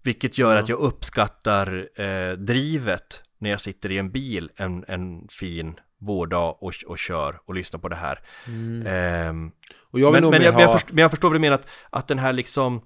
Vilket 0.04 0.38
gör 0.38 0.56
Ja. 0.56 0.62
att 0.62 0.70
jag 0.70 0.80
uppskattar 0.80 1.88
eh, 2.02 2.32
drivet 2.34 3.24
när 3.40 3.50
jag 3.50 3.62
sitter 3.62 3.92
i 3.92 3.98
en 3.98 4.12
bil 4.12 4.50
en, 4.56 4.86
en 4.88 5.28
fin 5.32 5.80
vårdag 6.00 6.58
och, 6.64 6.74
och 6.88 6.98
kör 7.00 7.40
och 7.46 7.54
lyssnar 7.56 7.80
på 7.80 7.90
det 7.90 7.96
här. 7.96 8.20
Ehm, 8.86 9.52
Och 9.92 10.00
jag 10.00 10.12
vill 10.12 10.30
men, 10.30 10.42
jag, 10.42 10.72
förstår, 10.74 10.94
men 10.94 11.02
jag 11.02 11.12
förstår 11.12 11.30
vad 11.30 11.36
du 11.36 11.40
menar, 11.40 11.56
att, 11.56 11.68
att 11.90 12.08
den 12.08 12.20
här 12.20 12.34
liksom 12.34 12.82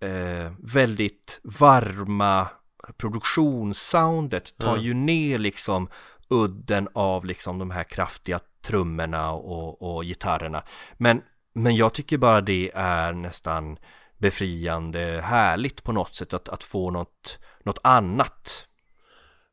eh, 0.00 0.52
väldigt 0.58 1.40
varma 1.44 2.48
produktionssoundet 2.96 4.58
tar 4.58 4.76
Ja. 4.76 4.82
ju 4.82 4.94
ner 4.94 5.38
liksom 5.38 5.88
udden 6.28 6.88
av 6.92 7.24
liksom 7.24 7.58
de 7.58 7.70
här 7.70 7.84
kraftiga 7.84 8.40
trummorna 8.62 9.32
och, 9.32 9.82
och 9.82 10.04
gitarrerna. 10.04 10.62
Men, 10.96 11.22
men 11.54 11.76
jag 11.76 11.94
tycker 11.94 12.18
bara 12.18 12.40
det 12.40 12.70
är 12.74 13.12
nästan 13.12 13.78
befriande 14.18 15.20
härligt 15.24 15.82
på 15.82 15.92
något 15.92 16.14
sätt 16.14 16.34
att, 16.34 16.48
att 16.48 16.64
få 16.64 16.90
något, 16.90 17.38
något 17.64 17.78
annat. 17.82 18.68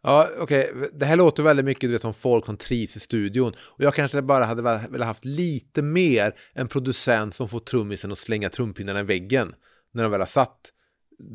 Ja, 0.03 0.27
okej. 0.39 0.73
Det 0.93 1.05
här 1.05 1.15
låter 1.15 1.43
väldigt 1.43 1.65
mycket 1.65 1.89
du 1.89 1.93
vet, 1.93 2.01
som 2.01 2.13
folk 2.13 2.45
som 2.45 2.57
trivs 2.57 2.95
i 2.95 2.99
studion. 2.99 3.53
Och 3.59 3.83
jag 3.83 3.93
kanske 3.93 4.21
bara 4.21 4.45
hade 4.45 4.61
velat 4.61 5.07
haft 5.07 5.25
lite 5.25 5.81
mer 5.81 6.35
en 6.53 6.67
producent 6.67 7.35
som 7.35 7.47
får 7.47 7.59
trummisen 7.59 8.11
att 8.11 8.17
slänga 8.17 8.49
trumpinnarna 8.49 8.99
i 8.99 9.03
väggen. 9.03 9.55
När 9.93 10.03
de 10.03 10.11
väl 10.11 10.21
har 10.21 10.27
satt 10.27 10.59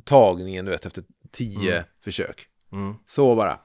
tagningen, 0.05 0.65
du 0.65 0.71
vet, 0.71 0.87
efter 0.87 1.05
tio 1.33 1.85
försök. 2.05 2.47
Mm. 2.73 2.95
Så 3.07 3.37
bara. 3.37 3.61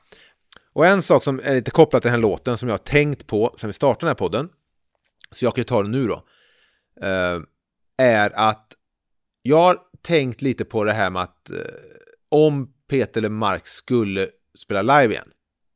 Och 0.74 0.86
en 0.86 1.02
sak 1.02 1.24
som 1.24 1.42
är 1.44 1.56
lite 1.56 1.72
kopplat 1.72 2.02
till 2.02 2.12
den 2.12 2.20
här 2.20 2.30
låten 2.30 2.58
som 2.58 2.70
jag 2.70 2.74
har 2.74 2.84
tänkt 2.84 3.28
på 3.28 3.56
sen 3.58 3.68
vi 3.68 3.74
startade 3.74 4.00
den 4.00 4.08
här 4.08 4.16
podden. 4.16 4.50
Så 5.32 5.46
jag 5.46 5.56
kan 5.56 5.62
ju 5.62 5.66
ta 5.66 5.84
det 5.84 5.90
nu 5.90 6.08
då. 6.08 6.24
eh, 7.02 7.40
är 7.98 8.32
att 8.36 8.74
jag 9.42 9.58
har 9.58 9.78
tänkt 10.02 10.42
lite 10.42 10.66
på 10.66 10.84
det 10.84 10.94
här 10.94 11.10
med 11.10 11.22
att 11.22 11.50
eh, 11.50 11.58
om 12.30 12.74
Peter 12.90 13.22
Lemark 13.22 13.68
skulle 13.68 14.28
spela 14.58 14.82
live 14.82 15.14
igen. 15.14 15.30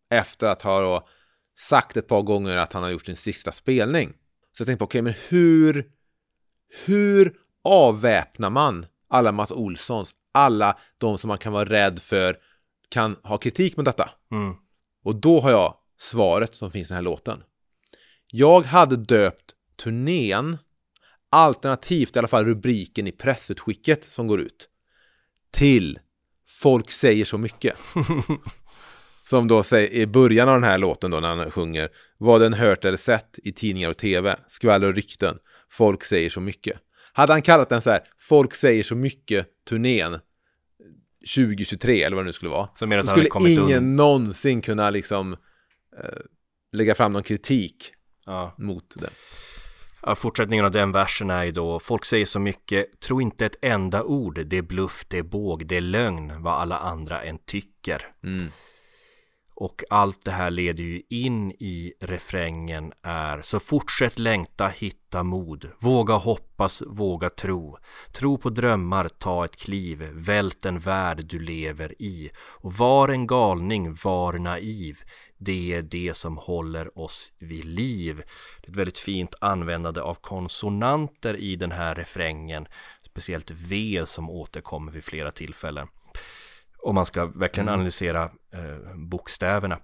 Efter 0.09 0.47
att 0.47 0.61
ha 0.61 0.81
då 0.81 1.07
sagt 1.59 1.97
ett 1.97 2.07
par 2.07 2.21
gånger 2.21 2.57
att 2.57 2.73
han 2.73 2.83
har 2.83 2.89
gjort 2.89 3.05
sin 3.05 3.15
sista 3.15 3.51
spelning. 3.51 4.13
Så 4.57 4.61
jag 4.61 4.65
tänkte 4.67 4.79
på, 4.79 4.85
okej, 4.85 5.01
men 5.01 5.13
hur, 5.29 5.91
hur 6.85 7.33
avväpnar 7.63 8.49
man 8.49 8.85
alla 9.09 9.31
Mats 9.31 9.51
Olssons, 9.51 10.15
alla 10.37 10.77
de 10.97 11.17
som 11.17 11.27
man 11.27 11.37
kan 11.37 11.53
vara 11.53 11.69
rädd 11.69 11.99
för 11.99 12.37
kan 12.89 13.15
ha 13.23 13.37
kritik 13.37 13.77
med 13.77 13.85
detta? 13.85 14.09
Mm. 14.31 14.55
Och 15.03 15.15
då 15.15 15.39
har 15.39 15.51
jag 15.51 15.73
svaret 15.99 16.55
som 16.55 16.71
finns 16.71 16.87
i 16.87 16.89
den 16.89 16.95
här 16.95 17.03
låten. 17.03 17.43
Jag 18.27 18.61
hade 18.61 18.95
döpt 18.97 19.53
turnén, 19.83 20.57
alternativt 21.29 22.15
i 22.15 22.19
alla 22.19 22.27
fall 22.27 22.45
rubriken 22.45 23.07
i 23.07 23.11
pressutskicket 23.11 24.03
som 24.03 24.27
går 24.27 24.39
ut, 24.39 24.69
till 25.51 25.99
Folk 26.47 26.91
säger 26.91 27.25
så 27.25 27.37
mycket. 27.37 27.75
Som 29.25 29.47
då 29.47 29.63
säger 29.63 29.91
i 29.91 30.07
början 30.07 30.49
av 30.49 30.55
den 30.55 30.69
här 30.69 30.77
låten 30.77 31.11
då 31.11 31.19
när 31.19 31.35
han 31.35 31.51
sjunger 31.51 31.89
Vad 32.17 32.41
den 32.41 32.53
hört 32.53 32.85
eller 32.85 32.97
sett 32.97 33.39
i 33.43 33.51
tidningar 33.51 33.89
och 33.89 33.97
tv, 33.97 34.35
skvaller 34.47 34.87
och 34.87 34.95
rykten, 34.95 35.37
folk 35.69 36.03
säger 36.03 36.29
så 36.29 36.39
mycket. 36.39 36.79
Hade 37.13 37.33
han 37.33 37.41
kallat 37.41 37.69
den 37.69 37.81
så 37.81 37.89
här, 37.89 38.03
folk 38.17 38.55
säger 38.55 38.83
så 38.83 38.95
mycket 38.95 39.47
turnén 39.69 40.19
2023 41.35 42.03
eller 42.03 42.15
vad 42.15 42.25
det 42.25 42.27
nu 42.29 42.33
skulle 42.33 42.51
vara. 42.51 42.69
Så 42.73 42.85
Då 42.85 43.07
skulle 43.11 43.29
ingen 43.69 43.83
un- 43.83 43.95
någonsin 43.95 44.61
kunna 44.61 44.89
liksom 44.89 45.33
eh, 46.03 46.09
lägga 46.71 46.95
fram 46.95 47.13
någon 47.13 47.23
kritik 47.23 47.93
Ja. 48.25 48.55
mot 48.57 48.93
den. 48.95 49.09
Ja, 50.01 50.15
fortsättningen 50.15 50.65
av 50.65 50.71
den 50.71 50.91
versen 50.91 51.29
är 51.29 51.43
ju 51.43 51.51
då 51.51 51.79
Folk 51.79 52.05
säger 52.05 52.25
så 52.25 52.39
mycket 52.39 52.99
Tro 52.99 53.21
inte 53.21 53.45
ett 53.45 53.55
enda 53.61 54.03
ord 54.03 54.39
Det 54.45 54.57
är 54.57 54.61
bluff, 54.61 55.05
det 55.07 55.17
är 55.17 55.23
båg, 55.23 55.67
det 55.67 55.77
är 55.77 55.81
lögn 55.81 56.41
Vad 56.43 56.53
alla 56.61 56.77
andra 56.77 57.21
än 57.23 57.37
tycker 57.45 58.01
Mm. 58.23 58.47
Och 59.59 59.83
allt 59.89 60.25
det 60.25 60.31
här 60.31 60.51
leder 60.51 60.83
ju 60.83 61.01
in 61.09 61.51
i 61.51 61.93
refrängen 61.99 62.93
är 63.01 63.41
Så 63.41 63.59
fortsätt 63.59 64.19
längta, 64.19 64.67
hitta 64.67 65.23
mod. 65.23 65.69
Våga 65.79 66.13
hoppas, 66.13 66.83
våga 66.87 67.29
tro. 67.29 67.77
Tro 68.11 68.37
på 68.37 68.49
drömmar, 68.49 69.09
ta 69.09 69.45
ett 69.45 69.55
kliv. 69.55 70.09
Vält 70.13 70.61
den 70.61 70.79
värld 70.79 71.25
du 71.25 71.39
lever 71.39 72.01
i. 72.01 72.31
Och 72.37 72.73
var 72.73 73.09
en 73.09 73.27
galning, 73.27 73.97
var 74.03 74.33
naiv. 74.33 74.99
Det 75.37 75.73
är 75.73 75.81
det 75.81 76.17
som 76.17 76.37
håller 76.37 76.99
oss 76.99 77.33
vid 77.39 77.65
liv. 77.65 78.15
Det 78.61 78.67
är 78.67 78.71
ett 78.71 78.77
väldigt 78.77 78.99
fint 78.99 79.35
användande 79.41 80.01
av 80.01 80.15
konsonanter 80.15 81.35
i 81.35 81.55
den 81.55 81.71
här 81.71 81.95
refrängen. 81.95 82.67
Speciellt 83.05 83.51
V 83.51 84.01
som 84.05 84.29
återkommer 84.29 84.91
vid 84.91 85.03
flera 85.03 85.31
tillfällen 85.31 85.87
om 86.83 86.95
man 86.95 87.05
ska 87.05 87.25
verkligen 87.25 87.69
analysera 87.69 88.23
eh, 88.53 88.95
bokstäverna. 88.95 89.79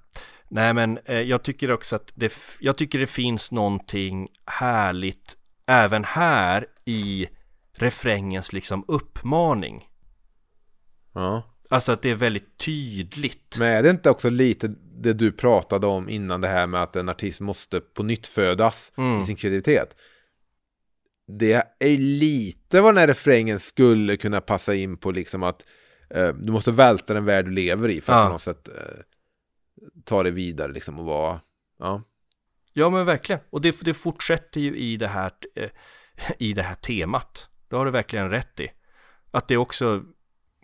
Nej 0.49 0.73
men 0.73 0.99
eh, 1.05 1.21
jag 1.21 1.43
tycker 1.43 1.71
också 1.71 1.95
att 1.95 2.11
det, 2.15 2.33
jag 2.59 2.77
tycker 2.77 2.99
det 2.99 3.07
finns 3.07 3.51
någonting 3.51 4.27
härligt 4.45 5.37
även 5.67 6.03
här 6.03 6.65
i 6.85 7.27
refrängens 7.77 8.53
liksom 8.53 8.85
uppmaning. 8.87 9.87
Ja. 11.13 11.43
Alltså 11.69 11.91
att 11.91 12.01
det 12.01 12.09
är 12.09 12.15
väldigt 12.15 12.57
tydligt. 12.57 13.55
Men 13.59 13.67
är 13.67 13.83
det 13.83 13.89
inte 13.89 14.09
också 14.09 14.29
lite 14.29 14.67
det 15.01 15.13
du 15.13 15.31
pratade 15.31 15.87
om 15.87 16.09
innan 16.09 16.41
det 16.41 16.47
här 16.47 16.67
med 16.67 16.81
att 16.81 16.95
en 16.95 17.09
artist 17.09 17.39
måste 17.39 17.79
på 17.79 18.03
nytt 18.03 18.27
födas 18.27 18.91
Mm. 18.97 19.19
i 19.19 19.23
sin 19.23 19.35
kreativitet? 19.35 19.95
Det 21.39 21.67
är 21.79 21.97
lite 21.97 22.81
vad 22.81 22.93
den 22.93 22.99
här 22.99 23.07
refrängen 23.07 23.59
skulle 23.59 24.17
kunna 24.17 24.41
passa 24.41 24.75
in 24.75 24.97
på 24.97 25.11
liksom 25.11 25.43
att 25.43 25.65
du 26.33 26.51
måste 26.51 26.71
välta 26.71 27.13
den 27.13 27.25
värld 27.25 27.45
du 27.45 27.51
lever 27.51 27.89
i 27.89 28.01
för 28.01 28.13
att 28.13 28.19
Ja. 28.19 28.25
på 28.25 28.31
något 28.31 28.41
sätt 28.41 28.67
eh, 28.67 28.99
ta 30.03 30.23
det 30.23 30.31
vidare 30.31 30.71
liksom 30.71 30.99
och 30.99 31.05
vara, 31.05 31.39
ja. 31.79 32.01
Ja 32.73 32.89
men 32.89 33.05
verkligen. 33.05 33.41
Och 33.49 33.61
det, 33.61 33.81
det 33.81 33.93
fortsätter 33.93 34.61
ju 34.61 34.77
i 34.77 34.97
det 34.97 35.07
här 35.07 35.31
eh, 35.55 35.69
i 36.39 36.53
det 36.53 36.63
här 36.63 36.75
temat. 36.75 37.49
Det 37.67 37.75
har 37.75 37.85
du 37.85 37.91
verkligen 37.91 38.29
rätt 38.29 38.59
i. 38.59 38.71
Att 39.31 39.47
det 39.47 39.57
också 39.57 40.03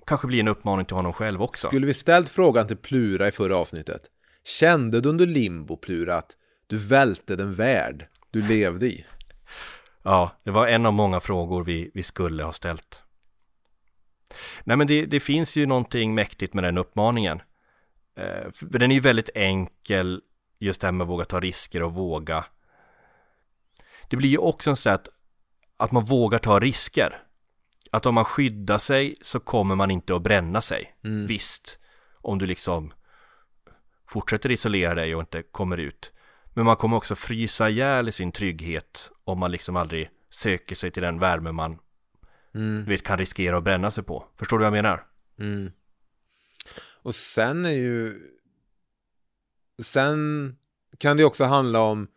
kanske 0.06 0.28
blir 0.28 0.40
en 0.40 0.48
uppmaning 0.48 0.86
till 0.86 0.96
honom 0.96 1.14
själv 1.14 1.42
också. 1.42 1.68
Skulle 1.68 1.88
vi 1.88 1.94
ställt 1.94 2.30
frågan 2.30 2.68
till 2.68 2.78
Plura 2.78 3.28
i 3.28 3.32
förra 3.32 3.58
avsnittet 3.58 4.02
Kände 4.44 5.02
du 5.02 5.10
under 5.10 5.26
limbo 5.26 5.78
Plura 5.78 6.16
att 6.16 6.36
du 6.68 6.78
välte 6.78 7.36
den 7.36 7.54
värld 7.54 8.08
du 8.32 8.42
levde 8.42 8.86
i? 8.86 9.06
Ja, 10.04 10.32
det 10.44 10.52
var 10.52 10.68
en 10.68 10.86
av 10.86 10.94
många 10.94 11.20
frågor 11.20 11.64
vi, 11.64 11.92
vi 11.94 12.04
skulle 12.04 12.44
ha 12.44 12.54
ställt. 12.54 13.04
Nej 14.64 14.78
men 14.78 14.88
det, 14.88 15.06
det 15.06 15.20
finns 15.20 15.56
ju 15.56 15.66
någonting 15.66 16.16
mäktigt 16.16 16.54
med 16.54 16.64
den 16.64 16.78
uppmaningen. 16.78 17.42
Eh, 18.16 18.52
för 18.54 18.80
den 18.80 18.92
är 18.92 18.96
ju 18.96 19.02
väldigt 19.02 19.30
enkel, 19.36 20.22
just 20.60 20.82
det 20.82 20.88
här 20.88 20.92
med 20.92 21.06
att 21.06 21.10
våga 21.10 21.26
ta 21.26 21.40
risker 21.40 21.84
och 21.84 21.94
våga. 21.94 22.46
Det 24.10 24.18
blir 24.18 24.30
ju 24.30 24.38
också 24.38 24.76
så 24.76 24.90
att, 24.90 25.08
att 25.78 25.92
man 25.92 26.06
vågar 26.06 26.40
ta 26.40 26.60
risker. 26.60 27.24
Att 27.92 28.06
om 28.06 28.16
man 28.16 28.26
skyddar 28.26 28.78
sig 28.78 29.16
så 29.22 29.40
kommer 29.40 29.76
man 29.76 29.92
inte 29.92 30.16
att 30.16 30.22
bränna 30.22 30.62
sig. 30.62 30.96
Mm. 31.04 31.28
Visst, 31.28 31.80
om 32.22 32.38
du 32.38 32.46
liksom 32.46 32.94
fortsätter 34.08 34.52
isolera 34.52 34.96
dig 34.96 35.16
och 35.16 35.22
inte 35.22 35.42
kommer 35.42 35.78
ut. 35.78 36.14
Men 36.54 36.66
man 36.66 36.76
kommer 36.76 36.98
också 36.98 37.16
frysa 37.16 37.70
ihjäl 37.70 38.10
i 38.10 38.12
sin 38.12 38.32
trygghet 38.32 39.12
om 39.24 39.40
man 39.40 39.52
liksom 39.52 39.76
aldrig 39.76 40.10
söker 40.30 40.76
sig 40.76 40.92
till 40.92 41.04
den 41.04 41.20
värme 41.20 41.52
man 41.52 41.80
Mm. 42.54 42.84
du 42.86 42.92
vet, 42.92 43.04
kan 43.04 43.18
riskera 43.18 43.58
att 43.58 43.64
bränna 43.64 43.92
sig 43.92 44.04
på. 44.04 44.26
Förstår 44.36 44.58
du 44.58 44.62
vad 44.62 44.78
jag 44.78 44.84
menar? 44.84 45.06
Mm. 45.40 45.72
Och 47.02 47.16
sen 47.16 47.66
är 47.66 47.70
ju... 47.70 48.22
Sen 49.84 50.56
kan 50.98 51.18
det 51.18 51.24
också 51.24 51.44
handla 51.44 51.82
om 51.82 52.08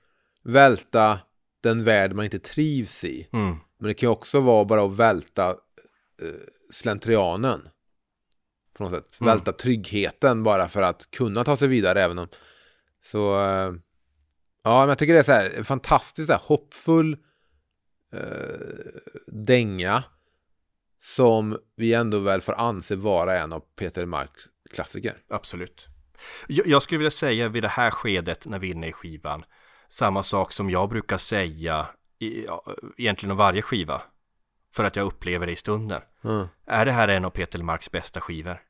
välta 0.42 1.20
den 1.60 1.84
värld 1.84 2.12
man 2.12 2.24
inte 2.24 2.38
trivs 2.38 3.04
i. 3.04 3.28
Mm. 3.32 3.56
Men 3.78 3.88
det 3.88 3.94
kan 3.94 4.06
ju 4.06 4.12
också 4.12 4.40
vara 4.40 4.64
bara 4.64 4.84
att 4.84 4.96
välta 4.96 5.50
eh, 5.50 5.56
slentrianen. 6.70 7.68
På 8.72 8.82
något 8.82 8.92
sätt. 8.92 9.20
Mm. 9.20 9.30
Välta 9.32 9.52
tryggheten 9.52 10.42
bara 10.42 10.68
för 10.68 10.82
att 10.82 11.10
kunna 11.10 11.44
ta 11.44 11.56
sig 11.56 11.68
vidare 11.68 12.02
även 12.02 12.18
om... 12.18 12.28
Så... 13.02 13.34
Eh, 13.34 13.72
ja, 14.62 14.80
men 14.80 14.88
jag 14.88 14.98
tycker 14.98 15.12
det 15.12 15.18
är 15.18 15.22
så 15.22 15.32
här 15.32 15.62
fantastiskt 15.62 16.26
så 16.26 16.32
här, 16.32 16.40
hoppfull 16.44 17.16
eh, 18.12 18.20
dänga. 19.26 20.04
Som 21.04 21.58
vi 21.76 21.94
ändå 21.94 22.18
väl 22.18 22.40
får 22.40 22.52
anse 22.52 22.96
vara 22.96 23.38
en 23.38 23.52
av 23.52 23.60
Peter 23.76 24.06
Marks 24.06 24.42
klassiker. 24.74 25.16
Absolut. 25.30 25.88
Jag, 26.46 26.66
jag 26.66 26.82
skulle 26.82 26.98
vilja 26.98 27.10
säga 27.10 27.48
vid 27.48 27.62
det 27.62 27.68
här 27.68 27.90
skedet 27.90 28.46
när 28.46 28.58
vi 28.58 28.68
är 28.68 28.74
inne 28.74 28.88
i 28.88 28.92
skivan 28.92 29.44
samma 29.88 30.22
sak 30.22 30.52
som 30.52 30.70
jag 30.70 30.88
brukar 30.88 31.18
säga 31.18 31.86
i, 32.18 32.46
egentligen 32.96 33.30
om 33.30 33.36
varje 33.36 33.62
skiva. 33.62 34.02
För 34.74 34.84
att 34.84 34.96
jag 34.96 35.06
upplever 35.06 35.46
det 35.46 35.52
i 35.52 35.56
stunden. 35.56 36.02
Mm. 36.24 36.46
Är 36.66 36.84
det 36.84 36.92
här 36.92 37.08
en 37.08 37.24
av 37.24 37.30
Peter 37.30 37.58
Marks 37.58 37.90
bästa 37.90 38.20
skivor? 38.20 38.62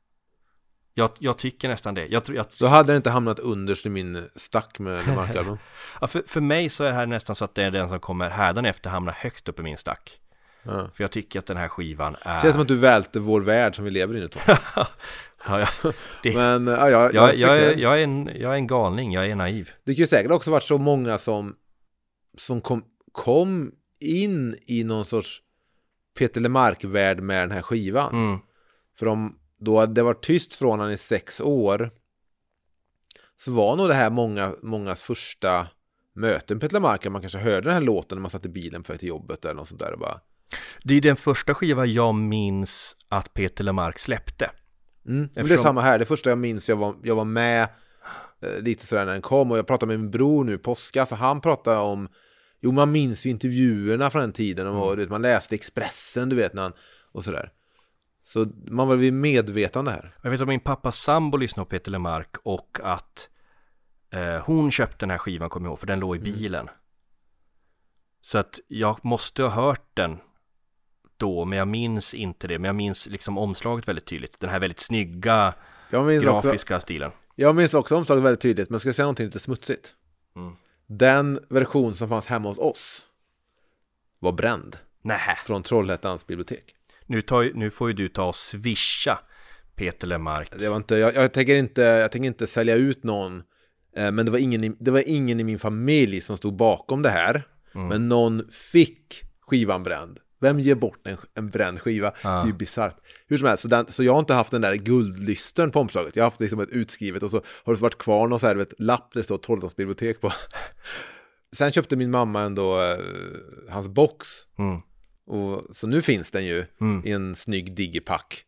Jag, 0.95 1.11
jag 1.19 1.39
tycker 1.39 1.69
nästan 1.69 1.95
det. 1.95 2.07
Jag, 2.07 2.23
jag, 2.29 2.53
Så 2.53 2.67
hade 2.67 2.93
det 2.93 2.97
inte 2.97 3.11
hamnat 3.11 3.39
underst 3.39 3.87
i 3.87 3.89
min 3.89 4.29
stack 4.37 4.79
med 4.79 5.07
Lemark-album. 5.07 5.59
ja, 6.01 6.07
för, 6.07 6.23
för 6.27 6.41
mig 6.41 6.69
så 6.69 6.85
är 6.85 6.89
det 6.89 6.95
här 6.95 7.07
nästan 7.07 7.37
så 7.37 7.45
att 7.45 7.55
det 7.55 7.63
är 7.63 7.71
den 7.71 7.89
som 7.89 8.01
kommer 8.01 8.31
hädan 8.31 8.65
efter 8.65 8.91
hamna 8.91 9.13
högst 9.13 9.49
upp 9.49 9.61
i 9.61 9.63
min 9.63 9.79
stack. 9.79 10.19
Ja. 10.63 10.91
För 10.95 11.05
jag 11.05 11.11
tycker 11.11 11.39
att 11.39 11.47
den 11.47 11.57
här 11.57 11.69
skivan 11.69 12.17
är... 12.21 12.41
Känns 12.41 12.53
som 12.53 12.63
att 12.63 12.69
du 12.69 12.77
välter 12.77 13.21
vår 13.21 13.41
värld 13.41 13.77
som 13.77 13.85
vi 13.85 13.91
lever 13.91 14.17
i 14.17 14.21
nu 14.21 14.29
Tom. 14.29 14.43
ja, 14.47 14.87
ja, 15.47 15.93
det... 16.23 16.35
Men 16.35 16.67
ja, 16.67 16.91
jag, 16.91 17.15
jag, 17.15 17.37
jag, 17.37 17.51
är, 17.51 17.61
respekterar. 17.61 17.83
jag, 17.83 18.01
är 18.01 18.05
en, 18.05 18.31
jag 18.35 18.53
är 18.53 18.57
en 18.57 18.67
galning, 18.67 19.13
jag 19.13 19.27
är 19.27 19.35
naiv. 19.35 19.71
Det 19.85 19.95
kan 19.95 20.03
ju 20.03 20.07
säkert 20.07 20.33
också 20.33 20.51
varit 20.51 20.63
så 20.63 20.79
många 20.79 21.19
som, 21.19 21.57
som 22.39 22.61
kom, 22.61 22.85
kom 23.13 23.73
in 24.01 24.57
i 24.67 24.85
någon 24.85 25.05
sorts 25.05 25.43
Peter 26.19 26.41
Lemark-värld 26.41 27.21
med 27.21 27.43
den 27.43 27.51
här 27.51 27.63
skivan. 27.63 28.13
Mm. 28.13 28.39
För 28.99 29.07
om 29.07 29.39
då 29.59 29.87
det 29.87 30.03
varit 30.03 30.25
tyst 30.25 30.55
från 30.55 30.71
honom 30.71 30.91
i 30.91 30.97
sex 30.97 31.41
år 31.41 31.91
så 33.37 33.53
var 33.53 33.77
nog 33.77 33.89
det 33.89 33.95
här 33.95 34.11
många, 34.11 34.55
mångas 34.63 35.03
första 35.03 35.67
möten 36.15 36.57
med 36.57 36.61
Peter 36.61 36.75
Lemark. 36.75 37.07
Man 37.09 37.21
kanske 37.21 37.39
hörde 37.39 37.61
den 37.61 37.75
här 37.75 37.81
låten 37.81 38.19
när 38.19 38.23
man 38.23 38.31
satt 38.31 38.47
i 38.47 38.49
bilen 38.49 38.83
på 38.83 38.93
väg 38.93 39.01
till 39.01 39.09
jobbet 39.09 39.45
eller 39.45 39.55
något 39.55 39.69
sånt 39.69 39.81
där 39.81 39.93
och 39.93 39.99
bara 39.99 40.21
Det 40.83 40.95
är 40.95 41.01
den 41.01 41.17
första 41.17 41.55
skiva 41.55 41.87
jag 41.87 42.15
minns 42.15 42.97
att 43.09 43.35
Peter 43.35 43.65
Lemark 43.65 43.99
släppte. 43.99 44.45
Mm. 45.07 45.19
Men 45.19 45.29
det 45.33 45.41
är 45.41 45.43
Eftersom- 45.43 45.65
samma 45.65 45.81
här, 45.81 45.99
det 45.99 46.07
första 46.07 46.31
jag 46.31 46.39
minns 46.39 46.69
jag 46.69 46.77
var, 46.77 46.95
jag 47.03 47.17
var 47.17 47.25
med 47.25 47.63
eh, 48.43 48.59
lite 48.63 48.87
sådär 48.87 49.05
när 49.07 49.13
den 49.13 49.23
kom 49.23 49.51
och 49.51 49.59
jag 49.59 49.67
pratade 49.67 49.93
med 49.93 50.01
min 50.01 50.11
bror 50.11 50.45
nu 50.45 50.59
påska 50.59 51.07
så 51.07 51.15
han 51.15 51.41
pratade 51.41 51.79
om 51.79 52.09
Jo 52.65 52.73
man 52.73 52.93
minns 52.93 53.27
ju 53.27 53.31
intervjuerna 53.31 54.11
från 54.11 54.21
den 54.23 54.33
tiden 54.33 54.67
och 54.67 54.97
du 54.97 55.03
vet, 55.03 55.11
man 55.11 55.23
läste 55.23 55.55
Expressen 55.55 56.29
du 56.29 56.37
vet 56.37 56.55
när 56.55 56.63
han, 56.63 56.73
och 57.13 57.25
sådär 57.25 57.53
Så 58.25 58.47
man 58.67 58.89
var 58.89 58.97
vid 58.97 59.13
medvetande 59.13 59.91
här 59.91 60.15
Jag 60.23 60.31
vet 60.31 60.41
att 60.41 60.49
min 60.49 60.61
pappas 60.61 60.97
sambo 60.99 61.37
lyssnade 61.37 61.65
på 61.65 61.71
Peter 61.71 61.91
Lemark 61.91 62.37
och 62.43 62.79
att 62.83 63.29
eh, 64.13 64.39
hon 64.45 64.71
köpte 64.71 64.97
den 64.99 65.11
här 65.11 65.19
skivan, 65.19 65.49
kommer 65.51 65.67
jag 65.67 65.71
ihåg, 65.71 65.79
för 65.81 65.87
den 65.87 66.01
låg 66.01 66.17
i 66.17 66.19
bilen. 66.19 66.69
Så 68.21 68.39
att 68.39 68.61
jag 68.69 69.05
måste 69.05 69.43
ha 69.43 69.51
hört 69.51 69.87
den 69.95 70.19
då, 71.23 71.45
men 71.45 71.59
jag 71.59 71.69
minns 71.69 72.15
inte 72.15 72.47
det. 72.47 72.59
Men 72.59 72.69
jag 72.69 72.75
minns 72.75 73.07
liksom 73.07 73.39
omslaget 73.39 73.89
väldigt 73.89 74.07
tydligt. 74.07 74.41
Den 74.41 74.51
här 74.51 74.61
väldigt 74.61 74.81
snygga 74.81 75.55
minns, 75.93 76.27
också, 76.27 76.49
grafiska 76.49 76.81
stilen. 76.81 77.11
jag 77.35 77.57
minns 77.57 77.75
också 77.75 77.97
omslaget 77.97 78.25
väldigt 78.25 78.41
tydligt 78.41 78.71
men 78.71 78.81
ska 78.81 78.89
jag 78.89 78.97
säga 78.97 79.05
någonting 79.05 79.27
lite 79.27 79.39
smutsigt 79.39 79.95
Mm. 80.37 80.53
Den 80.87 81.41
version 81.49 81.95
som 81.95 82.09
fanns 82.09 82.27
hemma 82.27 82.49
hos 82.49 82.59
oss 82.59 83.03
var 84.19 84.33
bränd 84.33 84.77
Nähä, 85.03 85.39
från 85.45 85.63
Trollhättans 85.63 86.27
bibliotek 86.27 86.75
nu, 87.13 87.23
tar, 87.23 87.51
nu 87.55 87.71
får 87.71 87.89
ju 87.89 87.95
du 87.95 88.09
ta 88.09 88.25
och 88.25 88.37
swisha 88.37 89.19
Peter 89.75 90.07
Lemark. 90.07 90.51
Det 90.59 90.69
var 90.69 90.77
inte, 90.77 90.97
jag, 90.97 91.15
jag, 91.15 91.33
tänker 91.33 91.57
inte, 91.57 91.83
jag 91.83 92.13
tänker 92.13 92.27
inte 92.27 92.47
sälja 92.47 92.75
ut 92.75 93.03
någon. 93.03 93.43
Eh, 93.97 94.11
men 94.11 94.27
det 94.27 94.33
var, 94.33 94.39
ingen 94.39 94.65
i, 94.65 94.77
det 94.81 94.91
var 94.91 95.09
ingen 95.09 95.41
i 95.41 95.45
min 95.45 95.59
familj 95.59 96.21
som 96.21 96.37
stod 96.37 96.57
bakom 96.57 97.03
det 97.03 97.11
här. 97.11 97.43
Mm. 97.75 97.89
Men 97.89 98.09
någon 98.09 98.49
fick 98.51 99.23
skivan 99.41 99.83
bränd. 99.83 100.19
Vem 100.43 100.61
ger 100.61 100.75
bort 100.75 101.07
en, 101.07 101.17
en 101.35 101.51
bränd 101.51 101.81
skiva? 101.81 102.13
Ja. 102.25 102.31
Det 102.31 102.43
är 102.43 102.47
ju 102.47 102.53
bisarrt. 102.53 102.97
Hur 103.27 103.39
som 103.39 103.49
helst, 103.49 103.63
så, 103.63 103.69
den, 103.69 103.93
så 103.93 104.03
jag 104.03 104.13
har 104.13 104.21
inte 104.21 104.35
haft 104.35 104.51
den 104.51 104.61
där 104.61 104.75
guldlysten 104.75 105.71
på 105.71 105.81
omslaget. 105.81 106.17
Jag 106.17 106.23
har 106.25 106.27
haft 106.31 106.41
liksom 106.41 106.61
ett 106.61 106.69
utskrivet 106.69 107.23
och 107.23 107.31
så 107.31 107.43
har 107.65 107.75
det 107.75 107.81
varit 107.81 107.99
kvar 107.99 108.29
någon 108.29 108.39
så 108.39 108.47
här, 108.47 108.55
vet, 108.55 108.81
lapp 108.81 109.13
där 109.13 109.21
det 109.21 109.25
står 109.25 109.39
Trollhättans 109.39 109.77
bibliotek 109.77 110.21
på. 110.21 110.33
Sen 111.57 111.73
köpte 111.73 111.97
min 111.97 112.11
mamma 112.11 112.43
ändå 112.43 112.81
eh, 112.81 112.99
hans 113.69 113.89
box. 113.89 114.29
Mm. 114.59 114.81
Och, 115.27 115.77
så 115.77 115.87
nu 115.87 116.03
finns 116.03 116.31
den 116.31 116.45
ju 116.45 116.65
Mm. 116.81 117.07
i 117.07 117.11
en 117.11 117.35
snygg 117.35 117.75
digipack 117.77 118.45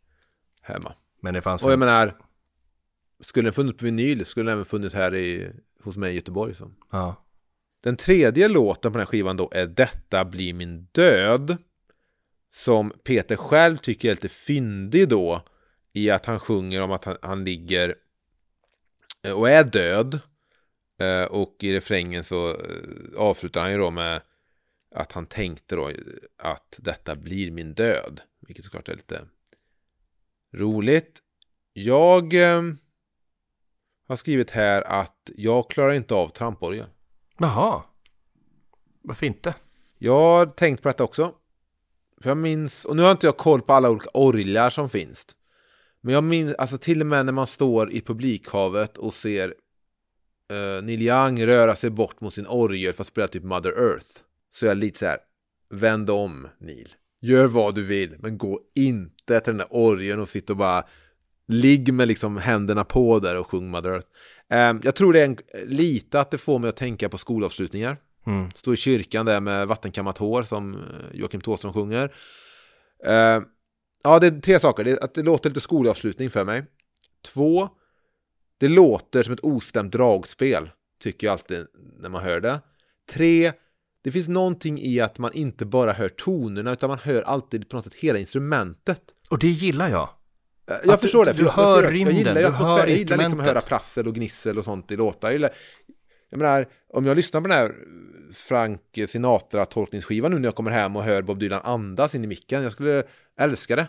hemma. 0.62 0.92
Men 1.22 1.34
det 1.34 1.42
fanns 1.42 1.62
Och 1.62 1.68
jag 1.68 1.72
en, 1.72 1.78
menar, 1.80 2.16
skulle 3.20 3.47
den 3.47 3.53
funnits 3.53 3.78
på 3.78 3.84
vinyl 3.84 4.26
skulle 4.26 4.51
den 4.51 4.53
även 4.53 4.64
funnits 4.64 4.95
här 4.95 5.14
i, 5.14 5.53
hos 5.82 5.97
mig 5.97 6.12
i 6.12 6.14
Göteborg. 6.14 6.55
Så. 6.55 6.70
ja. 6.92 7.20
Den 7.82 7.97
tredje 7.97 8.49
låten 8.49 8.92
på 8.92 8.99
den 8.99 9.07
här 9.07 9.11
skivan 9.11 9.36
då 9.36 9.51
är 9.55 9.66
Detta 9.66 10.24
blir 10.24 10.55
min 10.55 10.88
död. 10.92 11.57
Som 12.55 12.91
Peter 13.05 13.37
själv 13.37 13.77
tycker 13.77 14.09
är 14.09 14.13
lite 14.13 14.29
fyndig 14.29 15.09
då. 15.09 15.45
I 15.93 16.11
att 16.11 16.27
han 16.27 16.41
sjunger 16.41 16.81
om 16.81 16.93
att 16.93 17.05
han, 17.05 17.17
han 17.23 17.45
ligger 17.45 17.97
eh, 19.23 19.39
och 19.39 19.51
är 19.51 19.65
död. 19.65 20.21
Eh, 21.01 21.25
Och 21.25 21.57
i 21.61 21.73
refrängen 21.73 22.25
så 22.25 22.51
eh, 22.51 22.57
avslutar 23.17 23.61
han 23.61 23.73
ju 23.73 23.79
då 23.79 23.91
med 23.91 24.23
att 24.95 25.13
han 25.13 25.27
tänkte 25.27 25.77
då 25.77 25.91
att 26.39 26.79
detta 26.83 27.15
blir 27.15 27.51
min 27.51 27.75
död. 27.75 28.21
Vilket 28.47 28.65
såklart 28.65 28.89
är 28.89 28.95
lite 28.97 29.29
roligt. 30.55 31.23
Jag 31.73 32.35
har 34.09 34.17
skrivit 34.17 34.51
här 34.51 34.83
att 34.83 35.31
jag 35.37 35.71
klarar 35.71 35.93
inte 35.93 36.15
av 36.15 36.29
tramporgeln. 36.29 36.89
Jaha. 37.39 37.83
Varför 39.03 39.27
inte? 39.27 39.55
Jag 39.99 40.21
har 40.21 40.47
tänkt 40.47 40.83
på 40.83 40.89
detta 40.89 41.05
också. 41.05 41.35
För 42.23 42.31
jag 42.31 42.39
minns, 42.39 42.85
och 42.85 42.97
nu 42.97 43.03
har 43.03 43.11
inte 43.11 43.27
jag 43.27 43.37
koll 43.37 43.62
på 43.62 43.73
alla 43.73 43.91
olika 43.91 44.11
orglar 44.15 44.71
som 44.71 44.89
finns. 44.89 45.27
Men 46.01 46.15
jag 46.15 46.25
minns, 46.25 46.55
alltså 46.55 46.79
till 46.79 47.01
och 47.01 47.07
med 47.07 47.27
när 47.27 47.33
man 47.33 47.47
står 47.47 47.93
i 47.93 48.01
publikhavet 48.01 48.99
och 48.99 49.15
ser 49.15 49.49
uh, 49.49 50.85
Neil 50.85 51.03
Young 51.03 51.47
röra 51.47 51.77
sig 51.77 51.91
bort 51.91 52.21
mot 52.21 52.35
sin 52.35 52.47
orgel 52.47 52.93
för 52.93 53.03
att 53.03 53.07
spela 53.07 53.29
typ 53.29 53.45
Mother 53.45 53.71
Earth. 53.71 54.07
Så 54.55 54.65
jag 54.65 54.71
är 54.71 54.77
lite 54.77 54.99
så 54.99 55.07
här, 55.07 55.19
vänd 55.71 56.11
om 56.11 56.49
Neil. 56.59 56.89
Gör 57.21 57.47
vad 57.47 57.75
du 57.75 57.83
vill, 57.83 58.17
men 58.19 58.39
gå 58.39 58.61
inte 58.75 59.41
till 59.41 59.53
den 59.53 59.57
där 59.57 59.67
orgeln 59.71 60.21
och 60.21 60.29
sitta 60.29 60.53
och 60.53 60.57
bara 60.57 60.85
ligg 61.49 61.93
med 61.93 62.09
liksom 62.09 62.37
händerna 62.37 62.85
på 62.85 63.19
där 63.19 63.37
och 63.37 63.51
sjung 63.51 63.71
Mother 63.71 63.91
Earth. 63.91 64.09
Eh, 64.51 64.81
jag 64.83 64.95
tror 64.95 65.12
det 65.12 65.21
är 65.21 65.25
en, 65.25 65.39
lite 65.67 66.21
att 66.21 66.31
det 66.31 66.39
får 66.39 66.59
mig 66.59 66.69
att 66.69 66.77
tänka 66.77 67.09
på 67.09 67.19
skolavslutningar. 67.19 67.97
Mm. 68.27 68.51
Stå 68.55 68.72
i 68.72 68.77
kyrkan 68.77 69.27
där 69.27 69.41
med 69.41 69.68
vattenkammat 69.68 70.18
hår 70.18 70.43
som 70.43 70.75
eh, 70.75 70.81
Joakim 71.14 71.41
Thåström 71.41 71.72
sjunger. 71.72 72.14
Eh, 73.07 73.41
ja, 74.03 74.18
det 74.20 74.27
är 74.27 74.41
tre 74.41 74.59
saker. 74.61 74.85
Det, 74.85 75.01
att 75.03 75.14
det 75.14 75.22
låter 75.22 75.51
lite 75.51 75.61
skolavslutning 75.61 76.31
för 76.31 76.45
mig. 76.45 76.64
Två, 77.33 77.68
det 78.59 78.68
låter 78.68 79.22
som 79.22 79.35
ett 79.35 79.45
ostämt 79.45 79.93
dragspel. 79.93 80.70
Tycker 81.03 81.27
jag 81.27 81.33
alltid 81.33 81.66
när 82.01 82.09
man 82.09 82.22
hör 82.22 82.41
det. 82.41 82.61
Tre, 83.12 83.53
det 84.05 84.12
finns 84.12 84.29
någonting 84.29 84.79
i 84.83 85.01
att 85.01 85.18
man 85.18 85.33
inte 85.33 85.66
bara 85.66 85.93
hör 85.93 86.09
tonerna 86.09 86.72
utan 86.72 86.89
man 86.89 86.99
hör 86.99 87.22
alltid 87.22 87.68
på 87.68 87.77
något 87.77 87.85
sätt 87.85 87.95
hela 87.95 88.18
instrumentet. 88.18 89.03
Och 89.31 89.39
det 89.39 89.49
gillar 89.49 89.89
jag. 89.89 90.09
Eh, 90.70 90.77
Jag 90.85 90.95
Att 90.95 91.01
du- 91.01 91.07
förstår 91.07 91.25
det. 91.25 91.31
du 91.33 91.37
för 91.37 91.45
jag, 91.45 91.53
hör 91.53 91.75
jag, 91.75 91.85
jag 91.85 91.95
rymden, 91.95 92.16
gillar 92.16 92.35
ju 92.41 92.41
du 92.47 92.53
hör 92.53 92.79
Jag 92.79 92.89
gillar 92.89 92.99
liksom 92.99 93.18
att 93.18 93.25
instrumentet. 93.25 93.55
höra 93.55 93.61
prassel 93.61 94.09
och 94.09 94.14
gnissel 94.14 94.59
och 94.59 94.64
sånt 94.64 94.91
i 94.91 94.97
låtar. 94.97 95.29
Jag, 95.29 95.33
gillar, 95.33 95.51
jag 96.35 96.39
menar, 96.39 96.66
om 96.89 97.07
jag 97.07 97.16
lyssnar 97.16 97.41
på 97.41 97.49
den 97.49 97.57
här 97.57 97.74
Frank 98.32 98.80
Sinatra-tolkningsskivan 98.95 100.30
nu 100.30 100.39
när 100.39 100.49
jag 100.49 100.55
kommer 100.55 100.70
hem 100.70 100.97
och 100.97 101.05
hör 101.05 101.22
Bob 101.22 101.39
Dylan 101.39 101.61
andas 101.64 102.14
in 102.14 102.24
i 102.24 102.26
micken. 102.26 102.62
Jag 102.62 102.72
skulle 102.72 103.03
älska 103.39 103.76
det. 103.76 103.89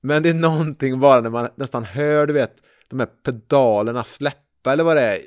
Men 0.00 0.22
det 0.22 0.28
är 0.28 0.34
någonting 0.34 1.00
bara 1.00 1.20
när 1.20 1.30
man 1.30 1.48
nästan 1.54 1.84
hör, 1.84 2.26
du 2.26 2.32
vet, 2.32 2.52
de 2.88 3.00
här 3.00 3.06
pedalerna 3.06 4.04
släppa 4.04 4.72
eller 4.72 4.84
vad 4.84 4.96
det 4.96 5.02
är. 5.02 5.18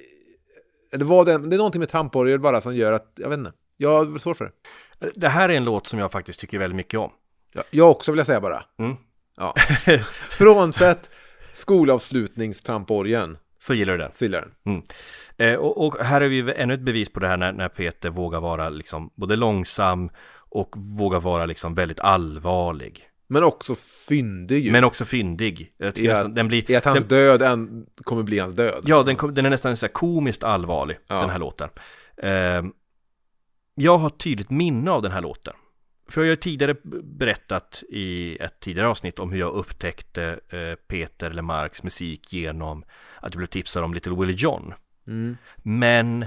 Eller 0.94 1.06
vad 1.06 1.26
det 1.26 1.34
är. 1.34 1.40
Det 1.40 1.56
är 1.56 1.58
någonting 1.58 1.80
med 1.80 1.90
tramporgel 1.90 2.40
bara 2.40 2.62
som 2.62 2.76
gör 2.76 2.92
att, 2.92 3.12
jag 3.16 3.30
vet 3.30 3.38
inte. 3.38 3.54
Jag 3.78 4.06
har 4.06 4.18
svårt 4.18 4.38
för 4.38 4.52
det. 5.00 5.12
Det 5.16 5.30
här 5.30 5.50
är 5.50 5.54
en 5.54 5.66
låt 5.66 5.88
som 5.88 6.00
jag 6.00 6.12
faktiskt 6.12 6.40
tycker 6.40 6.60
väldigt 6.60 6.76
mycket 6.76 7.00
om. 7.00 7.12
Jag, 7.54 7.64
jag 7.72 7.92
också 7.92 8.12
vill 8.12 8.18
jag 8.18 8.28
säga 8.28 8.42
bara. 8.42 8.66
Mm. 8.80 8.96
Ja. 9.38 9.54
Frånsett 10.30 11.10
skolavslutningstramporgeln 11.54 13.38
Så 13.62 13.74
gillar 13.74 13.94
du 13.94 14.00
den. 14.00 14.12
så 14.12 14.26
gillar 14.26 14.40
jag 14.40 14.74
den. 14.74 14.84
Eh, 15.42 15.56
och, 15.56 15.86
och 15.86 15.98
här 16.06 16.22
är 16.22 16.30
vi 16.30 16.54
ännu 16.54 16.74
ett 16.74 16.82
bevis 16.82 17.10
på 17.10 17.20
det 17.20 17.28
här 17.28 17.38
när, 17.38 17.52
när 17.54 17.70
Peter 17.70 18.10
vågar 18.10 18.40
vara 18.40 18.70
liksom 18.70 19.12
både 19.16 19.36
långsam 19.36 20.10
och 20.34 20.76
vågar 20.78 21.20
vara 21.20 21.46
liksom 21.46 21.74
väldigt 21.76 22.00
allvarlig. 22.00 23.08
Men 23.28 23.44
också 23.44 23.76
fyndig 24.10 24.66
ju. 24.66 24.72
Men 24.72 24.84
också 24.84 25.06
fyndig. 25.06 25.74
Jag 25.78 25.98
I 25.98 26.08
nästan, 26.08 26.26
att, 26.26 26.36
den 26.36 26.48
blir... 26.48 26.72
I 26.72 26.76
att 26.76 26.86
hans 26.86 27.00
den, 27.00 27.08
död 27.08 27.42
än, 27.42 27.86
kommer 28.04 28.24
bli 28.24 28.40
hans 28.40 28.54
död. 28.54 28.84
ja, 28.86 29.04
den, 29.04 29.16
kom- 29.16 29.34
den 29.34 29.46
är 29.46 29.50
nästan 29.50 29.78
så 29.78 29.86
här 29.86 29.94
komiskt 29.94 30.44
allvarlig, 30.44 30.98
Ja. 31.08 31.16
den 31.22 31.30
här 31.30 31.40
låten. 31.40 31.70
Eh, 32.18 32.64
jag 33.76 33.98
har 33.98 34.10
tydligt 34.10 34.50
minne 34.50 34.92
av 34.92 35.02
den 35.02 35.12
här 35.12 35.22
låten. 35.22 35.54
För 36.10 36.22
jag 36.24 36.32
har 36.32 36.36
tidigare 36.36 36.76
berättat 37.04 37.84
i 37.90 38.38
ett 38.38 38.60
tidigare 38.60 38.88
avsnitt 38.88 39.20
om 39.20 39.32
hur 39.32 39.40
jag 39.40 39.54
upptäckte 39.54 40.40
eh, 40.50 40.76
Peter 40.88 41.32
Lemarks 41.32 41.84
musik 41.84 42.34
genom 42.34 42.84
att 43.20 43.34
jag 43.34 43.38
blev 43.38 43.48
tipsad 43.48 43.84
om 43.84 43.94
Little 43.94 44.16
Willie 44.16 44.36
John. 44.38 44.74
Mm. 45.12 45.38
Men 45.58 46.26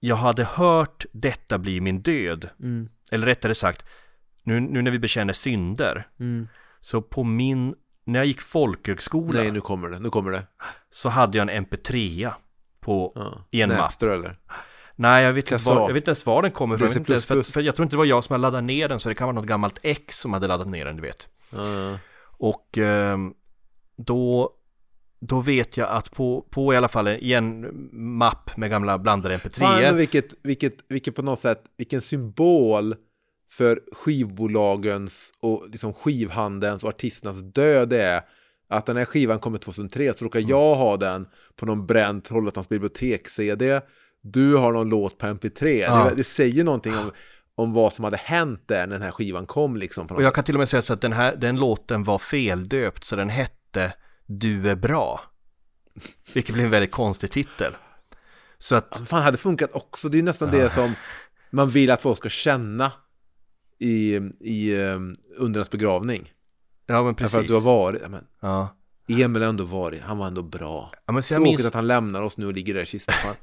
jag 0.00 0.16
hade 0.16 0.44
hört 0.44 1.04
Detta 1.12 1.58
blir 1.58 1.80
min 1.80 2.02
död. 2.02 2.48
Mm. 2.60 2.88
Eller 3.10 3.26
rättare 3.26 3.54
sagt, 3.54 3.84
nu, 4.42 4.60
nu 4.60 4.82
när 4.82 4.90
vi 4.90 4.98
bekänner 4.98 5.32
synder. 5.32 6.06
Mm. 6.20 6.48
Så 6.80 7.02
på 7.02 7.24
min, 7.24 7.74
när 8.04 8.18
jag 8.18 8.26
gick 8.26 8.40
folkhögskola 8.40 9.40
Nej, 9.40 9.50
nu 9.50 9.60
kommer 9.60 9.88
det. 9.88 9.98
Nu 9.98 10.10
kommer 10.10 10.30
det. 10.30 10.46
så 10.90 11.08
hade 11.08 11.38
jag 11.38 11.50
en 11.50 11.66
mp3 11.66 12.30
på, 12.80 13.12
Ja. 13.14 13.44
i 13.50 13.62
en 13.62 13.68
mapp. 13.68 14.02
Eller? 14.02 14.38
Nej, 14.96 15.24
jag 15.24 15.32
vet, 15.32 15.52
inte 15.52 15.64
var, 15.64 15.80
jag 15.80 15.88
vet 15.88 15.96
inte 15.96 16.10
ens 16.10 16.26
var 16.26 16.42
den 16.42 16.50
kommer 16.50 16.74
ifrån. 16.74 17.04
Jag, 17.08 17.22
för, 17.22 17.42
för 17.42 17.60
jag 17.60 17.76
tror 17.76 17.84
inte 17.84 17.94
det 17.96 17.98
var 17.98 18.04
jag 18.04 18.24
som 18.24 18.34
hade 18.34 18.42
laddat 18.42 18.64
ner 18.64 18.88
den, 18.88 19.00
så 19.00 19.08
det 19.08 19.14
kan 19.14 19.26
vara 19.26 19.34
något 19.34 19.46
gammalt 19.46 19.78
ex 19.82 20.18
som 20.18 20.32
hade 20.32 20.46
laddat 20.46 20.68
ner 20.68 20.84
den, 20.84 20.96
du 20.96 21.02
vet. 21.02 21.28
Ja. 21.52 21.98
Och 22.38 22.78
ehm, 22.78 23.34
då, 23.96 24.50
då 25.24 25.40
vet 25.40 25.76
jag 25.76 25.88
att 25.88 26.10
på, 26.10 26.46
på 26.50 26.74
i 26.74 26.76
alla 26.76 26.88
fall 26.88 27.08
i 27.08 27.32
en 27.32 27.66
mapp 27.92 28.56
med 28.56 28.70
gamla 28.70 28.98
blandade 28.98 29.38
Fan, 29.38 29.84
ändå 29.84 29.88
mp3 29.88 29.96
vilket, 29.96 30.34
vilket, 30.42 30.74
vilket 30.88 31.14
på 31.14 31.22
något 31.22 31.38
sätt, 31.38 31.62
vilken 31.76 32.00
symbol 32.00 32.94
för 33.50 33.80
skivbolagens 33.92 35.32
och 35.40 35.68
liksom 35.70 35.94
skivhandelns 35.94 36.82
och 36.82 36.88
artisternas 36.88 37.42
död 37.42 37.92
är 37.92 38.22
att 38.68 38.86
den 38.86 38.96
här 38.96 39.04
skivan 39.04 39.38
kommer 39.38 39.58
2003 39.58 40.12
så 40.12 40.24
råkar 40.24 40.44
jag 40.48 40.74
ha 40.74 40.96
den 40.96 41.26
på 41.56 41.66
någon 41.66 41.86
bränd 41.86 42.24
Trollhättans 42.24 42.68
bibliotek-CD. 42.68 43.80
Du 44.20 44.56
har 44.56 44.72
någon 44.72 44.88
låt 44.88 45.18
på 45.18 45.26
MP3. 45.26 45.66
Ja. 45.66 46.04
Det, 46.04 46.16
det 46.16 46.24
säger 46.24 46.64
någonting 46.64 46.94
om, 46.94 47.10
om 47.54 47.72
vad 47.72 47.92
som 47.92 48.04
hade 48.04 48.16
hänt 48.16 48.62
där 48.66 48.86
när 48.86 48.94
den 48.94 49.02
här 49.02 49.10
skivan 49.10 49.46
kom 49.46 49.76
liksom. 49.76 50.06
Och 50.06 50.22
jag 50.22 50.22
sätt. 50.22 50.34
kan 50.34 50.44
till 50.44 50.54
och 50.54 50.58
med 50.58 50.68
säga 50.68 50.82
så 50.82 50.92
att 50.92 51.00
den 51.00 51.12
här, 51.12 51.36
den 51.36 51.58
låten 51.58 52.04
var 52.04 52.18
feldöpt 52.18 53.04
så 53.04 53.16
den 53.16 53.28
hette 53.28 53.92
Du 54.26 54.70
är 54.70 54.76
bra. 54.76 55.20
Vilket 56.34 56.54
blev 56.54 56.64
en 56.64 56.70
väldigt 56.70 56.92
konstig 56.92 57.30
titel. 57.30 57.76
Så 58.58 58.74
att, 58.76 58.92
Alltså, 58.92 59.04
fan, 59.04 59.22
hade 59.22 59.38
funkat 59.38 59.70
också. 59.72 60.08
Det 60.08 60.18
är 60.18 60.22
nästan 60.22 60.50
det 60.50 60.70
som 60.72 60.94
man 61.50 61.68
vill 61.68 61.90
att 61.90 62.00
folk 62.00 62.18
ska 62.18 62.28
känna 62.28 62.92
i, 63.78 64.14
i, 64.40 64.76
um, 64.78 65.14
under 65.36 65.58
ens 65.58 65.70
begravning. 65.70 66.32
ja 66.86 67.02
men 67.02 67.04
Därför 67.04 67.24
precis. 67.24 67.38
att 67.38 67.46
du 67.46 67.54
har 67.54 67.60
varit, 67.60 68.02
ja, 68.02 68.08
men, 68.08 68.26
Ja. 68.40 68.76
Emil 69.08 69.42
har 69.42 69.48
ändå 69.48 69.64
varit, 69.64 70.02
han 70.02 70.18
var 70.18 70.26
ändå 70.26 70.42
bra. 70.42 70.92
ja 71.06 71.12
men 71.12 71.22
så 71.22 71.34
jag 71.34 71.38
Tråkigt 71.40 71.58
minns, 71.58 71.66
att 71.66 71.74
han 71.74 71.86
lämnar 71.86 72.22
oss 72.22 72.38
nu 72.38 72.46
och 72.46 72.52
ligger 72.52 72.74
där 72.74 72.82
i 72.82 72.86
kistan. 72.86 73.14
Han, 73.24 73.34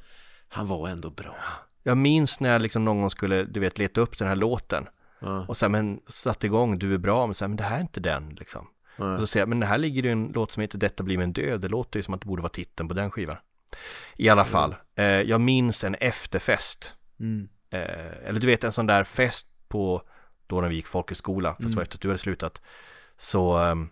han 0.50 0.68
var 0.68 0.90
ändå 0.90 1.10
bra. 1.10 1.36
jag 1.84 1.98
minns 1.98 2.40
när 2.40 2.50
jag 2.52 2.62
liksom 2.62 2.86
någon 2.86 3.00
gång 3.02 3.10
skulle, 3.10 3.44
du 3.44 3.60
vet, 3.60 3.78
leta 3.78 4.02
upp 4.02 4.18
den 4.18 4.28
här 4.28 4.36
låten. 4.36 4.88
Ja, 5.20 5.46
Och 5.48 5.58
sen 5.58 5.72
men 5.72 6.00
satte 6.08 6.46
igång 6.46 6.80
Du 6.80 6.94
är 6.94 6.98
bra, 6.98 7.28
men 7.28 7.36
här, 7.42 7.48
men 7.48 7.58
det 7.58 7.64
här 7.64 7.78
är 7.78 7.82
inte 7.82 8.00
den 8.00 8.30
liksom. 8.30 8.68
Och 9.00 9.20
så 9.20 9.28
säger 9.28 9.42
jag, 9.42 9.50
men 9.50 9.64
här 9.64 9.78
ligger 9.78 10.04
det 10.04 10.10
en 10.10 10.32
låt 10.36 10.52
som 10.52 10.62
heter 10.62 10.78
Detta 10.78 11.04
blir 11.04 11.18
min 11.18 11.34
död. 11.34 11.62
Det 11.62 11.68
låter 11.68 12.00
ju 12.00 12.04
som 12.04 12.14
att 12.14 12.22
det 12.22 12.28
borde 12.28 12.42
vara 12.42 12.52
titeln 12.52 12.88
på 12.90 12.94
den 12.94 13.12
skivan. 13.12 13.38
I 14.16 14.30
alla 14.30 14.46
fall, 14.46 14.76
eh, 14.96 15.06
jag 15.06 15.42
minns 15.42 15.84
en 15.84 15.96
efterfest. 15.96 16.96
Mm. 17.20 17.50
Eh, 17.70 18.28
eller 18.28 18.40
du 18.40 18.48
vet 18.48 18.64
en 18.64 18.72
sån 18.72 18.88
där 18.88 19.04
fest 19.04 19.48
på, 19.68 20.02
då 20.48 20.62
när 20.62 20.70
vi 20.70 20.76
gick 20.76 20.88
folkhögskola, 20.88 21.56
fast 21.56 21.70
det 21.70 21.76
var 21.76 21.84
efter 21.84 21.98
att 21.98 22.02
du 22.02 22.08
hade 22.08 22.18
slutat. 22.18 22.62
Så, 23.18 23.58
ehm, 23.58 23.90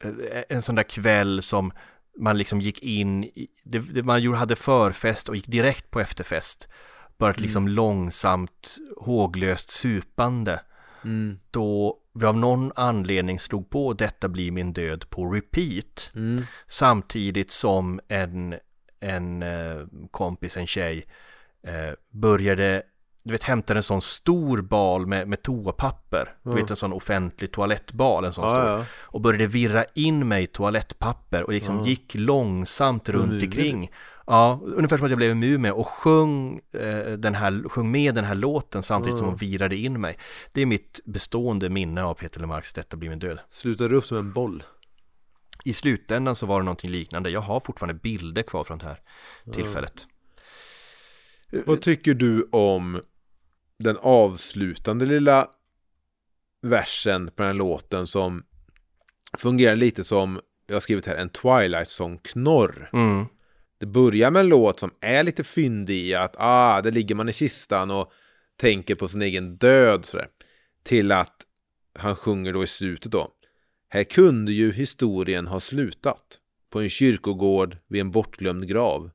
eh, 0.00 0.42
en 0.48 0.62
sån 0.62 0.74
där 0.74 0.82
kväll 0.82 1.42
som 1.42 1.72
man 2.18 2.38
liksom 2.38 2.60
gick 2.60 2.82
in, 2.82 3.24
i, 3.24 3.48
det, 3.64 3.78
det, 3.78 4.02
man 4.02 4.22
gjorde, 4.22 4.38
hade 4.38 4.56
förfest 4.56 5.28
och 5.28 5.36
gick 5.36 5.46
direkt 5.46 5.90
på 5.90 6.00
efterfest. 6.00 6.68
Bara 7.16 7.30
ett 7.30 7.40
liksom 7.40 7.68
långsamt, 7.68 8.76
håglöst 8.96 9.70
supande 9.70 10.60
Mm. 11.04 11.38
då 11.50 11.98
vi 12.14 12.26
av 12.26 12.36
någon 12.36 12.72
anledning 12.76 13.38
slog 13.38 13.70
på 13.70 13.92
Detta 13.92 14.28
blir 14.28 14.50
min 14.50 14.72
död 14.72 15.10
på 15.10 15.30
repeat 15.32 16.10
Mm. 16.14 16.42
samtidigt 16.66 17.50
som 17.50 18.00
en, 18.08 18.54
en 19.00 19.42
eh, 19.42 19.86
kompis, 20.10 20.56
en 20.56 20.66
tjej 20.66 21.04
eh, 21.66 21.94
började 22.10 22.82
du 23.26 23.32
vet 23.32 23.42
hämtade 23.44 23.78
en 23.78 23.82
sån 23.82 24.02
stor 24.02 24.62
bal 24.62 25.06
med, 25.06 25.28
med 25.28 25.42
toapapper 25.42 26.28
du 26.42 26.50
vet 26.54 26.70
en 26.70 26.76
sån 26.76 26.92
offentlig 26.92 27.52
toalettbal 27.52 28.24
en 28.24 28.32
sån 28.32 28.48
stor 28.48 28.58
Ja, 28.60 28.84
och 29.02 29.20
började 29.20 29.46
virra 29.46 29.84
in 29.94 30.28
mig 30.28 30.46
toalettpapper 30.46 31.42
och 31.42 31.52
liksom 31.52 31.78
Ja. 31.78 31.86
gick 31.86 32.14
långsamt 32.14 33.08
runt 33.08 33.28
Mumie. 33.32 33.44
omkring. 33.46 33.90
Ja, 34.26 34.60
ungefär 34.62 34.96
som 34.96 35.04
att 35.04 35.10
jag 35.10 35.18
blev 35.18 35.30
en 35.30 35.38
mumie 35.38 35.70
och 35.70 35.86
sjöng, 35.86 36.60
eh, 36.72 37.12
den 37.12 37.34
här, 37.34 37.68
sjöng 37.68 37.90
med 37.90 38.14
den 38.14 38.24
här 38.24 38.34
låten 38.34 38.82
samtidigt 38.82 39.18
som 39.18 39.26
hon 39.26 39.36
virade 39.36 39.76
in 39.76 40.00
mig. 40.00 40.18
Det 40.52 40.62
är 40.62 40.66
mitt 40.66 41.00
bestående 41.04 41.70
minne 41.70 42.02
av 42.02 42.14
Peter 42.14 42.40
Lemarks 42.40 42.72
Detta 42.72 42.96
blir 42.96 43.10
min 43.10 43.18
död. 43.18 43.38
Slutar 43.50 43.92
upp 43.92 44.04
som 44.04 44.18
en 44.18 44.32
boll. 44.32 44.62
I 45.64 45.72
slutändan 45.72 46.36
så 46.36 46.46
var 46.46 46.60
det 46.60 46.64
någonting 46.64 46.90
liknande. 46.90 47.30
Jag 47.30 47.40
har 47.40 47.60
fortfarande 47.60 48.00
bilder 48.00 48.42
kvar 48.42 48.64
från 48.64 48.78
det 48.78 48.84
här 48.84 49.00
tillfället. 49.52 50.06
Vad 51.66 51.80
tycker 51.80 52.14
du 52.14 52.48
om 52.52 53.00
den 53.78 53.96
avslutande 54.00 55.06
lilla 55.06 55.48
versen 56.62 57.26
på 57.26 57.42
den 57.42 57.46
här 57.46 57.54
låten 57.54 58.06
som 58.06 58.42
fungerar 59.38 59.76
lite 59.76 60.04
som, 60.04 60.40
jag 60.66 60.74
har 60.74 60.80
skrivit 60.80 61.06
här, 61.06 61.16
en 61.16 61.28
Twilight 61.28 61.88
Song-knorr. 61.88 62.90
Mm. 62.92 63.26
Det 63.78 63.86
börjar 63.86 64.30
med 64.30 64.40
en 64.40 64.48
låt 64.48 64.80
som 64.80 64.90
är 65.00 65.24
lite 65.24 65.44
fyndig 65.44 65.96
i 65.96 66.14
att, 66.14 66.34
ah, 66.38 66.80
där 66.80 66.92
ligger 66.92 67.14
man 67.14 67.28
i 67.28 67.32
kistan 67.32 67.90
och 67.90 68.12
tänker 68.56 68.94
på 68.94 69.08
sin 69.08 69.22
egen 69.22 69.56
död 69.56 70.04
sådär. 70.04 70.26
Till 70.82 71.12
att 71.12 71.36
han 71.98 72.16
sjunger 72.16 72.52
då 72.52 72.64
i 72.64 72.66
slutet 72.66 73.12
då. 73.12 73.28
Här 73.88 74.04
kunde 74.04 74.52
ju 74.52 74.72
historien 74.72 75.46
ha 75.46 75.60
slutat. 75.60 76.38
På 76.70 76.80
en 76.80 76.90
kyrkogård 76.90 77.76
vid 77.88 78.00
en 78.00 78.10
bortglömd 78.10 78.68
grav. 78.68 79.10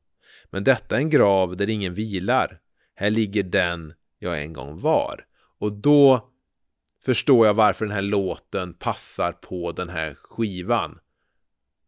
Men 0.49 0.63
detta 0.63 0.95
är 0.95 0.99
en 0.99 1.09
grav 1.09 1.57
där 1.57 1.69
ingen 1.69 1.93
vilar. 1.93 2.59
Här 2.95 3.09
ligger 3.09 3.43
den 3.43 3.93
jag 4.19 4.41
en 4.41 4.53
gång 4.53 4.79
var. 4.79 5.25
Och 5.59 5.71
då 5.71 6.29
förstår 7.05 7.47
jag 7.47 7.53
varför 7.53 7.85
den 7.85 7.95
här 7.95 8.01
låten 8.01 8.73
passar 8.73 9.31
på 9.31 9.71
den 9.71 9.89
här 9.89 10.13
skivan. 10.13 10.99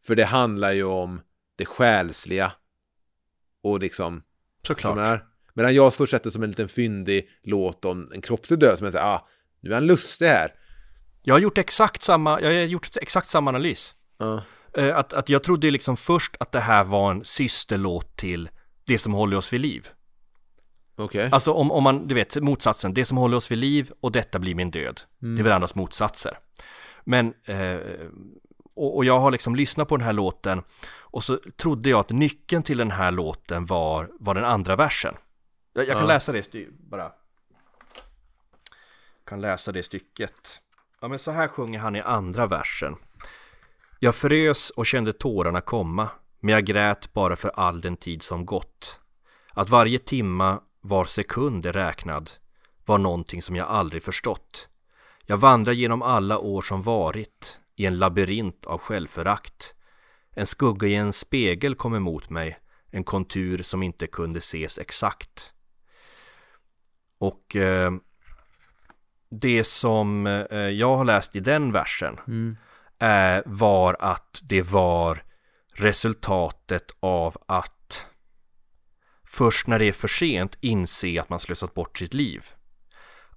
För 0.05 0.15
det 0.15 0.25
handlar 0.25 0.71
ju 0.71 0.83
om 0.83 1.21
det 1.55 1.65
själsliga. 1.65 2.51
Och 3.63 3.79
liksom 3.79 4.23
Såklart. 4.67 4.91
som 4.91 4.99
är. 4.99 5.23
Medan 5.53 5.75
jag 5.75 5.93
först 5.93 6.11
sett 6.11 6.23
det 6.23 6.31
som 6.31 6.43
en 6.43 6.49
liten 6.49 6.69
fyndig 6.69 7.29
låt 7.43 7.85
om 7.85 8.11
en 8.13 8.21
kroppslig 8.21 8.59
död 8.59 8.77
som 8.77 8.85
jag 8.85 8.91
säger, 8.93 9.05
ah, 9.05 9.27
nu 9.61 9.69
är 9.69 9.73
han 9.73 9.85
lustig 9.87 10.25
här. 10.25 10.53
Jag 11.23 11.35
har 11.35 11.39
gjort 11.39 11.57
exakt 11.57 12.03
samma, 12.03 12.41
jag 12.41 12.47
har 12.47 12.53
gjort 12.53 12.97
exakt 13.01 13.27
samma 13.27 13.49
analys. 13.49 13.93
Eh, 14.77 14.97
Att, 14.97 15.13
att 15.13 15.29
jag 15.29 15.43
trodde 15.43 15.71
liksom 15.71 15.97
först 15.97 16.35
att 16.39 16.51
det 16.51 16.59
här 16.59 16.83
var 16.83 17.11
en 17.11 17.25
systerlåt 17.25 18.15
till 18.17 18.49
Det 18.85 18.97
som 18.97 19.13
håller 19.13 19.37
oss 19.37 19.53
vid 19.53 19.61
liv. 19.61 19.87
okej. 20.95 21.29
Alltså 21.31 21.53
om, 21.53 21.71
om 21.71 21.83
man, 21.83 22.07
du 22.07 22.15
vet, 22.15 22.35
motsatsen, 22.41 22.93
det 22.93 23.05
som 23.05 23.17
håller 23.17 23.37
oss 23.37 23.51
vid 23.51 23.57
liv 23.57 23.91
och 24.01 24.11
detta 24.11 24.39
blir 24.39 24.55
min 24.55 24.71
död. 24.71 25.01
Mm. 25.21 25.35
Det 25.35 25.41
är 25.41 25.43
varandras 25.43 25.75
motsatser. 25.75 26.37
Men, 27.03 27.33
eh, 27.45 27.77
och, 28.75 28.95
och 28.97 29.05
jag 29.05 29.19
har 29.19 29.31
liksom 29.31 29.55
lyssnat 29.55 29.87
på 29.87 29.97
den 29.97 30.05
här 30.05 30.13
låten 30.13 30.61
och 31.11 31.23
så 31.23 31.37
trodde 31.37 31.89
jag 31.89 31.99
att 31.99 32.09
nyckeln 32.09 32.63
till 32.63 32.77
den 32.77 32.91
här 32.91 33.11
låten 33.11 33.65
var, 33.65 34.09
var 34.19 34.33
den 34.35 34.45
andra 34.45 34.75
versen. 34.75 35.15
Jag, 35.73 35.87
jag 35.87 35.93
kan 35.97 36.01
Ja. 36.07 36.13
läsa 36.13 36.31
det 36.31 36.67
bara. 36.89 37.11
Kan 39.25 39.41
läsa 39.41 39.71
det 39.71 39.83
stycket. 39.83 40.61
Ja 41.01 41.07
men 41.07 41.19
så 41.19 41.31
här 41.31 41.47
sjunger 41.47 41.79
han 41.79 41.95
i 41.95 42.01
andra 42.01 42.47
versen. 42.47 42.95
Jag 43.99 44.15
frös 44.15 44.69
och 44.69 44.85
kände 44.85 45.13
tårarna 45.13 45.61
komma, 45.61 46.09
men 46.39 46.53
jag 46.53 46.65
grät 46.65 47.13
bara 47.13 47.35
för 47.35 47.49
all 47.49 47.81
den 47.81 47.97
tid 47.97 48.21
som 48.23 48.45
gått. 48.45 48.99
Att 49.53 49.69
varje 49.69 49.99
timma 49.99 50.61
var 50.81 51.05
sekund 51.05 51.65
är 51.65 51.73
räknad 51.73 52.31
var 52.85 52.97
någonting 52.97 53.41
som 53.41 53.55
jag 53.55 53.67
aldrig 53.67 54.03
förstått. 54.03 54.69
Jag 55.25 55.37
vandrar 55.37 55.73
genom 55.73 56.01
alla 56.01 56.39
år 56.39 56.61
som 56.61 56.81
varit 56.81 57.59
i 57.75 57.85
en 57.85 57.97
labyrint 57.99 58.65
av 58.65 58.77
självförakt. 58.79 59.75
En 60.35 60.45
skugga 60.47 60.87
i 60.87 60.95
en 60.95 61.13
spegel 61.13 61.75
kom 61.75 61.95
emot 61.95 62.29
mig, 62.29 62.59
en 62.91 63.03
kontur 63.03 63.61
som 63.63 63.83
inte 63.83 64.07
kunde 64.07 64.37
ses 64.37 64.77
exakt. 64.77 65.53
Och 67.17 67.55
eh, 67.55 67.91
det 69.31 69.63
som 69.63 70.27
eh, 70.27 70.57
jag 70.57 70.97
har 70.97 71.05
läst 71.05 71.35
i 71.35 71.39
den 71.39 71.71
versen 71.71 72.19
Mm. 72.27 72.57
eh, 72.99 73.41
var 73.45 73.97
att 73.99 74.41
det 74.43 74.61
var 74.61 75.23
resultatet 75.73 76.91
av 76.99 77.37
att 77.47 78.05
först 79.25 79.67
när 79.67 79.79
det 79.79 79.85
är 79.85 79.91
för 79.93 80.07
sent 80.07 80.57
inse 80.61 81.21
att 81.21 81.29
man 81.29 81.39
slösat 81.39 81.73
bort 81.73 81.97
sitt 81.97 82.13
liv. 82.13 82.45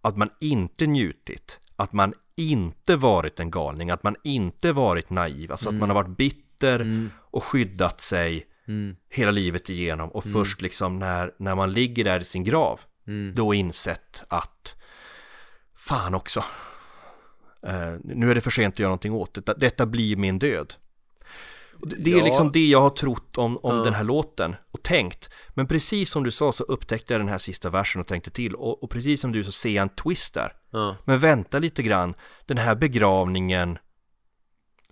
Att 0.01 0.17
man 0.17 0.31
inte 0.41 0.87
njutit, 0.87 1.61
att 1.77 1.93
man 1.93 2.15
inte 2.37 2.97
varit 2.97 3.41
en 3.41 3.51
galning, 3.51 3.91
att 3.91 4.03
man 4.03 4.17
inte 4.25 4.73
varit 4.73 5.11
naiv, 5.11 5.53
alltså 5.53 5.69
att 5.69 5.75
man 5.75 5.89
har 5.91 5.95
varit 5.95 6.17
bitter 6.17 6.44
Mm. 6.73 7.11
och 7.31 7.45
skyddat 7.45 8.01
sig 8.01 8.47
Mm. 8.69 8.97
hela 9.11 9.31
livet 9.31 9.69
igenom 9.71 10.09
och 10.11 10.25
först 10.25 10.63
liksom 10.63 10.99
när, 10.99 11.33
när 11.39 11.55
man 11.55 11.73
ligger 11.73 12.05
där 12.05 12.21
i 12.21 12.25
sin 12.25 12.45
grav 12.45 12.81
Mm. 13.07 13.35
då 13.35 13.55
insett 13.55 14.23
att 14.29 14.77
fan 15.77 16.15
också 16.15 16.45
eh, 17.67 17.93
nu 18.05 18.31
är 18.31 18.35
det 18.35 18.41
för 18.41 18.51
sent 18.51 18.75
att 18.75 18.79
göra 18.79 18.89
någonting 18.89 19.13
åt 19.13 19.35
det. 19.47 19.55
Detta 19.57 19.87
blir 19.87 20.17
min 20.17 20.39
död. 20.39 20.75
Det 21.83 22.13
är 22.13 22.19
Ja. 22.19 22.25
liksom 22.25 22.53
det 22.53 22.67
jag 22.69 22.81
har 22.81 22.91
trott 22.91 23.39
om, 23.39 23.59
om 23.59 23.77
Ja. 23.77 23.83
den 23.85 23.95
här 23.95 24.05
låten 24.05 24.57
och 24.71 24.83
tänkt. 24.83 25.31
Men 25.55 25.67
precis 25.67 26.11
som 26.11 26.25
du 26.25 26.31
sa 26.31 26.53
så 26.53 26.65
upptäckte 26.65 27.15
jag 27.15 27.21
den 27.21 27.29
här 27.29 27.39
sista 27.39 27.71
versen 27.71 28.01
och 28.01 28.07
tänkte 28.07 28.31
till. 28.31 28.55
Och, 28.55 28.83
och 28.83 28.91
precis 28.91 29.21
som 29.21 29.33
du 29.33 29.45
så 29.45 29.53
ser 29.53 29.71
jag 29.71 29.83
en 29.83 29.89
twist 29.89 30.35
där. 30.35 30.53
Ja. 30.71 30.97
Men 31.05 31.19
vänta 31.19 31.59
lite 31.59 31.83
grann, 31.83 32.15
den 32.47 32.59
här 32.59 32.75
begravningen 32.75 33.79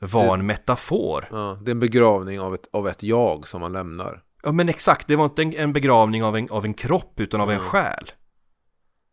var 0.07 0.39
en 0.39 0.47
metafor. 0.47 1.29
ja, 1.31 1.59
det 1.63 1.71
är 1.71 1.73
en 1.75 1.81
begravning 1.81 2.41
av 2.41 2.55
ett, 2.55 2.69
av 2.73 2.89
ett 2.89 3.03
jag 3.03 3.49
som 3.49 3.61
man 3.61 3.73
lämnar. 3.73 4.23
Ja 4.43 4.53
men 4.53 4.69
exakt, 4.69 5.07
det 5.09 5.17
var 5.17 5.25
inte 5.25 5.43
en, 5.43 5.55
en 5.55 5.73
begravning 5.73 6.25
av 6.25 6.37
en, 6.37 6.51
av 6.51 6.65
en 6.65 6.75
kropp 6.75 7.21
utan 7.21 7.41
av 7.41 7.51
en 7.51 7.57
Mm. 7.57 7.69
själ. 7.69 8.11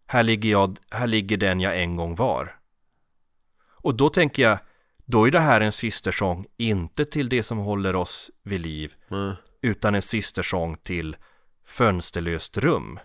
Här 0.07 0.23
ligger 0.23 0.49
jag, 0.49 0.77
här 0.91 1.07
ligger 1.07 1.37
den 1.37 1.59
jag 1.59 1.81
en 1.81 1.95
gång 1.95 2.15
var. 2.15 2.55
Och 3.71 3.95
då 3.95 4.09
tänker 4.09 4.43
jag, 4.43 4.57
då 5.05 5.27
är 5.27 5.31
det 5.31 5.39
här 5.39 5.61
en 5.61 5.71
systersång, 5.71 6.45
inte 6.57 7.05
till 7.05 7.29
det 7.29 7.43
som 7.43 7.57
håller 7.57 7.95
oss 7.95 8.31
vid 8.43 8.61
liv, 8.61 8.93
Mm. 9.11 9.33
utan 9.61 9.95
en 9.95 10.01
systersång 10.01 10.77
till 10.77 11.17
Fönsterlöst 11.65 12.57
rum. 12.57 12.99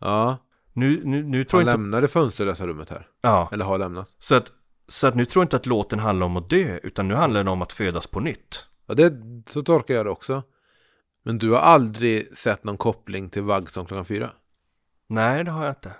Ja, 0.00 0.36
Nu, 0.72 1.00
nu, 1.04 1.22
nu 1.22 1.44
tror 1.44 1.60
Han 1.60 1.66
jag 1.66 1.72
inte... 1.72 1.80
lämnar 1.82 2.00
det 2.00 2.08
fönsterlösa 2.08 2.66
rummet 2.66 2.90
här. 2.90 3.06
Ja, 3.22 3.48
Eller 3.52 3.64
har 3.64 3.78
lämnat. 3.78 4.10
så 4.18 4.34
att, 4.34 4.52
så 4.92 5.06
att 5.06 5.14
nu 5.14 5.24
tror 5.24 5.40
jag 5.42 5.44
inte 5.46 5.56
att 5.56 5.66
låten 5.66 5.98
handlar 5.98 6.26
om 6.26 6.36
att 6.36 6.50
dö, 6.50 6.78
utan 6.82 7.08
nu 7.08 7.14
handlar 7.14 7.40
den 7.40 7.48
om 7.48 7.62
att 7.62 7.72
födas 7.72 8.06
på 8.06 8.20
nytt. 8.20 8.66
Ja, 8.86 8.94
det, 8.94 9.12
så 9.46 9.62
tolkar 9.62 9.94
jag 9.94 10.06
det 10.06 10.10
också. 10.10 10.42
Men 11.24 11.38
du 11.38 11.50
har 11.50 11.58
aldrig 11.58 12.36
sett 12.36 12.64
någon 12.64 12.76
koppling 12.76 13.30
till 13.30 13.42
Vaggsång 13.42 13.86
klockan 13.86 14.04
fyra? 14.04 14.30
Nej, 15.08 15.44
det 15.44 15.50
har 15.50 15.64
jag 15.64 15.70
inte. 15.72 15.92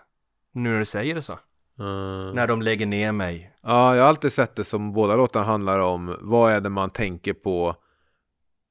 Nu 0.53 0.71
när 0.71 0.79
du 0.79 0.85
säger 0.85 1.15
det 1.15 1.23
så. 1.23 1.39
Mm. 1.79 2.31
När 2.35 2.47
de 2.47 2.63
lägger 2.63 2.87
ner 2.87 3.13
mig. 3.13 3.57
Ja, 3.63 3.95
jag 3.97 4.03
har 4.03 4.09
alltid 4.09 4.33
sett 4.33 4.57
det 4.57 4.65
som 4.65 4.93
båda 4.93 5.17
låtarna 5.17 5.45
handlar 5.45 5.79
om 5.79 6.17
vad 6.21 6.53
är 6.53 6.61
det 6.61 6.69
man 6.69 6.91
tänker 6.91 7.33
på, 7.33 7.77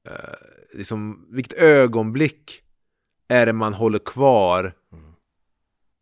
eh, 0.08 0.14
liksom 0.78 1.28
vilket 1.30 1.54
ögonblick 1.54 2.62
är 3.28 3.46
det 3.46 3.54
man 3.54 3.74
håller 3.74 4.00
kvar 4.00 4.74
Mm. 4.94 5.14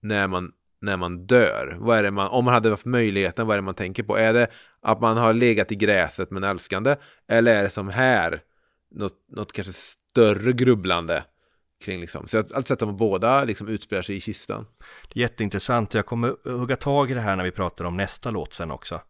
när 0.02 0.28
man, 0.28 0.52
när 0.82 0.98
man 0.98 1.26
dör? 1.26 1.78
Vad 1.80 1.98
är 1.98 2.04
det 2.04 2.12
man, 2.12 2.28
om 2.28 2.46
man 2.46 2.54
hade 2.54 2.70
haft 2.70 2.86
möjligheten, 2.86 3.48
vad 3.48 3.54
är 3.54 3.58
det 3.58 3.66
man 3.66 3.76
tänker 3.76 4.04
på? 4.04 4.18
Är 4.18 4.34
det 4.34 4.48
att 4.82 5.02
man 5.02 5.18
har 5.18 5.34
legat 5.34 5.72
i 5.72 5.76
gräset 5.76 6.32
med 6.32 6.44
en 6.44 6.50
älskande? 6.50 6.96
Eller 7.28 7.56
är 7.56 7.64
det 7.64 7.70
som 7.70 7.90
här, 7.90 8.42
något, 8.92 9.14
något 9.32 9.54
kanske 9.54 9.74
större 9.74 10.54
grubblande 10.54 11.24
kring 11.86 12.02
liksom? 12.02 12.28
Så 12.28 12.38
jag 12.38 12.44
har 12.44 12.56
alltid 12.56 12.68
sett 12.68 12.82
att 12.82 12.90
de 12.90 12.98
båda 12.98 13.44
liksom 13.44 13.68
utspelar 13.68 14.02
sig 14.02 14.16
i 14.16 14.22
kistan. 14.22 14.66
Det 15.14 15.20
är 15.20 15.22
jätteintressant. 15.22 15.94
Jag 15.94 16.06
kommer 16.06 16.36
hugga 16.44 16.76
tag 16.76 17.12
i 17.12 17.14
det 17.14 17.22
här 17.22 17.36
när 17.36 17.44
vi 17.44 17.52
pratar 17.52 17.86
om 17.86 17.98
nästa 17.98 18.32
låt 18.32 18.54
sen 18.54 18.72
också. 18.72 19.02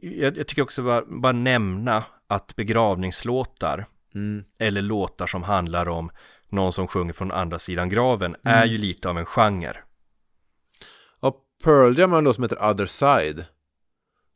Jag, 0.00 0.38
jag 0.38 0.46
tycker 0.46 0.62
också 0.62 0.82
bara, 0.82 1.04
bara 1.06 1.32
nämna 1.32 2.04
att 2.26 2.56
begravningslåtar 2.56 3.86
Mm. 4.14 4.44
eller 4.58 4.82
låtar 4.82 5.26
som 5.26 5.42
handlar 5.42 5.88
om 5.88 6.10
någon 6.48 6.72
som 6.72 6.86
sjunger 6.88 7.12
från 7.12 7.32
andra 7.32 7.58
sidan 7.58 7.88
graven 7.88 8.36
är 8.42 8.64
ju 8.64 8.78
lite 8.78 9.08
av 9.08 9.18
en 9.18 9.26
genre. 9.26 9.76
Pearl 11.64 11.98
Jam 11.98 12.10
har 12.10 12.18
en 12.18 12.24
låt 12.24 12.34
som 12.34 12.44
heter 12.44 12.70
Other 12.70 12.86
Side. 12.86 13.44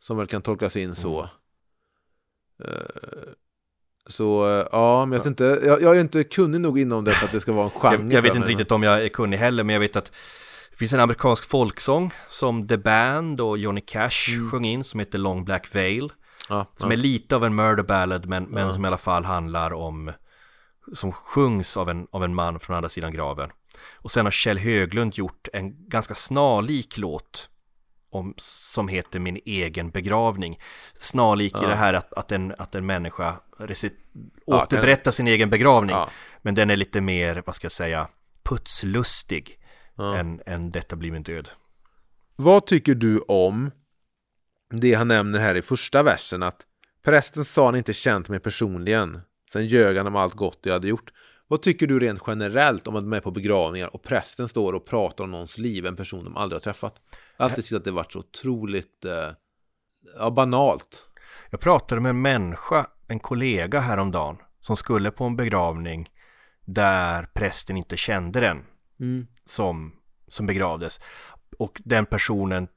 Som 0.00 0.16
väl 0.16 0.26
kan 0.26 0.42
tolkas 0.42 0.76
in 0.76 0.94
så. 0.94 1.28
Eh, 2.64 2.70
så 4.06 4.46
eh, 4.60 4.66
ja, 4.72 5.06
men 5.06 5.12
jag 5.12 5.18
vet 5.18 5.26
inte, 5.26 5.44
jag, 5.64 5.82
jag 5.82 5.96
är 5.96 6.00
inte 6.00 6.24
kunnig 6.24 6.60
nog 6.60 6.78
inom 6.78 7.04
det 7.04 7.10
för 7.12 7.26
att 7.26 7.32
det 7.32 7.40
ska 7.40 7.52
vara 7.52 7.64
en 7.64 7.70
genre. 7.70 7.92
Jag, 8.02 8.12
jag 8.12 8.22
vet 8.22 8.36
inte 8.36 8.48
riktigt 8.48 8.72
om 8.72 8.82
jag 8.82 9.04
är 9.04 9.08
kunnig 9.08 9.38
heller, 9.38 9.64
men 9.64 9.72
jag 9.72 9.80
vet 9.80 9.96
att 9.96 10.12
det 10.70 10.76
finns 10.76 10.92
en 10.92 11.00
amerikansk 11.00 11.48
folksång 11.48 12.10
som 12.28 12.68
The 12.68 12.76
Band 12.76 13.40
och 13.40 13.58
Johnny 13.58 13.80
Cash 13.80 14.50
sjöng 14.50 14.64
in 14.64 14.84
som 14.84 15.00
heter 15.00 15.18
Long 15.18 15.44
Black 15.44 15.74
Veil. 15.74 16.12
Ja, 16.48 16.66
Som 16.76 16.90
ja. 16.90 16.92
är 16.92 16.96
lite 16.96 17.36
av 17.36 17.44
en 17.44 17.54
murder 17.54 17.82
ballad 17.82 18.26
men, 18.26 18.44
men 18.44 18.66
Ja. 18.66 18.72
som 18.74 18.84
i 18.84 18.88
alla 18.88 18.98
fall 18.98 19.24
handlar 19.24 19.72
om 19.72 20.12
Som 20.92 21.12
sjungs 21.12 21.76
av 21.76 21.90
en, 21.90 22.06
av 22.10 22.24
en 22.24 22.34
man 22.34 22.60
från 22.60 22.76
andra 22.76 22.88
sidan 22.88 23.12
graven 23.12 23.50
Och 23.96 24.10
sen 24.10 24.26
har 24.26 24.30
Kjell 24.30 24.58
Höglund 24.58 25.14
gjort 25.14 25.48
en 25.52 25.88
ganska 25.88 26.14
snarlik 26.14 26.98
låt 26.98 27.48
om, 28.10 28.34
Som 28.36 28.88
heter 28.88 29.18
Min 29.18 29.40
egen 29.44 29.90
begravning 29.90 30.60
Snarlik 30.98 31.52
i 31.52 31.58
Ja. 31.62 31.68
det 31.68 31.74
här 31.76 31.94
att, 31.94 32.12
att, 32.12 32.32
en, 32.32 32.54
att 32.58 32.74
en 32.74 32.86
människa 32.86 33.36
recit, 33.58 33.94
Ja, 34.46 34.62
återberättar 34.62 35.10
sin 35.10 35.28
egen 35.28 35.50
begravning 35.50 35.96
Ja. 35.96 36.08
Men 36.42 36.54
den 36.54 36.70
är 36.70 36.76
lite 36.76 37.00
mer, 37.00 37.42
vad 37.46 37.54
ska 37.54 37.64
jag 37.64 37.72
säga 37.72 38.08
Putslustig 38.42 39.60
Ja. 39.96 40.16
än, 40.16 40.42
än 40.46 40.70
Detta 40.70 40.96
blir 40.96 41.12
min 41.12 41.22
död 41.22 41.48
Vad 42.36 42.66
tycker 42.66 42.94
du 42.94 43.18
om 43.18 43.70
det 44.70 44.94
han 44.94 45.08
nämner 45.08 45.38
här 45.38 45.54
i 45.54 45.62
första 45.62 46.02
versen 46.02 46.42
att 46.42 46.66
prästen 47.02 47.44
sa 47.44 47.64
han 47.64 47.76
inte 47.76 47.92
känt 47.92 48.28
mig 48.28 48.40
personligen. 48.40 49.20
Sen 49.52 49.66
ljög 49.66 49.96
han 49.96 50.06
om 50.06 50.16
allt 50.16 50.34
gott 50.34 50.58
jag 50.62 50.72
hade 50.72 50.88
gjort. 50.88 51.12
Vad 51.48 51.62
tycker 51.62 51.86
du 51.86 52.00
rent 52.00 52.22
generellt 52.26 52.86
om 52.86 52.96
att 52.96 53.04
man 53.04 53.12
är 53.12 53.20
på 53.20 53.30
begravningar 53.30 53.94
och 53.94 54.02
prästen 54.02 54.48
står 54.48 54.72
och 54.72 54.86
pratar 54.86 55.24
om 55.24 55.30
någons 55.30 55.58
liv, 55.58 55.86
en 55.86 55.96
person 55.96 56.24
de 56.24 56.36
aldrig 56.36 56.56
har 56.56 56.60
träffat? 56.60 57.00
Jag 57.36 57.44
har 57.44 57.50
alltid 57.50 57.64
tyckt 57.64 57.76
att 57.76 57.84
det 57.84 57.90
varit 57.90 58.12
så 58.12 58.18
otroligt 58.18 59.04
eh, 59.04 59.30
ja, 60.18 60.30
banalt. 60.30 61.08
Jag 61.50 61.60
pratade 61.60 62.00
med 62.00 62.10
en 62.10 62.22
människa, 62.22 62.86
en 63.08 63.20
kollega 63.20 63.80
häromdagen 63.80 64.36
som 64.60 64.76
skulle 64.76 65.10
på 65.10 65.24
en 65.24 65.36
begravning 65.36 66.08
där 66.64 67.28
prästen 67.34 67.76
inte 67.76 67.96
kände 67.96 68.40
den 68.40 68.64
som, 69.44 69.92
som 70.28 70.46
begravdes. 70.46 71.00
Och 71.58 71.80
den 71.84 72.06
personen 72.06 72.68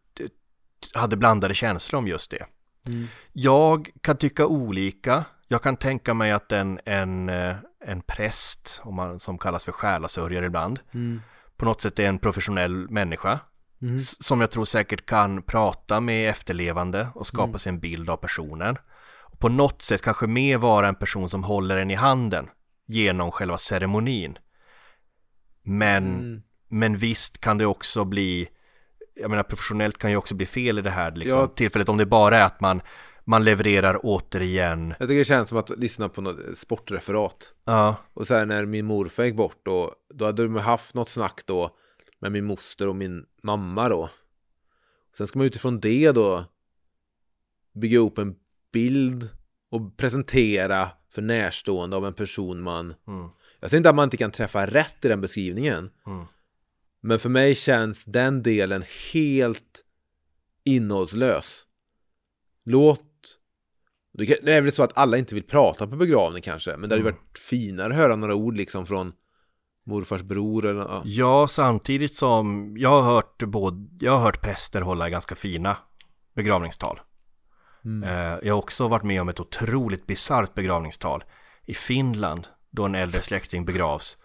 hade 0.93 1.17
blandade 1.17 1.53
känslor 1.53 1.99
om 1.99 2.07
just 2.07 2.31
det. 2.31 2.45
Jag 3.33 3.89
kan 4.01 4.17
tycka 4.17 4.47
olika. 4.47 5.25
Jag 5.51 5.61
kan 5.61 5.77
tänka 5.77 6.13
mig 6.13 6.31
att 6.31 6.51
en, 6.51 6.79
en, 6.85 7.29
eh, 7.29 7.55
en 7.85 8.01
präst, 8.01 8.81
om 8.83 8.95
man, 8.95 9.19
som 9.19 9.37
kallas 9.37 9.65
för 9.65 9.71
själasörjare 9.71 10.45
ibland, 10.45 10.79
på 11.57 11.65
något 11.65 11.81
sätt 11.81 11.99
är 11.99 12.07
en 12.07 12.19
professionell 12.19 12.89
människa. 12.89 13.39
s- 13.95 14.23
Som 14.23 14.41
jag 14.41 14.51
tror 14.51 14.65
säkert 14.65 15.05
kan 15.05 15.41
prata 15.43 15.99
med 16.01 16.29
efterlevande 16.29 17.07
och 17.15 17.27
skapa 17.27 17.57
sig 17.57 17.69
en 17.69 17.79
bild 17.79 18.09
av 18.09 18.17
personen. 18.17 18.77
Och 19.21 19.39
på 19.39 19.49
något 19.49 19.81
sätt 19.81 20.01
kanske 20.01 20.27
mer 20.27 20.57
vara 20.57 20.87
en 20.87 20.95
person 20.95 21.29
som 21.29 21.43
håller 21.43 21.77
en 21.77 21.91
i 21.91 21.95
handen 21.95 22.49
genom 22.85 23.31
själva 23.31 23.57
ceremonin. 23.57 24.37
Men, 25.63 26.43
men 26.67 26.97
visst 26.97 27.41
kan 27.41 27.57
det 27.57 27.65
också 27.65 28.03
bli, 28.05 28.47
jag 29.15 29.29
menar 29.29 29.43
professionellt 29.43 29.97
kan 29.97 30.09
ju 30.11 30.17
också 30.17 30.35
bli 30.35 30.45
fel 30.45 30.79
i 30.79 30.81
det 30.81 30.89
här 30.89 31.11
liksom, 31.11 31.39
Ja. 31.39 31.47
tillfället 31.47 31.89
om 31.89 31.97
det 31.97 32.05
bara 32.05 32.37
är 32.37 32.43
att 32.43 32.61
man, 32.61 32.81
man 33.31 33.43
levererar 33.43 33.99
återigen. 34.03 34.93
Jag 34.99 35.07
tycker 35.07 35.19
det 35.19 35.25
känns 35.25 35.49
som 35.49 35.57
att 35.57 35.69
lyssna 35.69 36.09
på 36.09 36.21
något 36.21 36.57
sportreferat. 36.57 37.53
Ja, 37.65 37.95
Och 38.13 38.27
här 38.29 38.45
när 38.45 38.65
min 38.65 38.85
morfar 38.85 39.23
gick 39.23 39.35
bort 39.35 39.67
och 39.67 39.91
då 40.13 40.25
hade 40.25 40.43
de 40.43 40.55
haft 40.55 40.95
något 40.95 41.09
snack 41.09 41.41
då 41.45 41.77
med 42.19 42.31
min 42.31 42.45
moster 42.45 42.87
och 42.87 42.95
min 42.95 43.25
mamma 43.43 43.89
då. 43.89 44.09
Sen 45.17 45.27
ska 45.27 45.39
man 45.39 45.47
utifrån 45.47 45.79
det 45.79 46.11
då 46.11 46.45
bygga 47.73 47.99
upp 47.99 48.17
en 48.17 48.35
bild 48.73 49.29
och 49.69 49.97
presentera 49.97 50.89
för 51.09 51.21
närstående 51.21 51.97
av 51.97 52.05
en 52.05 52.13
person 52.13 52.61
man... 52.61 52.93
Mm. 53.07 53.29
Jag 53.59 53.69
säger 53.69 53.79
inte 53.79 53.89
att 53.89 53.95
man 53.95 54.03
inte 54.03 54.17
kan 54.17 54.31
träffa 54.31 54.65
rätt 54.65 55.05
i 55.05 55.07
den 55.07 55.21
beskrivningen. 55.21 55.89
Mm. 56.05 56.25
Men 57.01 57.19
för 57.19 57.29
mig 57.29 57.55
känns 57.55 58.05
den 58.05 58.43
delen 58.43 58.83
helt 59.13 59.83
innehållslös. 60.63 61.65
Låt... 62.65 63.10
Det 64.13 64.47
är 64.49 64.61
väl 64.61 64.71
så 64.71 64.83
att 64.83 64.97
alla 64.97 65.17
inte 65.17 65.35
vill 65.35 65.43
prata 65.43 65.87
på 65.87 65.95
begravning 65.95 66.41
kanske, 66.41 66.77
men 66.77 66.89
det 66.89 66.95
hade 66.95 67.01
Mm. 67.09 67.13
varit 67.13 67.37
finare 67.39 67.87
att 67.87 67.95
höra 67.95 68.15
några 68.15 68.35
ord 68.35 68.55
liksom 68.57 68.85
från 68.85 69.13
morfars 69.85 70.21
bror 70.21 70.65
eller 70.65 70.81
ja. 70.81 71.01
Ja, 71.05 71.47
samtidigt 71.47 72.15
som 72.15 72.75
jag 72.77 72.89
har 72.89 73.01
hört 73.01 73.43
både, 73.43 73.87
jag 73.99 74.11
har 74.11 74.19
hört 74.19 74.41
präster 74.41 74.81
hålla 74.81 75.09
ganska 75.09 75.35
fina 75.35 75.77
begravningstal. 76.35 76.99
Eh, 78.05 78.37
Jag 78.47 78.53
har 78.53 78.59
också 78.59 78.87
varit 78.87 79.03
med 79.03 79.21
om 79.21 79.29
ett 79.29 79.39
otroligt 79.39 80.07
bisarrt 80.07 80.53
begravningstal 80.53 81.23
i 81.65 81.73
Finland 81.73 82.47
då 82.69 82.85
en 82.85 82.95
äldre 82.95 83.21
släkting 83.21 83.65
begravs. 83.65 84.17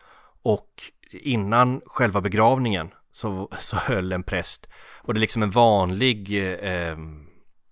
Och 0.43 0.70
innan 1.12 1.80
själva 1.87 2.20
begravningen 2.20 2.91
så, 3.11 3.49
så 3.59 3.76
höll 3.76 4.12
en 4.12 4.22
präst, 4.22 4.68
och 5.03 5.14
det 5.14 5.18
är 5.18 5.20
liksom 5.20 5.43
en 5.43 5.51
vanlig 5.51 6.45
eh, 6.62 6.97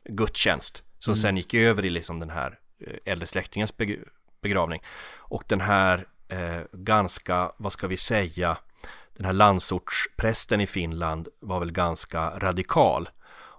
gudstjänst 0.08 0.82
som 1.04 1.16
sen 1.16 1.36
gick 1.36 1.54
över 1.54 1.84
i 1.84 1.90
liksom 1.90 2.20
den 2.20 2.30
här 2.30 2.58
eh, 2.80 2.96
äldre 3.04 3.26
släktingens 3.26 3.76
beg- 3.76 4.08
begravning. 4.40 4.82
Och 5.16 5.44
den 5.48 5.60
här 5.60 6.06
eh, 6.28 6.60
ganska, 6.72 7.52
vad 7.56 7.72
ska 7.72 7.86
vi 7.86 7.96
säga, 7.96 8.56
den 9.16 9.26
här 9.26 9.32
landsortsprästen 9.32 10.60
i 10.60 10.66
Finland 10.66 11.28
var 11.40 11.60
väl 11.60 11.72
ganska 11.72 12.38
radikal. 12.38 13.08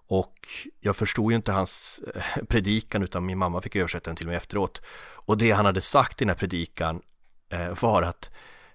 Och 0.07 0.35
jag 0.79 0.95
förstod 0.95 1.31
ju 1.31 1.35
inte 1.35 1.51
hans 1.51 2.01
eh, 2.15 2.43
predikan 2.43 3.03
utan 3.03 3.25
min 3.25 3.37
mamma 3.37 3.61
fick 3.61 3.75
översätta 3.75 4.09
den 4.09 4.15
till 4.15 4.27
mig 4.27 4.35
efteråt. 4.35 4.81
Och 5.15 5.37
det 5.37 5.51
han 5.51 5.65
hade 5.65 5.81
sagt 5.81 6.21
i 6.21 6.25
den 6.25 6.29
här 6.29 6.35
predikan 6.35 7.01
eh, 7.49 7.81
var 7.81 8.01
att 8.01 8.31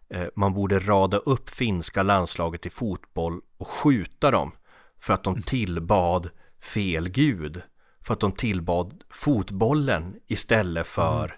eh, 0.08 0.26
man 0.36 0.54
borde 0.54 0.78
rada 0.78 1.16
upp 1.16 1.50
finska 1.50 2.02
landslaget 2.02 2.66
i 2.66 2.70
fotboll 2.70 3.40
och 3.56 3.68
skjuta 3.68 4.30
dem 4.30 4.52
för 5.00 5.14
att 5.14 5.24
de 5.24 5.42
tillbad 5.42 6.30
fel 6.60 7.08
gud. 7.08 7.62
För 8.04 8.14
att 8.14 8.20
de 8.20 8.32
tillbad 8.32 9.04
fotbollen 9.10 10.14
istället 10.26 10.86
för 10.86 11.36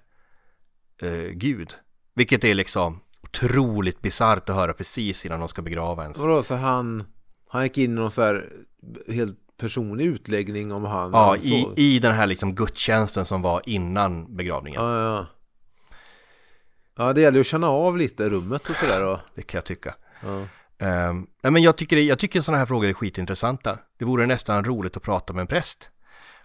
eh, 1.02 1.10
Gud. 1.12 1.74
Vilket 2.14 2.44
är 2.44 2.54
liksom 2.54 3.00
otroligt 3.22 4.02
bisarrt 4.02 4.48
att 4.48 4.56
höra 4.56 4.72
precis 4.72 5.26
innan 5.26 5.40
de 5.40 5.48
ska 5.48 5.62
begrava 5.62 6.02
ens. 6.02 6.18
Vadå, 6.18 6.42
så 6.42 6.54
han, 6.54 7.04
han 7.48 7.62
gick 7.62 7.78
in 7.78 7.92
i 7.92 7.94
någon 7.94 8.10
så 8.10 8.22
här 8.22 8.44
helt 9.08 9.38
personlig 9.56 10.04
utläggning 10.06 10.72
om 10.72 10.84
han 10.84 11.12
Ja, 11.12 11.28
han 11.28 11.38
i, 11.38 11.72
i 11.76 11.98
den 11.98 12.14
här 12.14 12.26
liksom 12.26 12.54
gudstjänsten 12.54 13.24
som 13.24 13.42
var 13.42 13.62
innan 13.66 14.36
begravningen. 14.36 14.82
Ja, 14.82 15.00
ja. 15.02 15.26
Ja, 16.96 17.12
det 17.12 17.20
gäller 17.20 17.36
ju 17.36 17.40
att 17.40 17.46
känna 17.46 17.68
av 17.68 17.96
lite 17.96 18.28
rummet 18.28 18.70
och 18.70 18.76
sådär 18.76 19.00
då. 19.00 19.20
Det 19.34 19.42
kan 19.42 19.58
jag 19.58 19.64
tycka. 19.64 19.94
Ja. 20.22 20.46
Ehm, 20.86 21.26
nej 21.42 21.52
men 21.52 21.62
jag 21.62 21.76
tycker, 21.76 21.96
jag 21.96 22.18
tycker 22.18 22.40
sådana 22.40 22.58
här 22.58 22.66
frågor 22.66 22.88
är 22.88 22.92
skitintressanta. 22.92 23.78
Det 23.98 24.04
vore 24.04 24.26
nästan 24.26 24.64
roligt 24.64 24.96
att 24.96 25.02
prata 25.02 25.32
med 25.32 25.40
en 25.40 25.46
präst. 25.46 25.90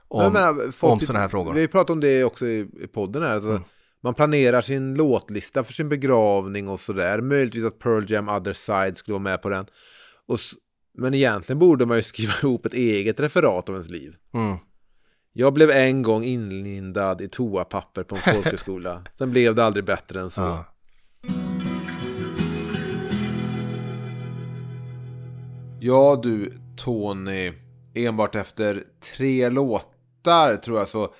Om, 0.07 0.33
menar, 0.33 0.55
om 0.79 0.99
sådana 0.99 1.19
här 1.19 1.27
frågor. 1.27 1.53
Vi 1.53 1.67
pratade 1.67 1.93
om 1.93 1.99
det 1.99 2.23
också 2.23 2.47
i, 2.47 2.67
i 2.83 2.87
podden 2.87 3.23
här. 3.23 3.33
Alltså, 3.33 3.61
Man 4.03 4.13
planerar 4.13 4.61
sin 4.61 4.95
låtlista 4.95 5.63
för 5.63 5.73
sin 5.73 5.89
begravning 5.89 6.67
och 6.67 6.79
sådär. 6.79 7.21
Möjligtvis 7.21 7.65
att 7.65 7.79
Pearl 7.79 8.11
Jam 8.11 8.29
Other 8.29 8.53
Side 8.53 8.97
skulle 8.97 9.13
vara 9.13 9.23
med 9.23 9.41
på 9.41 9.49
den. 9.49 9.65
Och, 10.27 10.39
men 10.97 11.13
egentligen 11.13 11.59
borde 11.59 11.85
man 11.85 11.97
ju 11.97 12.03
skriva 12.13 12.33
ihop 12.43 12.65
ett 12.65 12.73
eget 12.73 13.19
referat 13.19 13.69
av 13.69 13.75
ens 13.75 13.89
liv. 13.89 14.15
Mm. 14.33 14.57
Jag 15.33 15.53
blev 15.53 15.69
en 15.69 16.01
gång 16.01 16.23
inlindad 16.23 17.21
i 17.21 17.27
toapapper 17.27 18.03
på 18.03 18.15
en 18.15 18.21
folkhögskola. 18.33 19.03
Sen 19.13 19.31
blev 19.31 19.55
det 19.55 19.63
aldrig 19.63 19.85
bättre 19.85 20.21
än 20.21 20.29
så. 20.29 20.41
Ja. 20.41 20.65
Ja 25.79 26.19
du 26.23 26.53
Tony, 26.77 27.53
enbart 27.93 28.35
efter 28.35 28.83
tre 29.15 29.49
låtar 29.49 29.96
tror 30.63 30.79
jag 30.79 30.87
så 30.87 31.13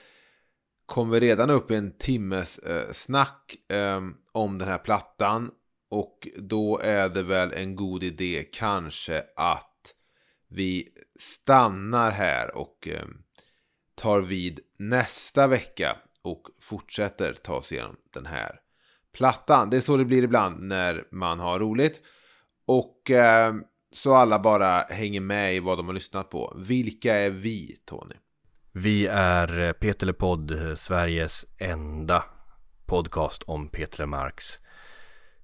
kom 0.86 1.10
vi 1.10 1.20
redan 1.20 1.50
upp 1.50 1.72
i 1.72 1.76
en 1.76 1.98
timmes 1.98 2.58
eh, 2.58 2.92
snack 2.92 3.56
eh, 3.72 4.02
om 4.32 4.58
den 4.58 4.68
här 4.68 4.78
plattan. 4.78 5.52
Och 5.90 6.28
då 6.38 6.80
är 6.80 7.10
det 7.10 7.24
väl 7.24 7.54
en 7.54 7.76
god 7.76 8.04
idé 8.04 8.50
kanske 8.54 9.24
att 9.36 9.94
vi 10.48 10.90
stannar 11.20 12.12
här 12.12 12.58
och 12.58 12.88
eh, 12.88 13.06
tar 13.96 14.22
vid 14.22 14.60
nästa 14.78 15.48
vecka 15.48 15.98
och 16.22 16.48
fortsätter 16.62 17.34
ta 17.34 17.54
oss 17.54 17.72
igenom 17.72 17.96
den 18.14 18.26
här 18.26 18.60
plattan. 19.14 19.70
Det 19.70 19.78
är 19.78 19.82
så 19.82 19.98
det 19.98 20.06
blir 20.06 20.24
ibland 20.24 20.64
när 20.64 21.08
man 21.12 21.40
har 21.40 21.60
roligt. 21.60 22.02
Och 22.66 23.12
eh, 23.12 23.56
så 23.92 24.14
alla 24.14 24.40
bara 24.40 24.80
hänger 24.80 25.22
med 25.22 25.56
i 25.56 25.60
vad 25.60 25.78
de 25.78 25.88
har 25.88 25.94
lyssnat 25.94 26.30
på. 26.30 26.58
Vilka 26.58 27.16
är 27.16 27.30
vi, 27.30 27.78
Tony? 27.86 28.16
Vi 28.80 29.08
är 29.12 29.60
eh, 29.60 29.72
Peter 29.72 30.12
Podd 30.12 30.52
eh, 30.52 30.76
Sveriges 30.76 31.46
enda 31.58 32.24
podcast 32.86 33.44
om 33.44 33.70
Peter 33.70 34.06
Marks 34.06 34.64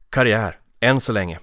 karriär, 0.09 0.59
än 0.79 1.01
så 1.01 1.11
länge. 1.11 1.39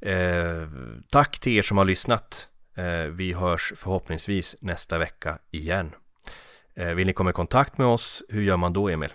Eh, 0.00 0.68
tack 1.08 1.40
till 1.40 1.52
er 1.52 1.62
som 1.62 1.78
har 1.78 1.84
lyssnat. 1.84 2.48
Eh, 2.76 3.04
vi 3.04 3.32
hörs 3.32 3.72
förhoppningsvis 3.76 4.56
nästa 4.60 4.98
vecka 4.98 5.38
igen. 5.50 5.90
Eh, 6.74 6.94
vill 6.94 7.06
ni 7.06 7.12
komma 7.12 7.30
i 7.30 7.32
kontakt 7.32 7.78
med 7.78 7.86
oss, 7.86 8.22
hur 8.28 8.42
gör 8.42 8.56
man 8.56 8.72
då 8.72 8.88
Emil? 8.88 9.12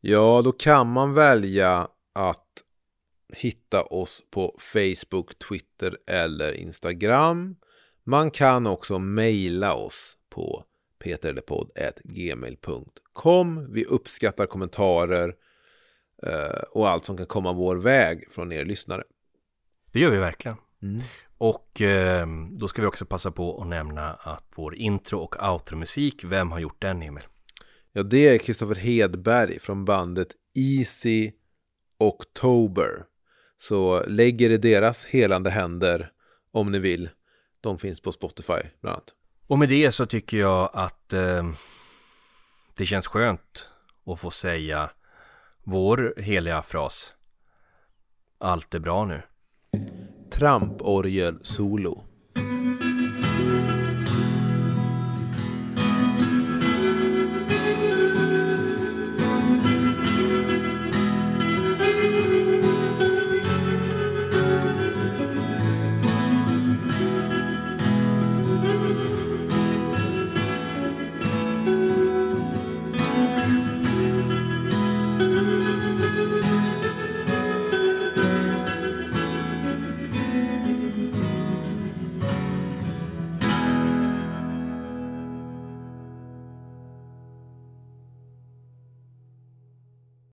Ja, 0.00 0.42
då 0.44 0.52
kan 0.52 0.92
man 0.92 1.14
välja 1.14 1.88
att 2.14 2.48
hitta 3.32 3.82
oss 3.82 4.22
på 4.30 4.58
Facebook, 4.58 5.38
Twitter 5.48 5.98
eller 6.06 6.52
Instagram. 6.52 7.56
Man 8.04 8.30
kan 8.30 8.66
också 8.66 8.98
mejla 8.98 9.74
oss 9.74 10.16
på 10.30 10.64
peterlepodd.gmail.com 11.04 13.72
Vi 13.72 13.84
uppskattar 13.84 14.46
kommentarer 14.46 15.34
eh, 16.22 16.62
och 16.70 16.88
allt 16.88 17.04
som 17.04 17.16
kan 17.16 17.26
komma 17.26 17.52
vår 17.52 17.76
väg 17.76 18.24
från 18.30 18.52
er 18.52 18.64
lyssnare. 18.64 19.04
Det 19.92 20.00
gör 20.00 20.10
vi 20.10 20.18
verkligen. 20.18 20.56
Mm. 20.82 21.02
Och 21.38 21.80
eh, 21.80 22.26
då 22.50 22.68
ska 22.68 22.82
vi 22.82 22.88
också 22.88 23.06
passa 23.06 23.30
på 23.30 23.62
att 23.62 23.68
nämna 23.68 24.14
att 24.14 24.44
vår 24.54 24.74
intro 24.74 25.18
och 25.18 25.52
outro-musik, 25.52 26.24
vem 26.24 26.52
har 26.52 26.58
gjort 26.58 26.82
den 26.82 27.02
Emil? 27.02 27.24
Ja, 27.92 28.02
det 28.02 28.28
är 28.28 28.38
Kristoffer 28.38 28.74
Hedberg 28.74 29.60
från 29.60 29.84
bandet 29.84 30.28
Easy 30.54 31.32
October. 31.98 33.04
Så 33.58 34.04
lägg 34.06 34.42
er 34.42 34.50
i 34.50 34.56
deras 34.56 35.04
helande 35.04 35.50
händer 35.50 36.10
om 36.52 36.72
ni 36.72 36.78
vill. 36.78 37.08
De 37.60 37.78
finns 37.78 38.00
på 38.00 38.12
Spotify 38.12 38.62
bland 38.80 38.94
annat. 38.94 39.14
Och 39.52 39.58
med 39.58 39.68
det 39.68 39.92
så 39.92 40.06
tycker 40.06 40.36
jag 40.36 40.70
att 40.72 41.12
eh, 41.12 41.50
det 42.76 42.86
känns 42.86 43.06
skönt 43.06 43.70
att 44.06 44.20
få 44.20 44.30
säga 44.30 44.90
vår 45.62 46.14
heliga 46.16 46.62
fras. 46.62 47.14
Allt 48.38 48.74
är 48.74 48.78
bra 48.78 49.04
nu. 49.04 49.22
Tramporgel 50.30 51.38
solo. 51.42 52.04